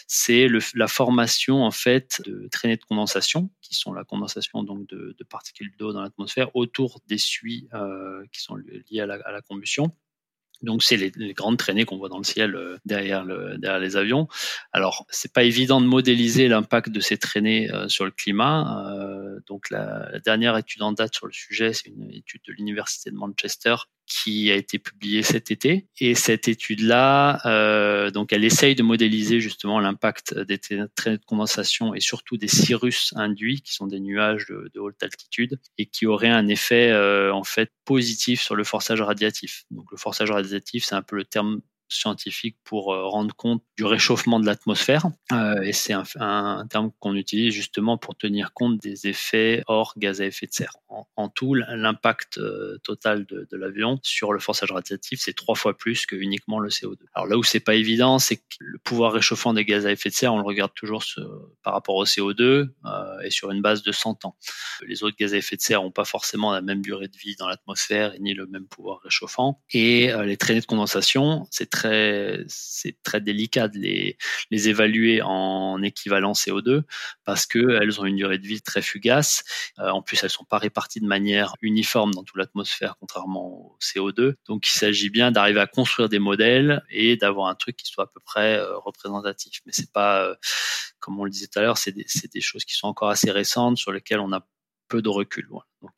c'est 0.06 0.48
la 0.74 0.88
formation 0.88 1.64
en 1.64 1.70
fait 1.70 2.22
de 2.24 2.48
traînées 2.50 2.76
de 2.76 2.84
condensation, 2.84 3.50
qui 3.60 3.74
sont 3.74 3.92
la 3.92 4.04
condensation 4.04 4.62
donc 4.62 4.86
de, 4.88 5.14
de 5.18 5.24
particules 5.24 5.72
d'eau 5.78 5.92
dans 5.92 6.02
l'atmosphère 6.02 6.54
autour 6.54 7.00
des 7.06 7.18
euh, 7.74 8.24
qui 8.32 8.42
sont 8.42 8.56
liées 8.56 9.00
à 9.00 9.06
la, 9.06 9.42
combustion. 9.42 9.94
Donc 10.62 10.82
c'est 10.82 10.96
les, 10.96 11.34
grandes 11.34 11.58
traînées 11.58 11.84
qu'on 11.84 11.98
voit 11.98 12.08
dans 12.08 12.18
le 12.18 12.24
ciel 12.24 12.54
euh, 12.54 12.78
derrière, 12.84 13.24
le, 13.24 13.58
derrière 13.58 13.80
les 13.80 13.96
avions. 13.96 14.28
Alors 14.72 15.04
c'est 15.10 15.32
pas 15.32 15.44
évident 15.44 15.80
de 15.80 15.86
modéliser 15.86 16.48
l'impact 16.48 16.90
de 16.90 17.00
ces 17.00 17.18
traînées 17.18 17.70
euh, 17.72 17.88
sur 17.88 18.04
le 18.04 18.10
climat. 18.10 18.86
Donc 19.46 19.70
la, 19.70 20.18
dernière 20.24 20.56
étude 20.56 20.82
en 20.82 20.92
date 20.92 21.14
sur 21.14 21.26
le 21.26 21.32
sujet, 21.32 21.72
c'est 21.72 21.88
une 21.88 22.10
étude 22.10 22.42
de 22.46 22.52
l'université 22.52 23.10
de 23.10 23.16
Manchester 23.16 23.76
qui 24.06 24.50
a 24.50 24.54
été 24.54 24.78
publiée 24.78 25.22
cet 25.22 25.50
été. 25.50 25.86
Et 26.00 26.14
cette 26.14 26.48
étude-là, 26.48 27.40
euh, 27.46 28.10
donc 28.10 28.32
elle 28.32 28.44
essaye 28.44 28.74
de 28.74 28.82
modéliser 28.82 29.40
justement 29.40 29.80
l'impact 29.80 30.38
des 30.38 30.58
traînées 30.58 31.18
de 31.18 31.24
condensation 31.24 31.94
et 31.94 32.00
surtout 32.00 32.36
des 32.36 32.48
cirrus 32.48 33.12
induits, 33.16 33.62
qui 33.62 33.72
sont 33.72 33.86
des 33.86 34.00
nuages 34.00 34.46
de, 34.48 34.78
haute 34.78 35.02
altitude 35.02 35.58
et 35.78 35.86
qui 35.86 36.06
auraient 36.06 36.28
un 36.28 36.46
effet 36.48 36.90
euh, 36.90 37.32
en 37.32 37.44
fait 37.44 37.70
positif 37.84 38.42
sur 38.42 38.54
le 38.54 38.64
forçage 38.64 39.00
radiatif. 39.00 39.64
Donc 39.70 39.90
le 39.90 39.96
forçage 39.96 40.30
radiatif, 40.30 40.84
c'est 40.84 40.94
un 40.94 41.02
peu 41.02 41.16
le 41.16 41.24
terme 41.24 41.60
scientifique 41.88 42.56
pour 42.64 42.92
euh, 42.92 43.06
rendre 43.06 43.34
compte 43.34 43.62
du 43.76 43.84
réchauffement 43.84 44.40
de 44.40 44.46
l'atmosphère. 44.46 45.06
Euh, 45.32 45.60
et 45.62 45.72
c'est 45.72 45.92
un, 45.92 46.66
terme 46.68 46.90
qu'on 46.98 47.14
utilise 47.14 47.52
justement 47.52 47.98
pour 47.98 48.16
tenir 48.16 48.52
compte 48.52 48.78
des 48.80 49.06
effets 49.06 49.62
hors 49.66 49.94
gaz 49.96 50.20
à 50.20 50.26
effet 50.26 50.46
de 50.46 50.52
serre. 50.52 50.76
En, 51.16 51.28
tout, 51.28 51.54
l'impact 51.54 52.38
euh, 52.38 52.78
total 52.84 53.26
de, 53.26 53.46
l'avion 53.56 53.98
sur 54.02 54.32
le 54.32 54.38
forçage 54.38 54.70
radiatif, 54.70 55.20
c'est 55.20 55.32
trois 55.32 55.54
fois 55.54 55.76
plus 55.76 56.06
que 56.06 56.16
uniquement 56.16 56.58
le 56.58 56.68
CO2. 56.68 56.98
Alors 57.14 57.26
là 57.26 57.36
où 57.36 57.42
c'est 57.42 57.60
pas 57.60 57.74
évident, 57.74 58.18
c'est 58.18 58.36
que 58.36 58.42
le 58.60 58.78
pouvoir 58.78 59.12
réchauffant 59.12 59.52
des 59.54 59.64
gaz 59.64 59.86
à 59.86 59.92
effet 59.92 60.08
de 60.08 60.14
serre, 60.14 60.34
on 60.34 60.38
le 60.38 60.44
regarde 60.44 60.72
toujours 60.74 61.04
par 61.62 61.72
rapport 61.72 61.96
au 61.96 62.04
CO2, 62.04 62.42
euh, 62.84 63.13
et 63.24 63.30
sur 63.30 63.50
une 63.50 63.62
base 63.62 63.82
de 63.82 63.92
100 63.92 64.24
ans. 64.24 64.36
Les 64.86 65.02
autres 65.02 65.16
gaz 65.16 65.34
à 65.34 65.38
effet 65.38 65.56
de 65.56 65.60
serre 65.60 65.82
n'ont 65.82 65.90
pas 65.90 66.04
forcément 66.04 66.52
la 66.52 66.62
même 66.62 66.82
durée 66.82 67.08
de 67.08 67.16
vie 67.16 67.36
dans 67.36 67.48
l'atmosphère 67.48 68.14
ni 68.20 68.34
le 68.34 68.46
même 68.46 68.66
pouvoir 68.66 69.00
réchauffant. 69.00 69.60
Et 69.70 70.12
les 70.24 70.36
traînées 70.36 70.60
de 70.60 70.66
condensation, 70.66 71.46
c'est 71.50 71.70
très, 71.70 72.44
très 73.02 73.20
délicat 73.20 73.68
de 73.68 73.78
les, 73.78 74.18
les 74.50 74.68
évaluer 74.68 75.22
en 75.22 75.82
équivalent 75.82 76.32
CO2 76.32 76.82
parce 77.24 77.46
qu'elles 77.46 78.00
ont 78.00 78.04
une 78.04 78.16
durée 78.16 78.38
de 78.38 78.46
vie 78.46 78.62
très 78.62 78.82
fugace. 78.82 79.44
en 79.78 80.02
plus, 80.02 80.22
elles 80.22 80.30
sont 80.30 80.44
pas 80.44 80.58
réparties 80.58 81.00
de 81.00 81.06
manière 81.06 81.54
uniforme 81.62 82.12
dans 82.12 82.22
toute 82.22 82.36
l'atmosphère, 82.36 82.96
contrairement 83.00 83.46
au 83.46 83.78
CO2. 83.80 84.34
Donc, 84.46 84.66
il 84.66 84.72
s'agit 84.72 85.10
bien 85.10 85.30
d'arriver 85.30 85.60
à 85.60 85.66
construire 85.66 86.08
des 86.08 86.18
modèles 86.18 86.82
et 86.90 87.16
d'avoir 87.16 87.48
un 87.48 87.54
truc 87.54 87.76
qui 87.76 87.90
soit 87.90 88.04
à 88.04 88.06
peu 88.06 88.20
près 88.24 88.60
représentatif. 88.60 89.60
Mais 89.66 89.72
c'est 89.72 89.92
pas 89.92 90.36
comme 91.04 91.20
on 91.20 91.24
le 91.24 91.30
disait 91.30 91.48
tout 91.48 91.58
à 91.58 91.62
l'heure, 91.62 91.76
c'est 91.76 91.92
des, 91.92 92.06
des, 92.32 92.40
choses 92.40 92.64
qui 92.64 92.74
sont 92.74 92.86
encore 92.86 93.10
assez 93.14 93.30
récentes 93.30 93.78
sur 93.78 93.92
lesquelles 93.92 94.20
on 94.20 94.32
a 94.32 94.46
peu 94.88 95.02
de 95.02 95.08
recul. 95.08 95.48
Donc 95.82 95.92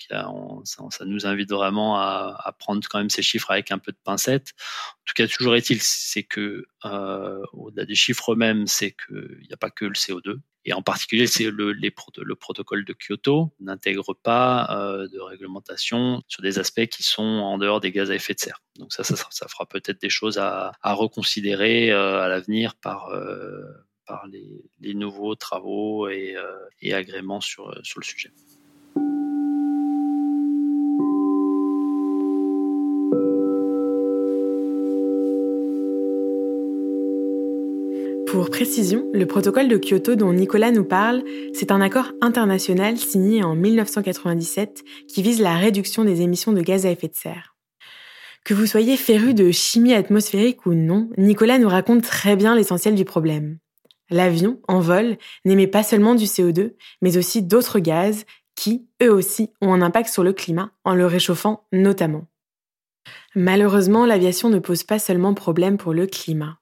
ça, 0.64 1.04
nous 1.04 1.26
invite 1.26 1.50
vraiment 1.50 1.98
à, 1.98 2.54
prendre 2.58 2.86
quand 2.88 2.98
même 2.98 3.10
ces 3.10 3.22
chiffres 3.22 3.50
avec 3.50 3.70
un 3.70 3.78
peu 3.78 3.92
de 3.92 3.98
pincette. 4.02 4.52
En 4.94 5.02
tout 5.04 5.14
cas, 5.14 5.26
toujours 5.26 5.54
est-il, 5.56 5.80
c'est 5.80 6.22
que 6.22 6.66
euh, 6.84 7.42
au-delà 7.52 7.84
des 7.84 7.94
chiffres 7.94 8.32
eux-mêmes, 8.32 8.66
c'est 8.66 8.92
qu'il 8.92 9.40
n'y 9.46 9.52
a 9.52 9.56
pas 9.56 9.70
que 9.70 9.84
le 9.84 9.94
CO2. 9.94 10.38
Et 10.68 10.72
en 10.72 10.82
particulier, 10.82 11.28
c'est 11.28 11.48
le, 11.48 11.72
le, 11.72 12.34
protocole 12.34 12.84
de 12.84 12.92
Kyoto 12.92 13.54
n'intègre 13.60 14.14
pas 14.14 14.66
euh, 14.70 15.06
de 15.06 15.20
réglementation 15.20 16.22
sur 16.26 16.42
des 16.42 16.58
aspects 16.58 16.86
qui 16.86 17.04
sont 17.04 17.22
en 17.22 17.56
dehors 17.56 17.78
des 17.80 17.92
gaz 17.92 18.10
à 18.10 18.16
effet 18.16 18.34
de 18.34 18.40
serre. 18.40 18.60
Donc 18.76 18.92
ça, 18.92 19.04
ça, 19.04 19.46
fera 19.48 19.66
peut-être 19.66 20.00
des 20.00 20.10
choses 20.10 20.38
à, 20.38 20.72
reconsidérer 20.82 21.92
euh, 21.92 22.20
à 22.20 22.28
l'avenir 22.28 22.74
par 22.74 23.10
par 24.06 24.26
les, 24.26 24.94
nouveaux 24.94 25.34
travaux 25.34 26.08
et, 26.08 26.36
euh, 26.36 26.96
agréments 26.96 27.40
sur, 27.40 27.74
sur 27.82 28.00
le 28.00 28.04
sujet. 28.04 28.30
Pour 38.26 38.50
précision, 38.50 39.08
le 39.14 39.24
protocole 39.24 39.68
de 39.68 39.78
Kyoto 39.78 40.14
dont 40.14 40.32
Nicolas 40.32 40.70
nous 40.70 40.84
parle, 40.84 41.22
c'est 41.54 41.70
un 41.70 41.80
accord 41.80 42.12
international 42.20 42.98
signé 42.98 43.42
en 43.42 43.54
1997 43.54 44.84
qui 45.08 45.22
vise 45.22 45.40
la 45.40 45.56
réduction 45.56 46.04
des 46.04 46.20
émissions 46.20 46.52
de 46.52 46.60
gaz 46.60 46.84
à 46.84 46.90
effet 46.90 47.08
de 47.08 47.14
serre. 47.14 47.56
Que 48.44 48.52
vous 48.52 48.66
soyez 48.66 48.96
féru 48.96 49.32
de 49.32 49.50
chimie 49.52 49.94
atmosphérique 49.94 50.66
ou 50.66 50.74
non, 50.74 51.08
Nicolas 51.16 51.58
nous 51.58 51.68
raconte 51.68 52.02
très 52.02 52.36
bien 52.36 52.54
l'essentiel 52.54 52.94
du 52.94 53.04
problème. 53.04 53.58
L'avion, 54.10 54.60
en 54.68 54.80
vol, 54.80 55.18
n'émet 55.44 55.66
pas 55.66 55.82
seulement 55.82 56.14
du 56.14 56.24
CO2, 56.24 56.74
mais 57.02 57.16
aussi 57.16 57.42
d'autres 57.42 57.80
gaz 57.80 58.24
qui, 58.54 58.88
eux 59.02 59.12
aussi, 59.12 59.50
ont 59.60 59.72
un 59.72 59.82
impact 59.82 60.08
sur 60.08 60.22
le 60.22 60.32
climat, 60.32 60.70
en 60.84 60.94
le 60.94 61.06
réchauffant 61.06 61.66
notamment. 61.72 62.26
Malheureusement, 63.34 64.06
l'aviation 64.06 64.48
ne 64.48 64.58
pose 64.58 64.82
pas 64.82 64.98
seulement 64.98 65.34
problème 65.34 65.76
pour 65.76 65.92
le 65.92 66.06
climat. 66.06 66.58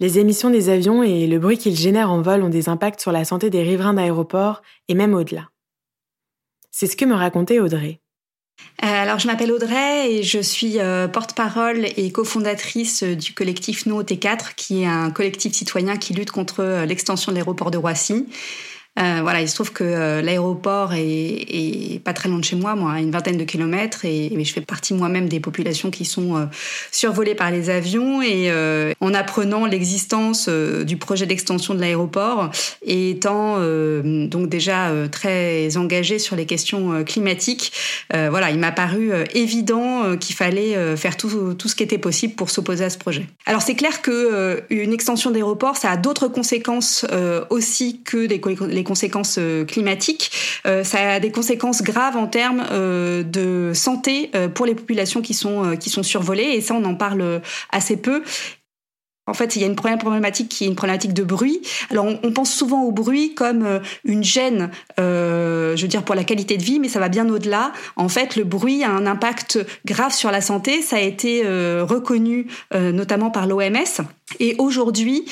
Les 0.00 0.18
émissions 0.18 0.50
des 0.50 0.70
avions 0.70 1.02
et 1.02 1.26
le 1.26 1.38
bruit 1.38 1.58
qu'ils 1.58 1.76
génèrent 1.76 2.10
en 2.10 2.22
vol 2.22 2.42
ont 2.42 2.48
des 2.48 2.68
impacts 2.68 3.00
sur 3.00 3.12
la 3.12 3.24
santé 3.24 3.50
des 3.50 3.62
riverains 3.62 3.94
d'aéroports 3.94 4.62
et 4.88 4.94
même 4.94 5.14
au-delà. 5.14 5.50
C'est 6.70 6.86
ce 6.86 6.96
que 6.96 7.04
me 7.04 7.14
racontait 7.14 7.60
Audrey. 7.60 7.99
Euh, 8.82 8.86
alors, 8.86 9.18
je 9.18 9.26
m'appelle 9.26 9.52
Audrey 9.52 10.10
et 10.10 10.22
je 10.22 10.38
suis 10.38 10.78
euh, 10.78 11.06
porte-parole 11.06 11.86
et 11.96 12.10
cofondatrice 12.12 13.02
du 13.02 13.34
collectif 13.34 13.84
Nous 13.84 14.02
T4, 14.02 14.54
qui 14.56 14.82
est 14.82 14.86
un 14.86 15.10
collectif 15.10 15.52
citoyen 15.52 15.98
qui 15.98 16.14
lutte 16.14 16.30
contre 16.30 16.60
euh, 16.60 16.86
l'extension 16.86 17.30
de 17.30 17.36
l'aéroport 17.36 17.70
de 17.70 17.76
Roissy. 17.76 18.26
Euh, 18.98 19.20
voilà, 19.22 19.40
il 19.40 19.48
se 19.48 19.54
trouve 19.54 19.72
que 19.72 19.84
euh, 19.84 20.20
l'aéroport 20.20 20.92
est, 20.94 22.00
pas 22.04 22.12
très 22.12 22.28
loin 22.28 22.38
de 22.38 22.44
chez 22.44 22.56
moi, 22.56 22.74
moi, 22.74 22.92
à 22.92 23.00
une 23.00 23.12
vingtaine 23.12 23.36
de 23.36 23.44
kilomètres, 23.44 24.04
et, 24.04 24.30
je 24.42 24.52
fais 24.52 24.60
partie 24.60 24.94
moi-même 24.94 25.28
des 25.28 25.38
populations 25.38 25.90
qui 25.90 26.04
sont 26.04 26.36
euh, 26.36 26.46
survolées 26.90 27.36
par 27.36 27.50
les 27.50 27.70
avions. 27.70 28.20
Et 28.20 28.50
en 29.00 29.14
apprenant 29.14 29.66
l'existence 29.66 30.48
du 30.48 30.96
projet 30.96 31.26
d'extension 31.26 31.74
de 31.74 31.80
l'aéroport 31.80 32.50
et 32.84 33.10
étant 33.10 33.58
donc 33.58 34.48
déjà 34.48 34.90
très 35.10 35.76
engagée 35.76 36.18
sur 36.18 36.36
les 36.36 36.46
questions 36.46 37.04
climatiques, 37.04 37.72
voilà, 38.10 38.50
il 38.50 38.58
m'a 38.58 38.72
paru 38.72 39.12
évident 39.34 40.16
qu'il 40.16 40.34
fallait 40.34 40.96
faire 40.96 41.16
tout, 41.16 41.56
ce 41.64 41.74
qui 41.74 41.82
était 41.82 41.98
possible 41.98 42.34
pour 42.34 42.50
s'opposer 42.50 42.84
à 42.84 42.90
ce 42.90 42.98
projet. 42.98 43.26
Alors 43.46 43.62
c'est 43.62 43.76
clair 43.76 44.02
que 44.02 44.62
une 44.70 44.92
extension 44.92 45.30
d'aéroport, 45.30 45.76
ça 45.76 45.90
a 45.90 45.96
d'autres 45.96 46.28
conséquences 46.28 47.06
aussi 47.50 48.00
que 48.04 48.16
les, 48.16 48.40
les 48.80 48.84
conséquences 48.84 49.36
euh, 49.38 49.64
climatiques, 49.64 50.30
euh, 50.66 50.84
ça 50.84 51.12
a 51.12 51.20
des 51.20 51.30
conséquences 51.30 51.82
graves 51.82 52.16
en 52.16 52.26
termes 52.26 52.64
euh, 52.72 53.22
de 53.22 53.72
santé 53.74 54.30
pour 54.54 54.64
les 54.64 54.74
populations 54.74 55.20
qui 55.20 55.34
sont 55.34 55.76
qui 55.78 55.90
sont 55.90 56.02
survolées 56.02 56.54
et 56.54 56.60
ça 56.60 56.74
on 56.74 56.84
en 56.84 56.94
parle 56.94 57.40
assez 57.70 57.96
peu 57.96 58.22
en 59.26 59.34
fait, 59.34 59.54
il 59.54 59.62
y 59.62 59.64
a 59.64 59.68
une 59.68 59.76
première 59.76 59.98
problématique 59.98 60.48
qui 60.48 60.64
est 60.64 60.66
une 60.66 60.74
problématique 60.74 61.14
de 61.14 61.22
bruit. 61.22 61.60
Alors, 61.90 62.06
on, 62.24 62.32
pense 62.32 62.52
souvent 62.52 62.82
au 62.82 62.90
bruit 62.90 63.32
comme 63.34 63.80
une 64.04 64.24
gêne, 64.24 64.70
je 64.98 65.80
veux 65.80 65.88
dire, 65.88 66.02
pour 66.02 66.16
la 66.16 66.24
qualité 66.24 66.56
de 66.56 66.64
vie, 66.64 66.80
mais 66.80 66.88
ça 66.88 66.98
va 66.98 67.08
bien 67.08 67.28
au-delà. 67.28 67.70
En 67.94 68.08
fait, 68.08 68.34
le 68.34 68.42
bruit 68.42 68.82
a 68.82 68.90
un 68.90 69.06
impact 69.06 69.64
grave 69.84 70.12
sur 70.12 70.32
la 70.32 70.40
santé. 70.40 70.82
Ça 70.82 70.96
a 70.96 71.00
été 71.00 71.44
reconnu 71.46 72.48
notamment 72.74 73.30
par 73.30 73.46
l'OMS. 73.46 74.02
Et 74.38 74.54
aujourd'hui, 74.58 75.24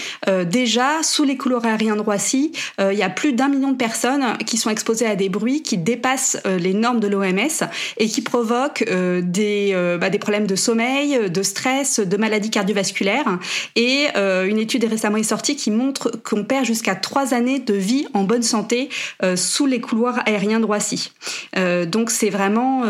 déjà, 0.47 1.03
sous 1.03 1.25
les 1.25 1.37
couloirs 1.37 1.65
aériens 1.65 1.97
de 1.97 2.01
Roissy, 2.01 2.53
il 2.79 2.97
y 2.97 3.03
a 3.03 3.11
plus 3.11 3.33
d'un 3.33 3.49
million 3.49 3.71
de 3.71 3.77
personnes 3.77 4.37
qui 4.47 4.57
sont 4.57 4.71
exposées 4.71 5.07
à 5.07 5.17
des 5.17 5.29
bruits 5.29 5.63
qui 5.63 5.79
dépassent 5.79 6.39
les 6.45 6.75
normes 6.75 7.01
de 7.01 7.09
l'OMS 7.09 7.69
et 7.97 8.09
qui 8.09 8.21
provoquent 8.23 8.85
des, 9.23 9.97
bah, 10.01 10.11
des 10.11 10.19
problèmes 10.19 10.47
de 10.47 10.57
sommeil, 10.57 11.31
de 11.31 11.43
stress, 11.43 12.01
de 12.01 12.17
maladies 12.17 12.51
cardiovasculaires. 12.51 13.39
Et 13.77 14.07
euh, 14.17 14.47
une 14.47 14.59
étude 14.59 14.85
est 14.85 14.89
récemment 14.89 15.23
sortie 15.23 15.57
qui 15.57 15.71
montre 15.71 16.13
qu'on 16.23 16.45
perd 16.45 16.65
jusqu'à 16.65 16.95
trois 16.95 17.35
années 17.35 17.59
de 17.59 17.75
vie 17.75 18.07
en 18.15 18.25
bonne 18.25 18.43
santé 18.43 18.89
euh, 19.23 19.37
sous 19.37 19.67
les 19.67 19.81
couloirs 19.81 20.21
aériens 20.27 20.61
de 20.61 20.65
Roissy. 20.65 21.13
Euh, 21.57 21.87
donc 21.87 22.11
c'est 22.11 22.31
vraiment, 22.31 22.83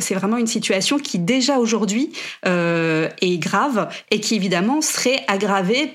c'est 0.00 0.14
vraiment 0.14 0.36
une 0.36 0.46
situation 0.46 0.98
qui 0.98 1.18
déjà 1.18 1.58
aujourd'hui 1.58 2.12
est 2.42 3.38
grave 3.38 3.88
et 4.10 4.20
qui 4.20 4.34
évidemment 4.34 4.80
serait 4.80 5.20
aggravée 5.28 5.43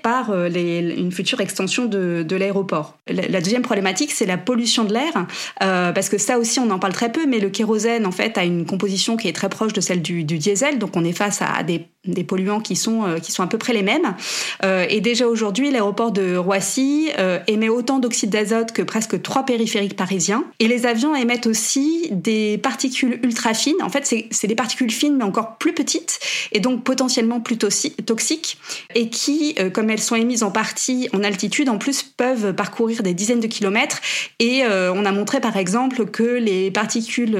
par 0.01 0.33
les, 0.35 0.79
une 0.79 1.12
future 1.12 1.41
extension 1.41 1.85
de, 1.85 2.23
de 2.27 2.35
l'aéroport. 2.35 2.97
La, 3.07 3.41
deuxième 3.41 3.62
problématique, 3.62 4.12
c'est 4.12 4.25
la 4.25 4.38
pollution 4.38 4.83
de 4.83 4.93
l'air, 4.93 5.25
parce 5.59 6.09
que 6.09 6.17
ça 6.17 6.39
aussi 6.39 6.59
on 6.59 6.69
en 6.69 6.79
parle 6.79 6.93
très 6.93 7.12
peu, 7.12 7.25
mais 7.25 7.39
le 7.39 7.49
kérosène 7.49 8.05
en 8.05 8.12
fait 8.12 8.38
a 8.38 8.43
une 8.43 8.65
composition 8.65 9.17
qui 9.17 9.27
est 9.27 9.33
très 9.33 9.49
proche 9.49 9.73
de 9.73 9.81
celle 9.81 10.01
du, 10.01 10.23
du 10.23 10.38
diesel, 10.38 10.79
donc 10.79 10.95
on 10.95 11.03
est 11.03 11.13
face 11.13 11.41
à 11.41 11.63
des, 11.63 11.85
des 12.05 12.23
polluants 12.23 12.62
qui 12.62 12.75
sont, 12.75 13.03
qui 13.21 13.31
sont 13.31 13.43
à 13.43 13.47
peu 13.47 13.57
près 13.57 13.73
les 13.73 13.83
mêmes. 13.83 14.15
Euh, 14.63 14.85
et 14.89 15.01
déjà 15.01 15.27
aujourd'hui, 15.27 15.71
l'aéroport 15.71 16.12
de 16.12 16.35
Roissy 16.35 17.09
euh, 17.17 17.39
émet 17.47 17.69
autant 17.69 17.99
d'oxyde 17.99 18.29
d'azote 18.29 18.71
que 18.71 18.81
presque 18.81 19.21
trois 19.21 19.45
périphériques 19.45 19.95
parisiens. 19.95 20.43
Et 20.59 20.67
les 20.67 20.85
avions 20.85 21.15
émettent 21.15 21.47
aussi 21.47 22.09
des 22.12 22.57
particules 22.57 23.19
ultra 23.23 23.53
fines. 23.53 23.81
En 23.81 23.89
fait, 23.89 24.13
c'est 24.31 24.47
des 24.47 24.55
particules 24.55 24.91
fines, 24.91 25.15
mais 25.17 25.23
encore 25.23 25.57
plus 25.57 25.73
petites, 25.73 26.19
et 26.51 26.59
donc 26.59 26.83
potentiellement 26.83 27.39
plus 27.39 27.57
toxiques, 27.57 28.57
et 28.95 29.09
qui, 29.09 29.38
euh, 29.60 29.69
comme 29.69 29.89
elles 29.89 30.02
sont 30.02 30.15
émises 30.15 30.43
en 30.43 30.52
partie 30.52 31.10
en 31.13 31.23
altitude, 31.23 31.69
en 31.69 31.78
plus 31.78 32.04
peuvent 32.04 32.54
parcourir 32.54 33.04
des 33.04 33.13
dizaines 33.13 33.39
de 33.39 33.47
kilomètres. 33.47 34.02
Et 34.39 34.63
on 34.65 35.06
a 35.06 35.12
montré 35.12 35.39
par 35.39 35.58
exemple 35.58 36.06
que 36.06 36.23
les 36.23 36.71
particules 36.71 37.38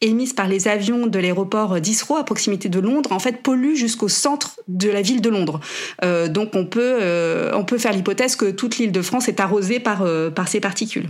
émises 0.00 0.32
par 0.32 0.48
les 0.48 0.68
avions 0.68 1.06
de 1.06 1.18
l'aéroport 1.18 1.80
d'Israël 1.80 2.20
à 2.20 2.24
proximité 2.24 2.68
de 2.68 2.80
Londres, 2.80 3.12
en 3.12 3.18
fait, 3.18 3.42
polluent 3.42 3.76
jusqu'au 3.76 4.08
centre 4.08 4.60
de 4.68 4.88
la 4.88 5.02
ville 5.02 5.20
de 5.20 5.28
Londres. 5.28 5.60
Donc 6.28 6.54
on 6.54 6.64
peut, 6.64 6.98
euh, 7.00 7.50
on 7.54 7.64
peut 7.64 7.78
faire 7.78 7.92
l'hypothèse 7.92 8.36
que 8.36 8.50
toute 8.50 8.78
l'île 8.78 8.92
de 8.92 9.02
France 9.02 9.28
est 9.28 9.40
arrosée 9.40 9.80
par, 9.80 10.02
euh, 10.02 10.30
par 10.30 10.48
ces 10.48 10.60
particules. 10.60 11.08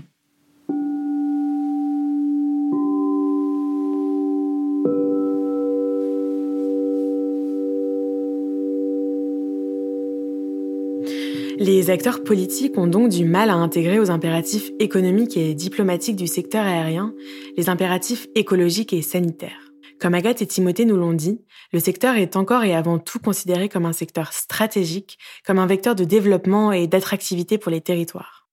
Les 11.61 11.91
acteurs 11.91 12.23
politiques 12.23 12.79
ont 12.79 12.87
donc 12.87 13.09
du 13.09 13.25
mal 13.25 13.51
à 13.51 13.57
intégrer 13.57 13.99
aux 13.99 14.13
impératifs 14.13 14.71
économiques 14.79 15.37
et 15.37 15.55
diplomatiques 15.55 16.15
du 16.15 16.29
secteur 16.29 16.65
aérien 16.65 17.13
les 17.57 17.69
impératifs 17.69 18.29
écologiques 18.37 18.93
et 18.93 19.03
sanitaires. 19.03 19.73
Comme 19.99 20.15
Agathe 20.15 20.41
et 20.41 20.47
Timothée 20.47 20.85
nous 20.85 20.97
l'ont 20.97 21.15
dit, 21.15 21.41
le 21.73 21.81
secteur 21.81 22.15
est 22.15 22.37
encore 22.37 22.63
et 22.63 22.77
avant 22.77 23.01
tout 23.01 23.19
considéré 23.19 23.69
comme 23.69 23.87
un 23.87 23.93
secteur 23.93 24.33
stratégique, 24.33 25.19
comme 25.45 25.59
un 25.59 25.67
vecteur 25.67 25.97
de 25.97 26.05
développement 26.05 26.71
et 26.71 26.87
d'attractivité 26.87 27.59
pour 27.59 27.73
les 27.73 27.81
territoires. 27.81 28.49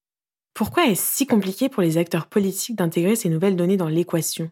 Pourquoi 0.56 0.88
est-ce 0.88 1.18
si 1.18 1.28
compliqué 1.28 1.70
pour 1.70 1.84
les 1.84 2.00
acteurs 2.00 2.26
politiques 2.26 2.76
d'intégrer 2.76 3.16
ces 3.16 3.30
nouvelles 3.30 3.56
données 3.56 3.78
dans 3.78 3.88
l'équation? 3.88 4.50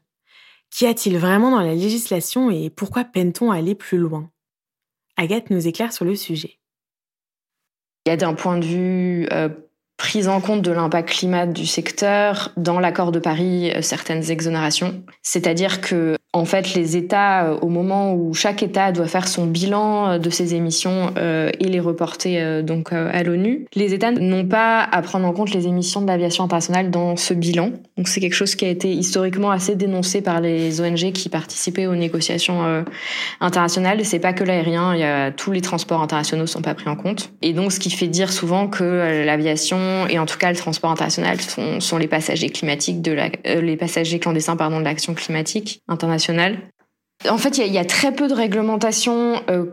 Qu'y 0.69 0.85
a-t-il 0.85 1.17
vraiment 1.17 1.49
dans 1.49 1.61
la 1.61 1.73
législation 1.73 2.51
et 2.51 2.69
pourquoi 2.69 3.03
peine-t-on 3.03 3.49
à 3.49 3.55
aller 3.55 3.73
plus 3.73 3.97
loin? 3.97 4.29
Agathe 5.17 5.49
nous 5.49 5.67
éclaire 5.67 5.91
sur 5.91 6.05
le 6.05 6.15
sujet. 6.15 6.59
Il 8.05 8.09
y 8.09 8.11
a 8.11 8.17
d'un 8.17 8.33
point 8.33 8.57
de 8.57 8.65
vue 8.65 9.27
euh, 9.31 9.49
prise 9.97 10.27
en 10.27 10.41
compte 10.41 10.61
de 10.61 10.71
l'impact 10.71 11.09
climat 11.09 11.45
du 11.45 11.65
secteur 11.65 12.51
dans 12.57 12.79
l'accord 12.79 13.11
de 13.11 13.19
Paris 13.19 13.71
euh, 13.71 13.81
certaines 13.81 14.29
exonérations. 14.29 15.03
C'est-à-dire 15.21 15.81
que 15.81 16.17
en 16.35 16.45
fait, 16.45 16.73
les 16.73 16.97
États, 16.97 17.45
euh, 17.45 17.57
au 17.61 17.69
moment 17.69 18.13
où 18.15 18.33
chaque 18.33 18.63
État 18.63 18.91
doit 18.91 19.05
faire 19.05 19.27
son 19.27 19.45
bilan 19.45 20.07
euh, 20.07 20.17
de 20.17 20.31
ses 20.31 20.55
émissions 20.55 21.11
euh, 21.17 21.51
et 21.59 21.65
les 21.65 21.79
reporter 21.79 22.41
euh, 22.41 22.63
donc 22.63 22.91
à 22.91 23.21
l'ONU, 23.21 23.67
les 23.75 23.93
États 23.93 24.11
n'ont 24.11 24.45
pas 24.45 24.81
à 24.81 25.01
prendre 25.03 25.27
en 25.27 25.31
compte 25.31 25.51
les 25.51 25.67
émissions 25.67 26.01
de 26.01 26.07
l'aviation 26.07 26.43
internationale 26.43 26.89
dans 26.89 27.15
ce 27.15 27.35
bilan. 27.35 27.71
Donc 27.97 28.07
c'est 28.07 28.19
quelque 28.19 28.33
chose 28.33 28.55
qui 28.55 28.65
a 28.65 28.69
été 28.69 28.91
historiquement 28.91 29.51
assez 29.51 29.75
dénoncé 29.75 30.21
par 30.21 30.41
les 30.41 30.81
ONG 30.81 31.11
qui 31.11 31.29
participaient 31.29 31.85
aux 31.85 31.95
négociations 31.95 32.65
euh, 32.65 32.81
internationales. 33.39 34.03
C'est 34.03 34.19
pas 34.19 34.33
que 34.33 34.43
l'aérien, 34.43 34.95
il 34.95 35.01
y 35.01 35.03
a 35.03 35.31
tous 35.31 35.51
les 35.51 35.61
transports 35.61 36.01
internationaux 36.01 36.47
sont 36.47 36.63
pas 36.63 36.73
pris 36.73 36.89
en 36.89 36.95
compte. 36.95 37.31
Et 37.43 37.53
donc 37.53 37.71
ce 37.71 37.79
qui 37.79 37.91
fait 37.91 38.07
dire 38.07 38.33
souvent 38.33 38.67
que 38.67 39.23
l'aviation 39.23 40.07
et 40.09 40.17
en 40.17 40.25
tout 40.25 40.39
cas 40.39 40.49
le 40.49 40.57
transport 40.57 40.89
international 40.89 41.39
sont, 41.39 41.79
sont 41.79 41.97
les 41.99 42.07
passagers 42.07 42.49
climatiques 42.49 43.03
de 43.03 43.11
la, 43.11 43.29
euh, 43.45 43.61
les 43.61 43.77
passagers 43.77 44.17
clandestins 44.17 44.55
pardon 44.55 44.79
de 44.79 44.85
l'action 44.85 45.13
climatique 45.13 45.81
internationale 45.87 46.22
en 47.29 47.37
fait, 47.37 47.57
il 47.57 47.71
y, 47.71 47.77
a 47.77 47.85
très 47.85 48.11
peu 48.11 48.27
de 48.27 48.33
réglementation 48.33 49.41
euh, 49.49 49.65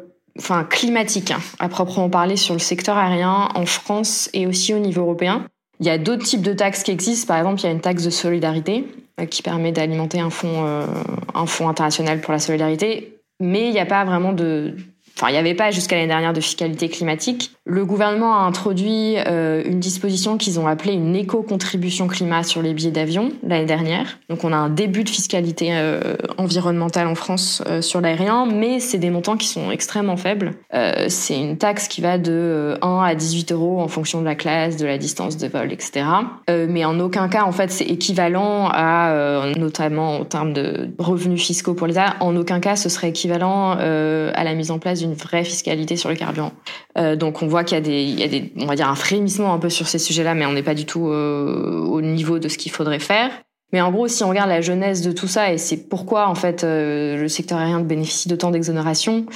climatique, 0.68 1.30
hein, 1.32 1.40
à 1.58 1.68
proprement 1.68 2.08
parler, 2.08 2.36
sur 2.36 2.54
le 2.54 2.60
secteur 2.60 2.96
aérien 2.96 3.48
en 3.54 3.66
France 3.66 4.30
et 4.32 4.46
aussi 4.46 4.72
au 4.72 4.78
niveau 4.78 5.02
européen. 5.02 5.46
Il 5.80 5.86
y 5.86 5.90
a 5.90 5.98
d'autres 5.98 6.24
types 6.24 6.42
de 6.42 6.52
taxes 6.52 6.82
qui 6.82 6.90
existent. 6.90 7.26
Par 7.26 7.38
exemple, 7.38 7.60
il 7.60 7.64
y 7.64 7.68
a 7.68 7.72
une 7.72 7.80
taxe 7.80 8.04
de 8.04 8.10
solidarité 8.10 8.84
euh, 9.20 9.26
qui 9.26 9.42
permet 9.42 9.72
d'alimenter 9.72 10.20
un 10.20 10.30
fonds, 10.30 10.64
euh, 10.66 10.86
un 11.34 11.46
fonds 11.46 11.68
international 11.68 12.20
pour 12.20 12.32
la 12.32 12.38
solidarité. 12.38 13.16
Mais 13.40 13.66
il 13.66 13.72
n'y 13.72 13.80
a 13.80 13.86
pas 13.86 14.04
vraiment 14.04 14.32
de, 14.32 14.76
Enfin, 15.20 15.28
il 15.28 15.32
n'y 15.32 15.38
avait 15.38 15.54
pas 15.54 15.70
jusqu'à 15.70 15.96
l'année 15.96 16.08
dernière 16.08 16.32
de 16.32 16.40
fiscalité 16.40 16.88
climatique. 16.88 17.54
Le 17.72 17.84
gouvernement 17.84 18.34
a 18.34 18.40
introduit 18.40 19.14
euh, 19.28 19.62
une 19.64 19.78
disposition 19.78 20.38
qu'ils 20.38 20.58
ont 20.58 20.66
appelée 20.66 20.94
une 20.94 21.14
éco-contribution 21.14 22.08
climat 22.08 22.42
sur 22.42 22.62
les 22.62 22.74
billets 22.74 22.90
d'avion 22.90 23.30
l'année 23.46 23.64
dernière. 23.64 24.18
Donc 24.28 24.42
on 24.42 24.52
a 24.52 24.56
un 24.56 24.68
début 24.68 25.04
de 25.04 25.08
fiscalité 25.08 25.68
euh, 25.70 26.16
environnementale 26.36 27.06
en 27.06 27.14
France 27.14 27.62
euh, 27.68 27.80
sur 27.80 28.00
l'aérien, 28.00 28.44
mais 28.44 28.80
c'est 28.80 28.98
des 28.98 29.10
montants 29.10 29.36
qui 29.36 29.46
sont 29.46 29.70
extrêmement 29.70 30.16
faibles. 30.16 30.54
Euh, 30.74 31.06
c'est 31.08 31.38
une 31.38 31.58
taxe 31.58 31.86
qui 31.86 32.00
va 32.00 32.18
de 32.18 32.76
1 32.82 32.88
euh, 32.88 33.00
à 33.02 33.14
18 33.14 33.52
euros 33.52 33.80
en 33.80 33.86
fonction 33.86 34.18
de 34.18 34.24
la 34.24 34.34
classe, 34.34 34.76
de 34.76 34.86
la 34.86 34.98
distance 34.98 35.36
de 35.36 35.46
vol, 35.46 35.72
etc. 35.72 36.06
Euh, 36.48 36.66
mais 36.68 36.84
en 36.84 36.98
aucun 36.98 37.28
cas, 37.28 37.44
en 37.44 37.52
fait, 37.52 37.70
c'est 37.70 37.84
équivalent 37.84 38.68
à, 38.72 39.44
notamment 39.56 40.16
en 40.16 40.24
termes 40.24 40.52
de 40.52 40.90
revenus 40.98 41.40
fiscaux 41.40 41.74
pour 41.74 41.86
l'État, 41.86 42.16
en 42.18 42.34
aucun 42.34 42.58
cas 42.58 42.74
ce 42.74 42.88
serait 42.88 43.10
équivalent 43.10 43.72
à 43.72 44.44
la 44.44 44.54
mise 44.54 44.72
en 44.72 44.80
place 44.80 44.98
d'une 44.98 45.14
vraie 45.14 45.44
fiscalité 45.44 45.96
sur 45.96 46.08
le 46.08 46.16
carburant. 46.16 46.50
Euh, 46.98 47.16
donc 47.16 47.42
on 47.42 47.46
voit 47.46 47.64
qu'il 47.64 47.76
y 47.76 47.78
a 47.78 47.82
des, 47.82 48.02
il 48.02 48.18
y 48.18 48.22
a 48.22 48.28
des, 48.28 48.52
on 48.56 48.66
va 48.66 48.76
dire 48.76 48.88
un 48.88 48.94
frémissement 48.94 49.54
un 49.54 49.58
peu 49.58 49.70
sur 49.70 49.86
ces 49.88 49.98
sujets-là, 49.98 50.34
mais 50.34 50.46
on 50.46 50.52
n'est 50.52 50.62
pas 50.62 50.74
du 50.74 50.86
tout 50.86 51.08
euh, 51.08 51.78
au 51.78 52.00
niveau 52.00 52.38
de 52.38 52.48
ce 52.48 52.58
qu'il 52.58 52.72
faudrait 52.72 52.98
faire. 52.98 53.30
Mais 53.72 53.80
en 53.80 53.90
gros, 53.92 54.08
si 54.08 54.24
on 54.24 54.28
regarde 54.28 54.48
la 54.48 54.60
jeunesse 54.60 55.00
de 55.02 55.12
tout 55.12 55.28
ça, 55.28 55.52
et 55.52 55.58
c'est 55.58 55.88
pourquoi 55.88 56.28
en 56.28 56.34
fait 56.34 56.64
euh, 56.64 57.16
le 57.16 57.28
secteur 57.28 57.58
aérien 57.58 57.80
bénéficie 57.80 58.28
d'autant 58.28 58.50
d'exonération, 58.50 59.26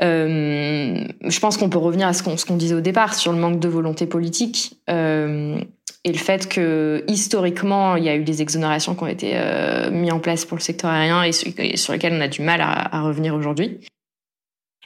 euh, 0.00 1.04
je 1.24 1.40
pense 1.40 1.56
qu'on 1.56 1.68
peut 1.68 1.78
revenir 1.78 2.06
à 2.06 2.12
ce 2.12 2.22
qu'on 2.22 2.56
disait 2.56 2.74
au 2.74 2.80
départ 2.80 3.14
sur 3.14 3.32
le 3.32 3.38
manque 3.38 3.58
de 3.58 3.68
volonté 3.68 4.06
politique 4.06 4.76
euh, 4.88 5.58
et 6.04 6.12
le 6.12 6.18
fait 6.18 6.48
que 6.48 7.04
historiquement 7.08 7.96
il 7.96 8.04
y 8.04 8.08
a 8.08 8.14
eu 8.14 8.22
des 8.22 8.42
exonérations 8.42 8.94
qui 8.94 9.02
ont 9.02 9.08
été 9.08 9.32
euh, 9.34 9.90
mises 9.90 10.12
en 10.12 10.20
place 10.20 10.44
pour 10.44 10.56
le 10.56 10.62
secteur 10.62 10.90
aérien 10.90 11.24
et 11.24 11.32
sur, 11.32 11.50
et 11.58 11.76
sur 11.76 11.92
lesquelles 11.92 12.14
on 12.14 12.20
a 12.20 12.28
du 12.28 12.42
mal 12.42 12.60
à, 12.60 12.96
à 12.96 13.02
revenir 13.02 13.34
aujourd'hui. 13.34 13.80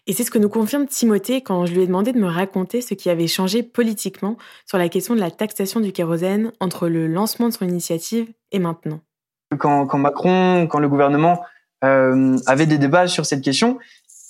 Et 0.06 0.12
c'est 0.12 0.24
ce 0.24 0.30
que 0.30 0.38
nous 0.38 0.50
confirme 0.50 0.86
Timothée 0.86 1.40
quand 1.40 1.64
je 1.64 1.72
lui 1.72 1.82
ai 1.82 1.86
demandé 1.86 2.12
de 2.12 2.18
me 2.18 2.26
raconter 2.26 2.82
ce 2.82 2.92
qui 2.92 3.08
avait 3.08 3.26
changé 3.26 3.62
politiquement 3.62 4.36
sur 4.66 4.76
la 4.76 4.90
question 4.90 5.14
de 5.14 5.20
la 5.20 5.30
taxation 5.30 5.80
du 5.80 5.92
kérosène 5.92 6.52
entre 6.60 6.88
le 6.88 7.06
lancement 7.06 7.48
de 7.48 7.54
son 7.54 7.66
initiative 7.66 8.28
et 8.52 8.58
maintenant. 8.58 9.00
Quand, 9.58 9.96
Macron, 9.96 10.66
quand 10.66 10.78
le 10.78 10.88
gouvernement 10.88 11.42
euh, 11.84 12.36
avait 12.46 12.66
des 12.66 12.76
débats 12.76 13.08
sur 13.08 13.24
cette 13.24 13.42
question, 13.42 13.78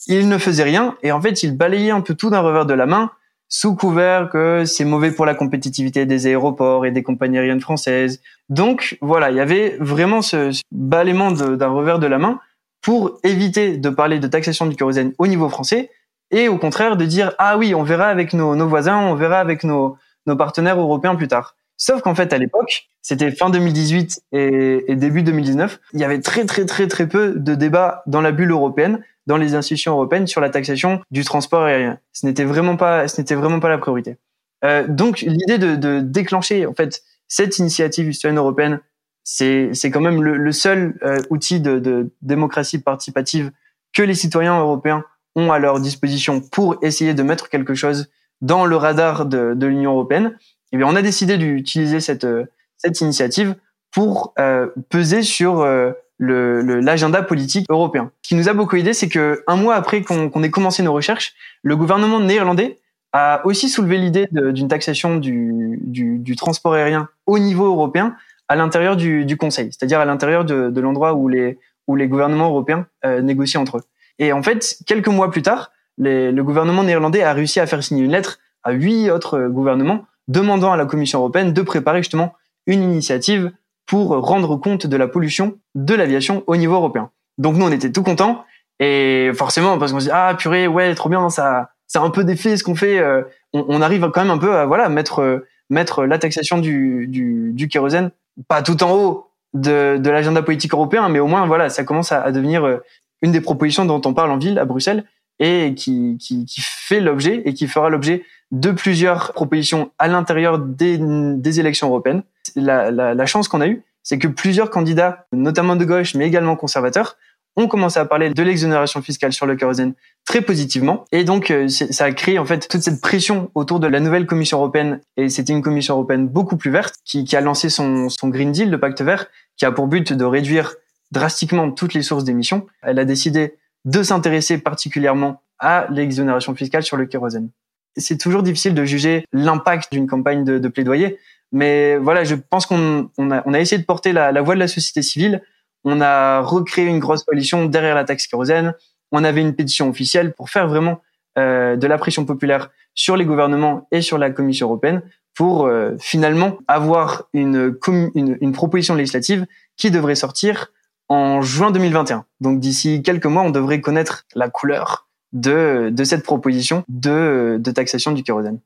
il 0.07 0.29
ne 0.29 0.39
faisait 0.39 0.63
rien 0.63 0.97
et 1.03 1.11
en 1.11 1.21
fait 1.21 1.43
il 1.43 1.57
balayait 1.57 1.91
un 1.91 2.03
peu 2.03 2.15
tout 2.15 2.31
d'un 2.31 2.41
revers 2.41 2.67
de 2.67 2.75
la 2.75 2.87
main 2.87 3.11
sous 3.49 3.75
couvert 3.75 4.31
que 4.31 4.65
c'est 4.65 4.85
mauvais 4.85 5.11
pour 5.11 5.27
la 5.27 5.35
compétitivité 5.35 6.07
des 6.07 6.27
aéroports 6.27 6.87
et 6.87 6.93
des 6.93 7.03
compagnies 7.03 7.39
aériennes 7.39 7.61
françaises. 7.61 8.21
Donc 8.49 8.97
voilà, 9.01 9.31
il 9.31 9.37
y 9.37 9.41
avait 9.41 9.77
vraiment 9.81 10.23
ce 10.23 10.51
balayement 10.71 11.33
d'un 11.33 11.69
revers 11.69 11.99
de 11.99 12.07
la 12.07 12.19
main 12.19 12.41
pour 12.85 13.19
éviter 13.25 13.79
de 13.79 13.89
parler 13.89 14.21
de 14.21 14.29
taxation 14.29 14.67
du 14.67 14.77
kérosène 14.77 15.15
au 15.19 15.27
niveau 15.27 15.49
français 15.49 15.91
et 16.31 16.49
au 16.49 16.59
contraire 16.59 16.97
de 16.97 17.05
dire 17.07 17.33
ah 17.39 17.57
oui 17.57 17.75
on 17.75 17.83
verra 17.83 18.07
avec 18.07 18.35
nos, 18.35 18.69
voisins 18.69 18.99
on 18.99 19.15
verra 19.15 19.41
avec 19.41 19.65
nos, 19.65 19.97
nos 20.27 20.37
partenaires 20.37 20.79
européens 20.79 21.17
plus 21.17 21.27
tard. 21.27 21.57
Sauf 21.77 22.03
qu'en 22.03 22.15
fait 22.15 22.33
à 22.33 22.39
l'époque 22.39 22.87
c'était 23.01 23.33
fin 23.33 23.49
2018 23.49 24.23
et, 24.33 24.93
et, 24.93 24.97
début 24.97 25.23
2019 25.23 25.81
il 25.95 26.01
y 26.01 26.05
avait 26.05 26.21
très 26.21 26.45
très 26.45 26.67
très 26.67 26.87
très 26.87 27.09
peu 27.09 27.35
de 27.37 27.55
débats 27.55 28.03
dans 28.07 28.21
la 28.21 28.33
bulle 28.33 28.51
européenne 28.51 29.03
dans 29.27 29.39
les 29.39 29.55
institutions 29.55 29.93
européennes 29.93 30.27
sur 30.27 30.43
la 30.43 30.51
taxation 30.51 31.01
du 31.11 31.25
transport 31.25 31.63
aérien. 31.63 31.99
Ce 32.13 32.27
n'était 32.27 32.45
vraiment 32.45 32.77
pas 32.77 33.09
ce 33.09 33.19
n'était 33.19 33.35
vraiment 33.35 33.61
pas 33.61 33.71
la 33.71 33.79
priorité. 33.79 34.19
Euh, 34.63 34.87
donc 34.87 35.21
l'idée 35.23 35.57
de, 35.57 35.75
de 35.75 36.01
déclencher 36.01 36.67
en 36.67 36.75
fait 36.75 37.03
cette 37.29 37.59
initiative 37.59 38.13
citoyenne 38.13 38.39
européenne 38.39 38.81
c'est 39.25 39.71
c'est 39.73 39.91
quand 39.91 40.03
même 40.03 40.23
le, 40.23 40.37
le 40.37 40.53
seul 40.53 40.99
euh, 41.03 41.19
outil 41.31 41.61
de, 41.61 41.79
de, 41.79 42.11
démocratie 42.23 42.79
participative 42.79 43.51
que 43.95 44.03
les 44.03 44.15
citoyens 44.15 44.61
européens 44.61 45.05
ont 45.35 45.51
à 45.51 45.59
leur 45.59 45.81
disposition 45.81 46.41
pour 46.41 46.77
essayer 46.83 47.15
de 47.15 47.23
mettre 47.23 47.49
quelque 47.49 47.75
chose 47.75 48.11
dans 48.41 48.67
le 48.67 48.77
radar 48.77 49.27
de, 49.27 49.55
de 49.55 49.67
l'Union 49.67 49.93
européenne. 49.93 50.37
Et 50.37 50.77
eh 50.77 50.77
bien, 50.77 50.87
on 50.87 50.97
a 50.97 51.03
décidé 51.03 51.39
d'utiliser 51.39 52.01
cette 52.01 52.25
euh, 52.25 52.45
cette 52.77 53.01
initiative 53.01 53.57
pour 53.93 54.35
euh, 54.39 54.69
peser 54.91 55.23
sur 55.23 55.61
euh, 55.61 55.93
le 56.19 56.61
l'agenda 56.81 57.23
politique 57.23 57.67
européen. 57.71 58.11
Ce 58.23 58.29
qui 58.29 58.35
nous 58.35 58.49
a 58.49 58.53
beaucoup 58.53 58.77
aidé, 58.77 58.93
c'est 58.93 59.09
que 59.09 59.43
un 59.47 59.57
mois 59.57 59.75
après 59.75 60.03
qu'on 60.03 60.43
ait 60.43 60.51
commencé 60.51 60.83
nos 60.83 60.93
recherches, 60.93 61.35
le 61.63 61.77
gouvernement 61.77 62.21
néerlandais 62.21 62.79
a 63.13 63.41
aussi 63.47 63.69
soulevé 63.69 63.97
l'idée 63.99 64.27
d'une 64.33 64.67
taxation 64.67 65.17
du, 65.17 65.79
du, 65.81 66.19
du 66.19 66.35
transport 66.35 66.75
aérien 66.75 67.09
au 67.27 67.39
niveau 67.39 67.67
européen 67.67 68.17
à 68.49 68.57
l'intérieur 68.57 68.97
du, 68.97 69.25
du, 69.25 69.37
Conseil, 69.37 69.71
c'est-à-dire 69.73 70.01
à, 70.01 70.05
l'intérieur 70.05 70.45
de, 70.45 70.71
de 70.71 70.81
l'endroit 70.81 71.15
où 71.15 71.29
les, 71.29 71.59
où 71.87 71.97
les 71.97 72.09
gouvernements 72.09 72.49
européens 72.49 72.87
euh, 73.05 73.21
négocient 73.21 73.61
entre 73.61 73.79
eux. 73.79 73.83
Et 74.19 74.33
en 74.33 74.43
fait, 74.43 74.79
quelques 74.87 75.09
mois 75.09 75.31
plus 75.31 75.43
tard, 75.43 75.73
les, 75.99 76.33
le 76.33 76.45
gouvernement 76.45 76.83
néerlandais 76.83 77.23
a 77.23 77.33
réussi 77.33 77.61
à 77.61 77.67
faire 77.67 77.83
signer 77.83 78.05
une 78.05 78.11
lettre 78.11 78.39
à 78.63 78.73
huit 78.73 79.11
autres 79.11 79.49
gouvernements 79.49 80.07
demandant 80.29 80.73
à 80.73 80.77
la 80.77 80.87
Commission 80.87 81.21
européenne 81.21 81.53
de 81.53 81.63
préparer 81.63 81.99
justement 81.99 82.35
une 82.67 82.83
initiative 82.83 83.53
pour 83.87 84.09
rendre 84.09 84.57
compte 84.57 84.87
de 84.87 84.97
la 84.97 85.09
pollution 85.09 85.59
de 85.75 85.95
l'aviation 85.95 86.43
au 86.47 86.57
niveau 86.57 86.75
européen. 86.75 87.11
Donc 87.37 87.57
nous, 87.57 87.67
on 87.67 87.73
était 87.73 87.93
tout 87.93 88.03
contents 88.03 88.45
et 88.81 89.31
forcément 89.35 89.79
parce 89.79 89.93
qu'on 89.93 90.01
se 90.01 90.07
dit 90.07 90.11
ah 90.13 90.35
purée 90.37 90.67
ouais 90.67 90.95
trop 90.95 91.09
bien 91.09 91.31
ça 91.31 91.71
ça 91.87 92.01
a 92.01 92.03
un 92.03 92.11
peu 92.11 92.25
d'effet 92.25 92.57
ce 92.57 92.65
qu'on 92.65 92.75
fait. 92.75 92.99
Euh, 92.99 93.23
on, 93.53 93.65
on, 93.69 93.83
arrive 93.83 94.11
quand 94.13 94.23
même 94.23 94.31
un 94.31 94.39
peu 94.39 94.57
à 94.57 94.67
voilà 94.67 94.89
mettre 94.89 95.45
mettre 95.71 96.05
la 96.05 96.19
taxation 96.19 96.59
du, 96.59 97.07
du, 97.07 97.53
du 97.53 97.69
kérosène 97.69 98.11
pas 98.49 98.63
tout 98.63 98.83
en 98.83 98.93
haut 98.93 99.31
de, 99.53 99.99
de 99.99 100.11
l'agenda 100.11 100.43
politique 100.43 100.75
européen, 100.75 101.09
mais 101.09 101.21
au 101.21 101.27
moins 101.27 101.47
voilà, 101.47 101.69
ça 101.69 101.85
commence 101.85 102.13
à, 102.13 102.21
à, 102.23 102.33
devenir 102.33 102.65
euh, 102.65 102.83
une 103.23 103.33
des 103.33 103.41
propositions 103.41 103.85
dont 103.85 104.01
on 104.05 104.15
parle 104.15 104.31
en 104.31 104.39
ville 104.39 104.59
à 104.59 104.65
Bruxelles 104.65 105.05
et 105.39 105.75
qui, 105.77 106.19
qui, 106.21 106.45
qui 106.45 106.61
fait 106.61 107.01
l'objet 107.01 107.43
et 107.45 107.55
qui 107.55 107.67
fera 107.67 107.89
l'objet 107.89 108.25
de 108.51 108.71
plusieurs 108.71 109.33
propositions 109.33 109.91
à 109.99 110.09
l'intérieur 110.09 110.59
des, 110.59 110.99
des 110.99 111.61
élections 111.61 111.89
européennes. 111.89 112.23
La, 112.57 112.91
la, 112.91 113.15
la 113.15 113.27
chance 113.27 113.49
qu'on 113.49 113.61
a 113.61 113.67
eue, 113.67 113.83
c'est 114.03 114.19
que 114.19 114.29
plusieurs 114.29 114.71
candidats, 114.71 115.27
notamment 115.33 115.77
de 115.77 115.85
gauche, 115.85 116.15
mais 116.15 116.27
également 116.27 116.57
conservateurs, 116.57 117.17
ont 117.57 117.69
commencé 117.69 117.99
à 118.01 118.05
parler 118.05 118.31
de 118.31 118.43
l'exonération 118.43 119.01
fiscale 119.03 119.33
sur 119.33 119.47
le 119.47 119.57
kérosène 119.57 119.95
très 120.27 120.41
positivement. 120.41 121.05
Et 121.13 121.25
donc, 121.25 121.51
euh, 121.51 121.69
ça 121.69 122.05
a 122.05 122.13
créé 122.13 122.39
en 122.39 122.45
fait 122.45 122.69
toute 122.69 122.83
cette 122.83 123.01
pression 123.01 123.51
autour 123.55 123.81
de 123.81 123.87
la 123.87 124.01
nouvelle 124.01 124.27
Commission 124.27 124.59
européenne. 124.59 125.01
Et 125.17 125.29
c'était 125.29 125.53
une 125.53 125.63
Commission 125.63 125.95
européenne 125.95 126.27
beaucoup 126.27 126.57
plus 126.57 126.71
verte 126.71 126.97
qui, 127.05 127.25
a 127.37 127.41
lancé 127.41 127.69
son, 127.69 128.09
Green 128.25 128.53
Deal, 128.53 128.71
le 128.71 128.81
pacte 128.81 129.03
vert, 129.03 129.27
qui 129.57 129.65
a 129.65 129.73
pour 129.73 129.87
but 129.87 130.13
de 130.13 130.25
réduire 130.25 130.75
drastiquement 131.13 131.71
toutes 131.71 131.95
les 131.95 132.03
sources 132.03 132.25
d'émissions. 132.25 132.67
Elle 132.83 132.99
a 132.99 133.05
décidé 133.05 133.55
de 133.85 134.03
s'intéresser 134.03 134.59
particulièrement 134.59 135.43
à 135.59 135.87
l'exonération 135.91 136.55
fiscale 136.55 136.83
sur 136.83 136.97
le 136.97 137.07
kérosène. 137.07 137.51
C'est 137.97 138.19
toujours 138.19 138.43
difficile 138.43 138.75
de 138.75 138.85
juger 138.85 139.25
l'impact 139.33 139.93
d'une 139.93 140.09
campagne 140.09 140.45
de, 140.45 140.69
plaidoyer, 140.69 141.19
mais 141.53 141.97
voilà, 141.97 142.25
je 142.25 142.35
pense 142.35 142.67
qu'on 142.67 143.11
on 143.19 143.31
a, 143.31 143.61
essayé 143.61 143.81
de 143.81 143.87
porter 143.87 144.13
la 144.13 144.43
voix 144.43 144.55
de 144.55 144.61
la 144.61 144.67
société 144.67 145.03
civile 145.03 145.43
on 145.85 146.01
a 146.01 146.41
recréé 146.41 146.87
une 146.87 146.99
grosse 146.99 147.25
coalition 147.25 147.67
derrière 147.67 147.95
la 147.95 148.05
taxe 148.05 148.27
kérosène. 148.27 148.75
On 149.13 149.23
avait 149.23 149.43
une 149.43 149.55
pétition 149.55 149.89
officielle 149.89 150.33
pour 150.33 150.51
faire 150.51 150.67
vraiment 150.67 151.01
euh, 151.39 151.77
de 151.77 151.87
la 151.87 151.99
pression 151.99 152.25
populaire 152.25 152.71
sur 152.95 153.17
les 153.17 153.25
gouvernements 153.25 153.87
et 153.91 154.01
sur 154.01 154.19
la 154.19 154.31
Commission 154.31 154.67
européenne 154.67 155.03
pour 155.35 155.67
euh, 155.67 155.93
finalement 155.99 156.59
avoir 156.69 157.25
une, 157.33 157.77
une, 158.15 158.39
une, 158.41 158.53
proposition 158.53 158.95
législative 158.95 159.47
qui 159.77 159.91
devrait 159.91 160.15
sortir 160.15 160.73
en 161.09 161.43
juin 161.43 161.71
2021. 161.71 162.25
Donc 162.41 162.61
d'ici 162.61 163.03
quelques 163.03 163.27
mois, 163.27 163.43
on 163.43 163.51
devrait 163.51 163.81
connaître 163.81 164.25
la 164.35 164.49
couleur 164.49 165.09
de, 165.33 165.91
de 165.93 166.05
cette 166.05 166.23
proposition 166.23 166.85
de, 166.89 167.59
de 167.61 167.71
taxation 167.73 168.13
du 168.13 168.23
kérosène. 168.23 168.61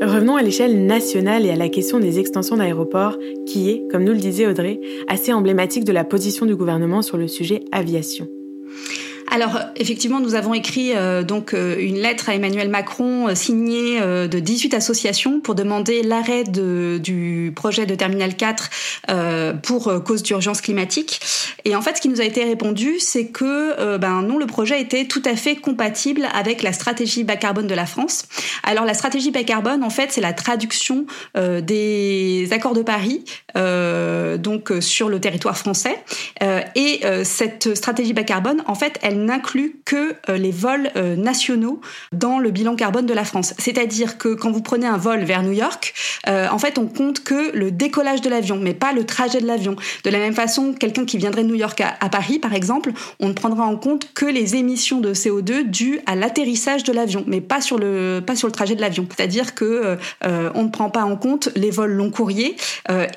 Revenons 0.00 0.36
à 0.36 0.42
l'échelle 0.42 0.86
nationale 0.86 1.44
et 1.44 1.50
à 1.50 1.56
la 1.56 1.68
question 1.68 1.98
des 1.98 2.20
extensions 2.20 2.56
d'aéroports, 2.56 3.18
qui 3.46 3.68
est, 3.68 3.82
comme 3.90 4.04
nous 4.04 4.12
le 4.12 4.18
disait 4.18 4.46
Audrey, 4.46 4.80
assez 5.08 5.32
emblématique 5.32 5.84
de 5.84 5.90
la 5.90 6.04
position 6.04 6.46
du 6.46 6.54
gouvernement 6.54 7.02
sur 7.02 7.16
le 7.16 7.26
sujet 7.26 7.64
aviation. 7.72 8.28
Alors 9.30 9.60
effectivement, 9.76 10.20
nous 10.20 10.34
avons 10.34 10.54
écrit 10.54 10.92
euh, 10.94 11.22
donc 11.22 11.52
euh, 11.52 11.76
une 11.78 11.98
lettre 11.98 12.30
à 12.30 12.34
Emmanuel 12.34 12.68
Macron 12.68 13.28
euh, 13.28 13.34
signée 13.34 14.00
de 14.00 14.38
18 14.38 14.74
associations 14.74 15.40
pour 15.40 15.54
demander 15.54 16.02
l'arrêt 16.02 16.44
du 16.44 17.52
projet 17.54 17.86
de 17.86 17.94
terminal 17.94 18.36
4 18.36 18.70
pour 19.62 19.92
cause 20.04 20.22
d'urgence 20.22 20.60
climatique. 20.60 21.20
Et 21.64 21.74
en 21.74 21.82
fait, 21.82 21.96
ce 21.96 22.00
qui 22.00 22.08
nous 22.08 22.20
a 22.20 22.24
été 22.24 22.44
répondu, 22.44 22.98
c'est 22.98 23.26
que 23.26 23.96
ben 23.96 24.22
non, 24.22 24.38
le 24.38 24.46
projet 24.46 24.80
était 24.80 25.06
tout 25.06 25.22
à 25.24 25.36
fait 25.36 25.56
compatible 25.56 26.26
avec 26.34 26.62
la 26.62 26.72
stratégie 26.72 27.24
bas 27.24 27.36
carbone 27.36 27.66
de 27.66 27.74
la 27.74 27.86
France. 27.86 28.26
Alors 28.62 28.84
la 28.84 28.94
stratégie 28.94 29.30
bas 29.30 29.44
carbone, 29.44 29.82
en 29.82 29.90
fait, 29.90 30.12
c'est 30.12 30.20
la 30.20 30.32
traduction 30.32 31.06
des 31.34 32.48
accords 32.52 32.74
de 32.74 32.82
Paris 32.82 33.24
donc 33.54 34.72
sur 34.80 35.08
le 35.08 35.20
territoire 35.20 35.56
français. 35.56 35.96
et 36.74 37.00
cette 37.24 37.74
stratégie 37.74 38.12
bas 38.12 38.24
carbone, 38.24 38.62
en 38.66 38.74
fait, 38.74 38.98
elle 39.02 39.17
n'inclut 39.24 39.80
que 39.84 40.14
euh, 40.28 40.36
les 40.36 40.50
vols 40.50 40.90
euh, 40.96 41.16
nationaux 41.16 41.80
dans 42.12 42.38
le 42.38 42.50
bilan 42.50 42.76
carbone 42.76 43.06
de 43.06 43.14
la 43.14 43.24
France. 43.24 43.54
C'est-à-dire 43.58 44.18
que 44.18 44.34
quand 44.34 44.50
vous 44.50 44.62
prenez 44.62 44.86
un 44.86 44.96
vol 44.96 45.20
vers 45.24 45.42
New 45.42 45.52
York, 45.52 45.94
euh, 46.28 46.46
en 46.50 46.58
fait, 46.58 46.78
on 46.78 46.86
compte 46.86 47.22
que 47.22 47.56
le 47.56 47.70
décollage 47.70 48.20
de 48.20 48.30
l'avion, 48.30 48.58
mais 48.60 48.74
pas 48.74 48.92
le 48.92 49.04
trajet 49.04 49.40
de 49.40 49.46
l'avion. 49.46 49.76
De 50.04 50.10
la 50.10 50.18
même 50.18 50.34
façon, 50.34 50.72
quelqu'un 50.72 51.04
qui 51.04 51.18
viendrait 51.18 51.42
de 51.42 51.48
New 51.48 51.54
York 51.54 51.80
à, 51.80 52.08
Paris, 52.08 52.38
par 52.38 52.54
exemple, 52.54 52.92
on 53.20 53.28
ne 53.28 53.32
prendra 53.32 53.64
en 53.64 53.76
compte 53.76 54.12
que 54.14 54.26
les 54.26 54.56
émissions 54.56 55.00
de 55.00 55.14
CO2 55.14 55.64
dues 55.64 56.00
à 56.06 56.16
l'atterrissage 56.16 56.84
de 56.84 56.92
l'avion, 56.92 57.24
mais 57.26 57.40
pas 57.40 57.60
sur 57.60 57.78
le 57.78 58.20
pas 58.24 58.36
sur 58.36 58.48
le 58.48 58.52
trajet 58.52 58.74
de 58.74 58.80
l'avion. 58.80 59.06
C'est-à-dire 59.14 59.54
que 59.54 59.96
on 60.22 60.62
ne 60.62 60.68
prend 60.68 60.90
pas 60.90 61.04
en 61.04 61.16
compte 61.16 61.50
les 61.54 61.70
vols 61.70 61.92
long 61.92 62.10
courriers. 62.10 62.56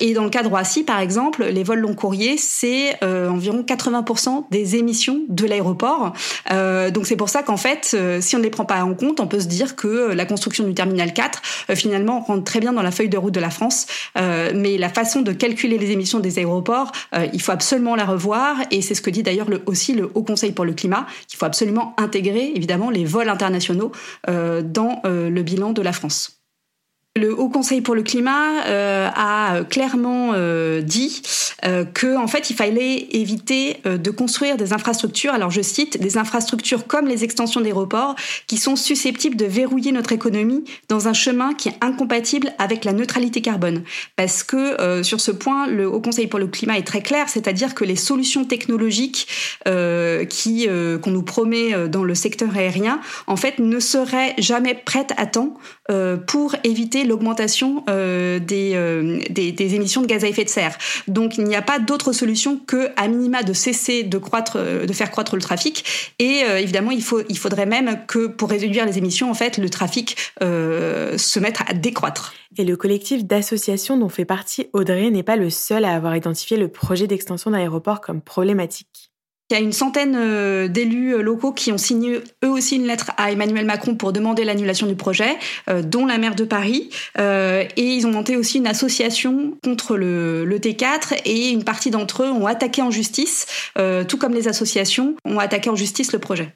et 0.00 0.12
dans 0.12 0.24
le 0.24 0.30
cas 0.30 0.42
de 0.42 0.82
par 0.82 1.00
exemple, 1.00 1.44
les 1.44 1.62
vols 1.62 1.80
long 1.80 1.94
courriers, 1.94 2.36
c'est 2.36 3.02
environ 3.04 3.62
80% 3.62 4.44
des 4.50 4.76
émissions 4.76 5.22
de 5.28 5.46
l'aéroport 5.46 5.91
euh, 6.50 6.90
donc 6.90 7.06
c'est 7.06 7.16
pour 7.16 7.28
ça 7.28 7.42
qu'en 7.42 7.56
fait, 7.56 7.92
euh, 7.94 8.20
si 8.20 8.36
on 8.36 8.38
ne 8.38 8.44
les 8.44 8.50
prend 8.50 8.64
pas 8.64 8.82
en 8.84 8.94
compte, 8.94 9.20
on 9.20 9.26
peut 9.26 9.40
se 9.40 9.46
dire 9.46 9.76
que 9.76 9.88
euh, 9.88 10.14
la 10.14 10.26
construction 10.26 10.64
du 10.64 10.74
terminal 10.74 11.12
4 11.12 11.42
finalement 11.74 12.20
rentre 12.20 12.44
très 12.44 12.60
bien 12.60 12.72
dans 12.72 12.82
la 12.82 12.90
feuille 12.90 13.08
de 13.08 13.18
route 13.18 13.34
de 13.34 13.40
la 13.40 13.50
France. 13.50 13.86
mais 14.16 14.76
la 14.78 14.88
façon 14.88 15.22
de 15.22 15.32
calculer 15.32 15.78
les 15.78 15.90
émissions 15.90 16.20
des 16.20 16.38
aéroports, 16.38 16.92
il 17.32 17.40
faut 17.40 17.52
absolument 17.52 17.94
la 17.96 18.04
revoir. 18.04 18.56
Et 18.70 18.82
c'est 18.82 18.94
ce 18.94 19.02
que 19.02 19.10
dit 19.10 19.22
d'ailleurs 19.22 19.48
aussi 19.66 19.94
le 19.94 20.10
Haut 20.14 20.22
Conseil 20.22 20.52
pour 20.52 20.64
le 20.64 20.72
climat, 20.72 21.06
qu'il 21.28 21.38
faut 21.38 21.46
absolument 21.46 21.94
intégrer 21.98 22.52
évidemment 22.54 22.90
les 22.90 23.04
vols 23.04 23.28
internationaux 23.28 23.92
dans 24.26 25.02
le 25.04 25.42
bilan 25.42 25.72
de 25.72 25.82
la 25.82 25.92
France. 25.92 26.41
Le 27.14 27.38
Haut 27.38 27.50
Conseil 27.50 27.82
pour 27.82 27.94
le 27.94 28.02
climat 28.02 28.64
euh, 28.64 29.06
a 29.14 29.64
clairement 29.68 30.30
euh, 30.32 30.80
dit 30.80 31.20
euh, 31.66 31.84
que 31.84 32.16
en 32.16 32.26
fait 32.26 32.48
il 32.48 32.56
fallait 32.56 33.06
éviter 33.10 33.76
de 33.84 34.10
construire 34.10 34.56
des 34.56 34.72
infrastructures. 34.72 35.34
Alors 35.34 35.50
je 35.50 35.60
cite 35.60 36.00
des 36.00 36.16
infrastructures 36.16 36.86
comme 36.86 37.06
les 37.06 37.22
extensions 37.22 37.60
d'aéroports 37.60 38.16
qui 38.46 38.56
sont 38.56 38.76
susceptibles 38.76 39.36
de 39.36 39.44
verrouiller 39.44 39.92
notre 39.92 40.12
économie 40.12 40.64
dans 40.88 41.06
un 41.06 41.12
chemin 41.12 41.52
qui 41.52 41.68
est 41.68 41.76
incompatible 41.82 42.54
avec 42.58 42.86
la 42.86 42.94
neutralité 42.94 43.42
carbone. 43.42 43.82
Parce 44.16 44.42
que 44.42 45.02
sur 45.02 45.20
ce 45.20 45.32
point, 45.32 45.66
le 45.66 45.86
Haut 45.86 46.00
Conseil 46.00 46.28
pour 46.28 46.38
le 46.38 46.46
climat 46.46 46.78
est 46.78 46.86
très 46.86 47.02
clair, 47.02 47.28
c'est-à-dire 47.28 47.74
que 47.74 47.84
les 47.84 47.96
solutions 47.96 48.46
technologiques 48.46 49.28
qui 50.28 50.68
qu'on 51.02 51.10
nous 51.10 51.22
promet 51.22 51.88
dans 51.88 52.04
le 52.04 52.14
secteur 52.14 52.56
aérien, 52.56 53.00
en 53.26 53.36
fait, 53.36 53.58
ne 53.58 53.80
seraient 53.80 54.34
jamais 54.38 54.74
prêtes 54.74 55.12
à 55.18 55.26
temps 55.26 55.54
pour 56.26 56.56
éviter 56.64 57.01
l'augmentation 57.04 57.84
euh, 57.88 58.38
euh, 58.52 59.20
des, 59.30 59.52
des, 59.52 59.74
émissions 59.74 60.02
de 60.02 60.06
gaz 60.06 60.24
à 60.24 60.28
effet 60.28 60.44
de 60.44 60.48
serre. 60.48 60.76
Donc 61.08 61.38
il 61.38 61.44
n'y 61.44 61.56
a 61.56 61.62
pas 61.62 61.78
d'autre 61.78 62.12
solution 62.12 62.58
que, 62.58 62.90
à 62.96 63.08
minima, 63.08 63.42
de 63.42 63.52
cesser 63.52 64.02
de, 64.02 64.18
croître, 64.18 64.56
euh, 64.56 64.86
de 64.86 64.92
faire 64.92 65.10
croître 65.10 65.34
le 65.36 65.42
trafic. 65.42 66.12
Et 66.18 66.42
évidemment, 66.58 66.90
il, 66.90 67.02
faut, 67.02 67.22
il 67.28 67.38
faudrait 67.38 67.66
même 67.66 68.00
que, 68.06 68.26
pour 68.26 68.50
réduire 68.50 68.86
les 68.86 68.98
émissions, 68.98 69.30
en 69.30 69.34
fait, 69.34 69.58
le 69.58 69.68
trafic 69.70 70.16
se 70.40 71.38
mette 71.38 71.58
à 71.66 71.74
décroître. 71.74 72.34
Et 72.58 72.64
le 72.64 72.76
collectif 72.76 73.24
d'associations 73.24 73.96
dont 73.96 74.08
fait 74.08 74.24
partie 74.24 74.68
Audrey 74.72 75.10
n'est 75.10 75.22
pas 75.22 75.36
le 75.36 75.50
seul 75.50 75.84
à 75.84 75.94
avoir 75.94 76.14
identifié 76.16 76.56
le 76.56 76.68
projet 76.68 77.06
d'extension 77.06 77.50
d'aéroport 77.50 78.00
comme 78.00 78.20
problématique. 78.20 79.01
Il 79.52 79.56
y 79.56 79.58
a 79.58 79.64
une 79.64 79.72
centaine 79.72 80.16
euh, 80.16 80.66
d'élus 80.66 81.14
euh, 81.14 81.20
locaux 81.20 81.52
qui 81.52 81.72
ont 81.72 81.76
signé 81.76 82.20
eux 82.42 82.48
aussi 82.48 82.76
une 82.76 82.86
lettre 82.86 83.10
à 83.18 83.32
Emmanuel 83.32 83.66
Macron 83.66 83.96
pour 83.96 84.10
demander 84.14 84.44
l'annulation 84.44 84.86
du 84.86 84.94
projet, 84.94 85.36
euh, 85.68 85.82
dont 85.82 86.06
la 86.06 86.16
maire 86.16 86.34
de 86.34 86.44
Paris. 86.44 86.88
et 87.18 87.68
ils 87.76 88.06
ont 88.06 88.10
monté 88.10 88.34
aussi 88.36 88.56
une 88.56 88.66
association 88.66 89.52
contre 89.62 89.98
le, 89.98 90.46
le 90.46 90.58
T4 90.58 91.20
et 91.26 91.50
une 91.50 91.64
partie 91.64 91.90
d'entre 91.90 92.22
eux 92.22 92.30
ont 92.30 92.46
attaqué 92.46 92.80
en 92.80 92.90
justice, 92.90 93.46
tout 94.08 94.16
comme 94.16 94.32
les 94.32 94.48
associations 94.48 95.16
ont 95.26 95.38
attaqué 95.38 95.68
en 95.68 95.76
justice 95.76 96.14
le 96.14 96.18
projet. 96.18 96.54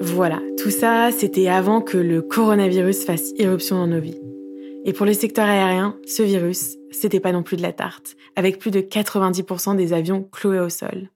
Voilà, 0.00 0.40
tout 0.62 0.70
ça, 0.70 1.10
c'était 1.12 1.48
avant 1.48 1.82
que 1.82 1.98
le 1.98 2.22
coronavirus 2.22 3.04
fasse 3.04 3.32
irruption 3.36 3.76
dans 3.76 3.86
nos 3.86 4.00
vies. 4.00 4.27
Et 4.84 4.92
pour 4.92 5.06
le 5.06 5.12
secteur 5.12 5.46
aérien, 5.46 5.96
ce 6.06 6.22
virus, 6.22 6.76
c'était 6.90 7.20
pas 7.20 7.32
non 7.32 7.42
plus 7.42 7.56
de 7.56 7.62
la 7.62 7.72
tarte, 7.72 8.16
avec 8.36 8.58
plus 8.58 8.70
de 8.70 8.80
90% 8.80 9.76
des 9.76 9.92
avions 9.92 10.22
cloués 10.22 10.60
au 10.60 10.68
sol. 10.68 11.10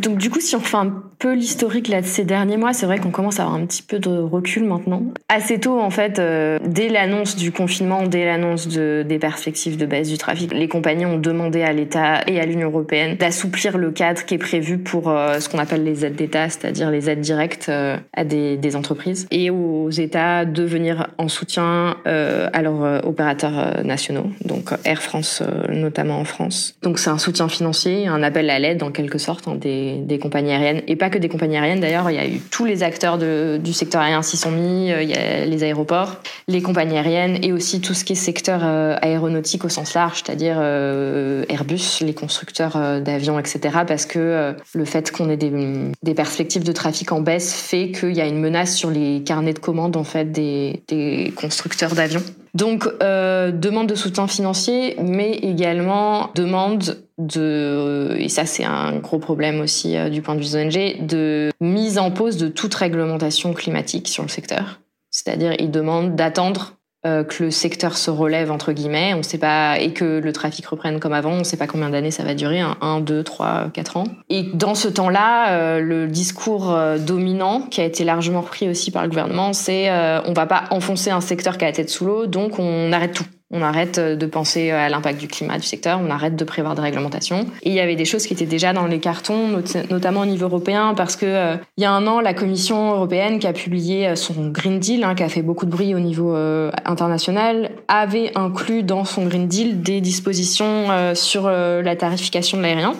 Donc 0.00 0.18
du 0.18 0.30
coup, 0.30 0.40
si 0.40 0.56
on 0.56 0.60
fait 0.60 0.76
un 0.76 0.92
peu 1.18 1.34
l'historique 1.34 1.90
de 1.90 2.00
ces 2.02 2.24
derniers 2.24 2.56
mois, 2.56 2.72
c'est 2.72 2.86
vrai 2.86 2.98
qu'on 2.98 3.10
commence 3.10 3.38
à 3.38 3.44
avoir 3.44 3.60
un 3.60 3.66
petit 3.66 3.82
peu 3.82 3.98
de 3.98 4.10
recul 4.10 4.64
maintenant. 4.64 5.02
Assez 5.28 5.60
tôt, 5.60 5.78
en 5.78 5.90
fait, 5.90 6.18
euh, 6.18 6.58
dès 6.64 6.88
l'annonce 6.88 7.36
du 7.36 7.52
confinement, 7.52 8.06
dès 8.06 8.24
l'annonce 8.24 8.68
de, 8.68 9.04
des 9.06 9.18
perspectives 9.18 9.76
de 9.76 9.84
baisse 9.84 10.08
du 10.08 10.16
trafic, 10.16 10.52
les 10.52 10.68
compagnies 10.68 11.06
ont 11.06 11.18
demandé 11.18 11.62
à 11.62 11.72
l'État 11.72 12.22
et 12.26 12.40
à 12.40 12.46
l'Union 12.46 12.68
européenne 12.68 13.16
d'assouplir 13.16 13.76
le 13.76 13.90
cadre 13.90 14.24
qui 14.24 14.34
est 14.34 14.38
prévu 14.38 14.78
pour 14.78 15.10
euh, 15.10 15.38
ce 15.40 15.48
qu'on 15.48 15.58
appelle 15.58 15.84
les 15.84 16.06
aides 16.06 16.16
d'État, 16.16 16.48
c'est-à-dire 16.48 16.90
les 16.90 17.10
aides 17.10 17.20
directes 17.20 17.68
euh, 17.68 17.96
à 18.14 18.24
des, 18.24 18.76
entreprises, 18.76 19.26
et 19.30 19.50
aux 19.50 19.90
États 19.90 20.44
de 20.44 20.62
venir 20.62 21.08
en 21.18 21.26
soutien 21.26 21.96
à 22.04 22.62
leurs 22.62 23.04
opérateurs 23.04 23.84
nationaux, 23.84 24.26
donc 24.44 24.70
Air 24.84 25.02
France 25.02 25.42
notamment 25.68 26.20
en 26.20 26.24
France. 26.24 26.76
Donc 26.82 27.00
c'est 27.00 27.10
un 27.10 27.18
soutien 27.18 27.48
financier, 27.48 28.06
un 28.06 28.22
appel 28.22 28.48
à 28.48 28.60
l'aide 28.60 28.84
en 28.84 28.92
quelque 28.92 29.18
sorte 29.18 29.48
des 29.58 29.89
des, 29.98 30.18
compagnies 30.18 30.52
aériennes. 30.52 30.82
Et 30.86 30.96
pas 30.96 31.10
que 31.10 31.18
des 31.18 31.28
compagnies 31.28 31.56
aériennes 31.56 31.80
d'ailleurs, 31.80 32.10
il 32.10 32.16
y 32.16 32.18
a 32.18 32.26
eu 32.26 32.40
tous 32.50 32.64
les 32.64 32.82
acteurs 32.82 33.18
du 33.18 33.72
secteur 33.72 34.00
aérien 34.00 34.22
s'y 34.22 34.36
sont 34.36 34.50
mis, 34.50 34.90
euh, 34.90 35.02
il 35.02 35.10
y 35.10 35.14
a 35.14 35.44
les 35.46 35.62
aéroports, 35.62 36.16
les 36.48 36.62
compagnies 36.62 36.96
aériennes 36.96 37.38
et 37.42 37.52
aussi 37.52 37.80
tout 37.80 37.94
ce 37.94 38.04
qui 38.04 38.12
est 38.12 38.16
secteur 38.16 38.60
euh, 38.64 38.96
aéronautique 39.02 39.64
au 39.64 39.68
sens 39.68 39.94
large, 39.94 40.22
c'est-à-dire 40.24 40.56
euh, 40.58 41.44
Airbus, 41.48 42.00
les 42.02 42.14
constructeurs 42.14 43.00
d'avions, 43.00 43.38
etc. 43.38 43.60
Parce 43.86 44.06
que 44.06 44.54
le 44.74 44.84
fait 44.84 45.10
qu'on 45.10 45.28
ait 45.30 45.36
des, 45.36 46.14
perspectives 46.14 46.64
de 46.64 46.72
trafic 46.72 47.12
en 47.12 47.20
baisse 47.20 47.54
fait 47.54 47.92
qu'il 47.92 48.14
y 48.14 48.20
a 48.20 48.26
une 48.26 48.40
menace 48.40 48.74
sur 48.74 48.90
les 48.90 49.22
carnets 49.22 49.54
de 49.54 49.58
commandes 49.58 49.96
en 49.96 50.04
fait 50.04 50.32
des, 50.32 50.82
des 50.88 51.32
constructeurs 51.36 51.94
d'avions. 51.94 52.22
Donc 52.54 52.88
demande 53.00 53.86
de 53.86 53.94
soutien 53.94 54.26
financier, 54.26 54.96
mais 55.00 55.32
également 55.32 56.30
demande 56.34 56.98
de, 57.20 58.16
et 58.18 58.28
ça 58.28 58.46
c'est 58.46 58.64
un 58.64 58.96
gros 58.96 59.18
problème 59.18 59.60
aussi 59.60 59.96
euh, 59.96 60.08
du 60.08 60.22
point 60.22 60.34
de 60.34 60.40
vue 60.40 60.46
des 60.46 60.56
ONG, 60.56 61.06
de 61.06 61.50
mise 61.60 61.98
en 61.98 62.10
pause 62.10 62.36
de 62.36 62.48
toute 62.48 62.74
réglementation 62.74 63.52
climatique 63.52 64.08
sur 64.08 64.22
le 64.22 64.28
secteur. 64.28 64.80
C'est-à-dire, 65.10 65.54
ils 65.58 65.70
demandent 65.70 66.14
d'attendre 66.14 66.74
euh, 67.06 67.24
que 67.24 67.44
le 67.44 67.50
secteur 67.50 67.96
se 67.96 68.10
relève 68.10 68.50
entre 68.50 68.72
guillemets, 68.72 69.14
on 69.14 69.22
sait 69.22 69.38
pas 69.38 69.78
et 69.78 69.92
que 69.92 70.20
le 70.20 70.32
trafic 70.32 70.66
reprenne 70.66 71.00
comme 71.00 71.12
avant, 71.12 71.32
on 71.32 71.44
sait 71.44 71.56
pas 71.56 71.66
combien 71.66 71.90
d'années 71.90 72.10
ça 72.10 72.24
va 72.24 72.34
durer, 72.34 72.60
un, 72.60 73.00
deux, 73.00 73.22
trois, 73.22 73.70
quatre 73.72 73.96
ans. 73.96 74.04
Et 74.28 74.42
dans 74.54 74.74
ce 74.74 74.88
temps-là, 74.88 75.52
euh, 75.52 75.80
le 75.80 76.08
discours 76.08 76.76
dominant 76.98 77.62
qui 77.62 77.80
a 77.80 77.84
été 77.84 78.04
largement 78.04 78.42
repris 78.42 78.68
aussi 78.68 78.90
par 78.90 79.02
le 79.02 79.08
gouvernement, 79.08 79.52
c'est 79.52 79.90
on 79.90 80.32
va 80.32 80.46
pas 80.46 80.64
enfoncer 80.70 81.10
un 81.10 81.20
secteur 81.20 81.58
qui 81.58 81.64
a 81.64 81.68
la 81.68 81.72
tête 81.72 81.90
sous 81.90 82.04
l'eau, 82.04 82.26
donc 82.26 82.58
on 82.58 82.92
arrête 82.92 83.14
tout. 83.14 83.24
On 83.52 83.62
arrête 83.62 83.98
de 83.98 84.26
penser 84.26 84.70
à 84.70 84.88
l'impact 84.88 85.20
du 85.20 85.26
climat 85.26 85.58
du 85.58 85.66
secteur, 85.66 86.00
on 86.00 86.10
arrête 86.10 86.36
de 86.36 86.44
prévoir 86.44 86.74
des 86.74 86.82
réglementations. 86.82 87.46
Et 87.62 87.70
il 87.70 87.74
y 87.74 87.80
avait 87.80 87.96
des 87.96 88.04
choses 88.04 88.26
qui 88.26 88.32
étaient 88.32 88.46
déjà 88.46 88.72
dans 88.72 88.86
les 88.86 89.00
cartons, 89.00 89.62
notamment 89.90 90.20
au 90.20 90.26
niveau 90.26 90.46
européen, 90.46 90.94
parce 90.96 91.16
que 91.16 91.26
euh, 91.26 91.56
il 91.76 91.82
y 91.82 91.84
a 91.84 91.92
un 91.92 92.06
an, 92.06 92.20
la 92.20 92.34
Commission 92.34 92.92
européenne 92.92 93.38
qui 93.38 93.46
a 93.46 93.52
publié 93.52 94.08
euh, 94.08 94.14
son 94.14 94.50
Green 94.50 94.78
Deal, 94.78 95.04
hein, 95.04 95.14
qui 95.14 95.22
a 95.22 95.28
fait 95.28 95.42
beaucoup 95.42 95.66
de 95.66 95.70
bruit 95.70 95.94
au 95.94 96.00
niveau 96.00 96.34
euh, 96.34 96.70
international, 96.84 97.70
avait 97.88 98.32
inclus 98.36 98.82
dans 98.82 99.04
son 99.04 99.26
Green 99.26 99.48
Deal 99.48 99.82
des 99.82 100.00
dispositions 100.00 100.86
sur 101.14 101.48
la 101.48 101.96
tarification 101.96 102.58
de 102.58 102.62
l'aérien. 102.62 102.94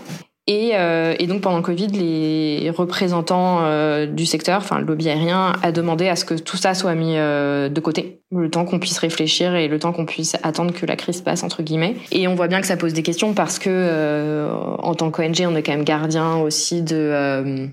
Et, 0.46 0.70
euh, 0.74 1.14
et, 1.18 1.26
donc 1.26 1.42
pendant 1.42 1.58
le 1.58 1.62
Covid, 1.62 1.88
les 1.88 2.70
représentants 2.70 3.60
euh, 3.62 4.06
du 4.06 4.26
secteur, 4.26 4.58
enfin 4.58 4.78
le 4.78 4.84
lobby 4.84 5.08
aérien, 5.08 5.52
a 5.62 5.70
demandé 5.70 6.08
à 6.08 6.16
ce 6.16 6.24
que 6.24 6.34
tout 6.34 6.56
ça 6.56 6.74
soit 6.74 6.94
mis 6.94 7.16
euh, 7.16 7.68
de 7.68 7.80
côté, 7.80 8.22
le 8.32 8.50
temps 8.50 8.64
qu'on 8.64 8.78
puisse 8.78 8.98
réfléchir 8.98 9.54
et 9.54 9.68
le 9.68 9.78
temps 9.78 9.92
qu'on 9.92 10.06
puisse 10.06 10.36
attendre 10.42 10.72
que 10.72 10.86
la 10.86 10.96
crise 10.96 11.20
passe 11.20 11.44
entre 11.44 11.62
guillemets. 11.62 11.94
Et 12.10 12.26
on 12.26 12.34
voit 12.34 12.48
bien 12.48 12.60
que 12.60 12.66
ça 12.66 12.76
pose 12.76 12.94
des 12.94 13.02
questions 13.02 13.34
parce 13.34 13.58
que 13.58 14.48
en 14.78 14.94
tant 14.94 15.10
qu'ONG, 15.10 15.46
on 15.46 15.54
est 15.54 15.62
quand 15.62 15.72
même 15.72 15.84
gardien 15.84 16.38
aussi 16.38 16.82
de 16.82 17.68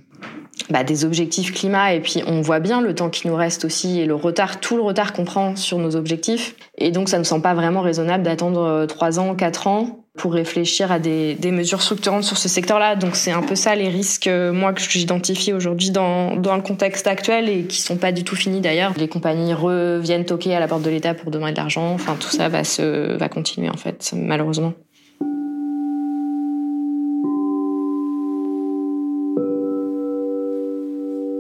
bah, 0.70 0.84
des 0.84 1.06
objectifs 1.06 1.54
climat 1.54 1.94
et 1.94 2.00
puis 2.00 2.24
on 2.28 2.42
voit 2.42 2.60
bien 2.60 2.82
le 2.82 2.94
temps 2.96 3.10
qui 3.10 3.28
nous 3.28 3.36
reste 3.36 3.66
aussi 3.66 4.00
et 4.00 4.06
le 4.06 4.16
retard, 4.16 4.60
tout 4.60 4.76
le 4.76 4.84
retard 4.84 5.14
qu'on 5.14 5.26
prend 5.26 5.56
sur 5.56 5.78
nos 5.78 5.96
objectifs. 5.96 6.56
Et 6.78 6.92
donc 6.92 7.10
ça 7.10 7.20
ne 7.20 7.24
semble 7.24 7.42
pas 7.44 7.54
vraiment 7.54 7.82
raisonnable 7.82 8.24
d'attendre 8.24 8.86
trois 8.88 9.20
ans, 9.20 9.36
quatre 9.36 9.68
ans 9.68 10.04
pour 10.18 10.34
réfléchir 10.34 10.92
à 10.92 11.00
des, 11.00 11.36
des 11.36 11.52
mesures 11.52 11.82
structurantes 11.82 12.24
sur 12.24 12.38
ce 12.38 12.50
secteur-là. 12.50 12.96
Donc 12.96 13.16
c'est 13.16 13.32
un 13.32 13.44
peu 13.44 13.56
ça 13.56 13.76
les 13.76 13.88
risques, 13.88 14.28
euh, 14.28 14.52
moi, 14.52 14.74
que 14.74 14.82
j'identifie 14.82 15.54
aujourd'hui 15.54 15.92
dans, 15.92 16.36
dans 16.36 16.56
le 16.56 16.62
contexte 16.62 17.08
actuel 17.08 17.48
et 17.48 17.64
qui 17.64 17.82
sont 17.82 17.98
pas 17.98 18.12
du 18.12 18.24
tout 18.24 18.36
finis 18.36 18.60
d'ailleurs. 18.60 18.94
Les 18.98 19.08
compagnies 19.08 19.54
reviennent 19.54 20.26
toquer 20.26 20.56
à 20.56 20.60
la 20.60 20.68
porte 20.68 20.82
de 20.82 20.90
l'État 20.90 21.14
pour 21.14 21.32
demander 21.32 21.54
de 21.54 21.58
l'argent. 21.58 21.94
Enfin, 21.94 22.18
tout 22.20 22.30
ça 22.30 22.50
va, 22.50 22.64
se, 22.64 23.16
va 23.16 23.30
continuer 23.30 23.70
en 23.70 23.78
fait, 23.78 24.12
malheureusement. 24.16 24.74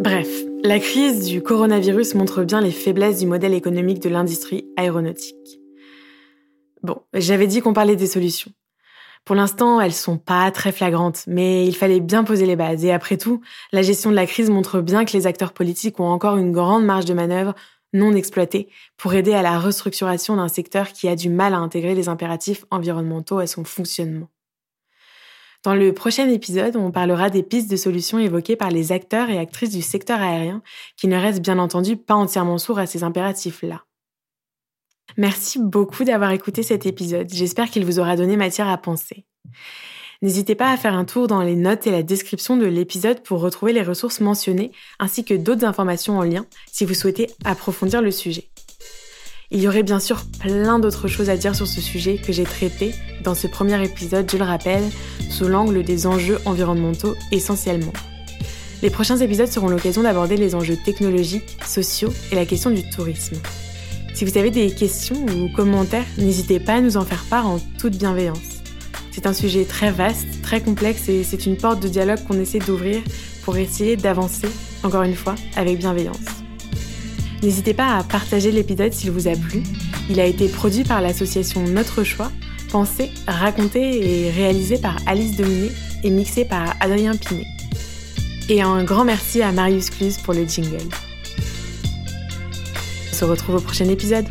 Bref, 0.07 0.45
la 0.63 0.79
crise 0.79 1.25
du 1.25 1.43
coronavirus 1.43 2.15
montre 2.15 2.41
bien 2.45 2.61
les 2.61 2.71
faiblesses 2.71 3.19
du 3.19 3.25
modèle 3.25 3.53
économique 3.53 4.01
de 4.01 4.07
l'industrie 4.07 4.65
aéronautique. 4.77 5.59
Bon, 6.81 7.01
j'avais 7.13 7.45
dit 7.45 7.59
qu'on 7.59 7.73
parlait 7.73 7.97
des 7.97 8.07
solutions. 8.07 8.53
Pour 9.25 9.35
l'instant, 9.35 9.81
elles 9.81 9.91
sont 9.91 10.17
pas 10.17 10.49
très 10.51 10.71
flagrantes, 10.71 11.25
mais 11.27 11.67
il 11.67 11.75
fallait 11.75 11.99
bien 11.99 12.23
poser 12.23 12.45
les 12.45 12.55
bases. 12.55 12.85
Et 12.85 12.93
après 12.93 13.17
tout, 13.17 13.41
la 13.73 13.81
gestion 13.81 14.09
de 14.09 14.15
la 14.15 14.25
crise 14.25 14.49
montre 14.49 14.79
bien 14.79 15.03
que 15.03 15.11
les 15.11 15.27
acteurs 15.27 15.51
politiques 15.51 15.99
ont 15.99 16.07
encore 16.07 16.37
une 16.37 16.53
grande 16.53 16.85
marge 16.85 17.03
de 17.03 17.13
manœuvre 17.13 17.53
non 17.91 18.13
exploitée 18.13 18.69
pour 18.95 19.13
aider 19.13 19.33
à 19.33 19.41
la 19.41 19.59
restructuration 19.59 20.37
d'un 20.37 20.47
secteur 20.47 20.93
qui 20.93 21.09
a 21.09 21.17
du 21.17 21.27
mal 21.27 21.53
à 21.53 21.57
intégrer 21.57 21.95
les 21.95 22.07
impératifs 22.07 22.63
environnementaux 22.71 23.39
à 23.39 23.47
son 23.47 23.65
fonctionnement. 23.65 24.29
Dans 25.63 25.75
le 25.75 25.93
prochain 25.93 26.29
épisode, 26.29 26.75
on 26.75 26.91
parlera 26.91 27.29
des 27.29 27.43
pistes 27.43 27.69
de 27.69 27.75
solutions 27.75 28.19
évoquées 28.19 28.55
par 28.55 28.69
les 28.69 28.91
acteurs 28.91 29.29
et 29.29 29.39
actrices 29.39 29.71
du 29.71 29.81
secteur 29.81 30.21
aérien 30.21 30.61
qui 30.95 31.07
ne 31.07 31.17
restent 31.17 31.41
bien 31.41 31.59
entendu 31.59 31.97
pas 31.97 32.15
entièrement 32.15 32.57
sourds 32.57 32.79
à 32.79 32.85
ces 32.85 33.03
impératifs-là. 33.03 33.83
Merci 35.17 35.59
beaucoup 35.59 36.03
d'avoir 36.03 36.31
écouté 36.31 36.63
cet 36.63 36.85
épisode. 36.85 37.29
J'espère 37.31 37.69
qu'il 37.69 37.85
vous 37.85 37.99
aura 37.99 38.15
donné 38.15 38.37
matière 38.37 38.67
à 38.67 38.77
penser. 38.77 39.25
N'hésitez 40.21 40.55
pas 40.55 40.71
à 40.71 40.77
faire 40.77 40.95
un 40.95 41.05
tour 41.05 41.27
dans 41.27 41.41
les 41.41 41.55
notes 41.55 41.85
et 41.85 41.91
la 41.91 42.03
description 42.03 42.57
de 42.57 42.65
l'épisode 42.65 43.21
pour 43.21 43.39
retrouver 43.39 43.71
les 43.71 43.83
ressources 43.83 44.19
mentionnées 44.19 44.71
ainsi 44.99 45.23
que 45.23 45.35
d'autres 45.35 45.65
informations 45.65 46.17
en 46.17 46.23
lien 46.23 46.45
si 46.71 46.85
vous 46.85 46.95
souhaitez 46.95 47.29
approfondir 47.45 48.01
le 48.01 48.11
sujet. 48.11 48.49
Il 49.49 49.61
y 49.61 49.67
aurait 49.67 49.83
bien 49.83 49.99
sûr 49.99 50.23
plein 50.39 50.77
d'autres 50.77 51.07
choses 51.07 51.29
à 51.29 51.37
dire 51.37 51.55
sur 51.55 51.67
ce 51.67 51.79
sujet 51.79 52.17
que 52.17 52.33
j'ai 52.33 52.43
traité 52.43 52.93
dans 53.23 53.33
ce 53.33 53.47
premier 53.47 53.81
épisode, 53.83 54.29
je 54.29 54.37
le 54.37 54.43
rappelle, 54.43 54.83
sous 55.29 55.47
l'angle 55.47 55.83
des 55.83 56.05
enjeux 56.05 56.37
environnementaux 56.45 57.15
essentiellement. 57.31 57.93
Les 58.81 58.89
prochains 58.89 59.17
épisodes 59.17 59.47
seront 59.47 59.69
l'occasion 59.69 60.03
d'aborder 60.03 60.35
les 60.35 60.53
enjeux 60.53 60.77
technologiques, 60.83 61.57
sociaux 61.65 62.13
et 62.31 62.35
la 62.35 62.45
question 62.45 62.71
du 62.71 62.87
tourisme. 62.89 63.37
Si 64.13 64.25
vous 64.25 64.37
avez 64.37 64.51
des 64.51 64.69
questions 64.71 65.25
ou 65.25 65.49
commentaires, 65.55 66.05
n'hésitez 66.17 66.59
pas 66.59 66.75
à 66.75 66.81
nous 66.81 66.97
en 66.97 67.05
faire 67.05 67.23
part 67.29 67.47
en 67.47 67.59
toute 67.79 67.97
bienveillance. 67.97 68.61
C'est 69.11 69.27
un 69.27 69.33
sujet 69.33 69.63
très 69.63 69.91
vaste, 69.91 70.41
très 70.43 70.61
complexe 70.61 71.07
et 71.07 71.23
c'est 71.23 71.45
une 71.45 71.55
porte 71.55 71.81
de 71.81 71.87
dialogue 71.87 72.23
qu'on 72.27 72.39
essaie 72.39 72.59
d'ouvrir 72.59 73.01
pour 73.43 73.57
essayer 73.57 73.95
d'avancer, 73.95 74.49
encore 74.83 75.03
une 75.03 75.15
fois, 75.15 75.35
avec 75.55 75.79
bienveillance. 75.79 76.17
N'hésitez 77.43 77.73
pas 77.73 77.97
à 77.97 78.03
partager 78.03 78.51
l'épisode 78.51 78.93
s'il 78.93 79.11
vous 79.11 79.27
a 79.27 79.35
plu. 79.35 79.63
Il 80.09 80.19
a 80.19 80.25
été 80.25 80.47
produit 80.47 80.83
par 80.83 81.01
l'association 81.01 81.63
Notre 81.63 82.03
Choix, 82.03 82.31
pensé, 82.69 83.11
raconté 83.27 84.25
et 84.25 84.31
réalisé 84.31 84.77
par 84.77 84.97
Alice 85.05 85.37
Dominé 85.37 85.69
et 86.03 86.09
mixé 86.09 86.45
par 86.45 86.75
Adrien 86.79 87.15
Pinet. 87.15 87.47
Et 88.49 88.61
un 88.61 88.83
grand 88.83 89.05
merci 89.05 89.41
à 89.41 89.51
Marius 89.51 89.89
Cluse 89.89 90.17
pour 90.17 90.33
le 90.33 90.45
jingle 90.45 90.87
se 93.17 93.25
retrouve 93.25 93.55
au 93.55 93.61
prochain 93.61 93.89
épisode. 93.89 94.27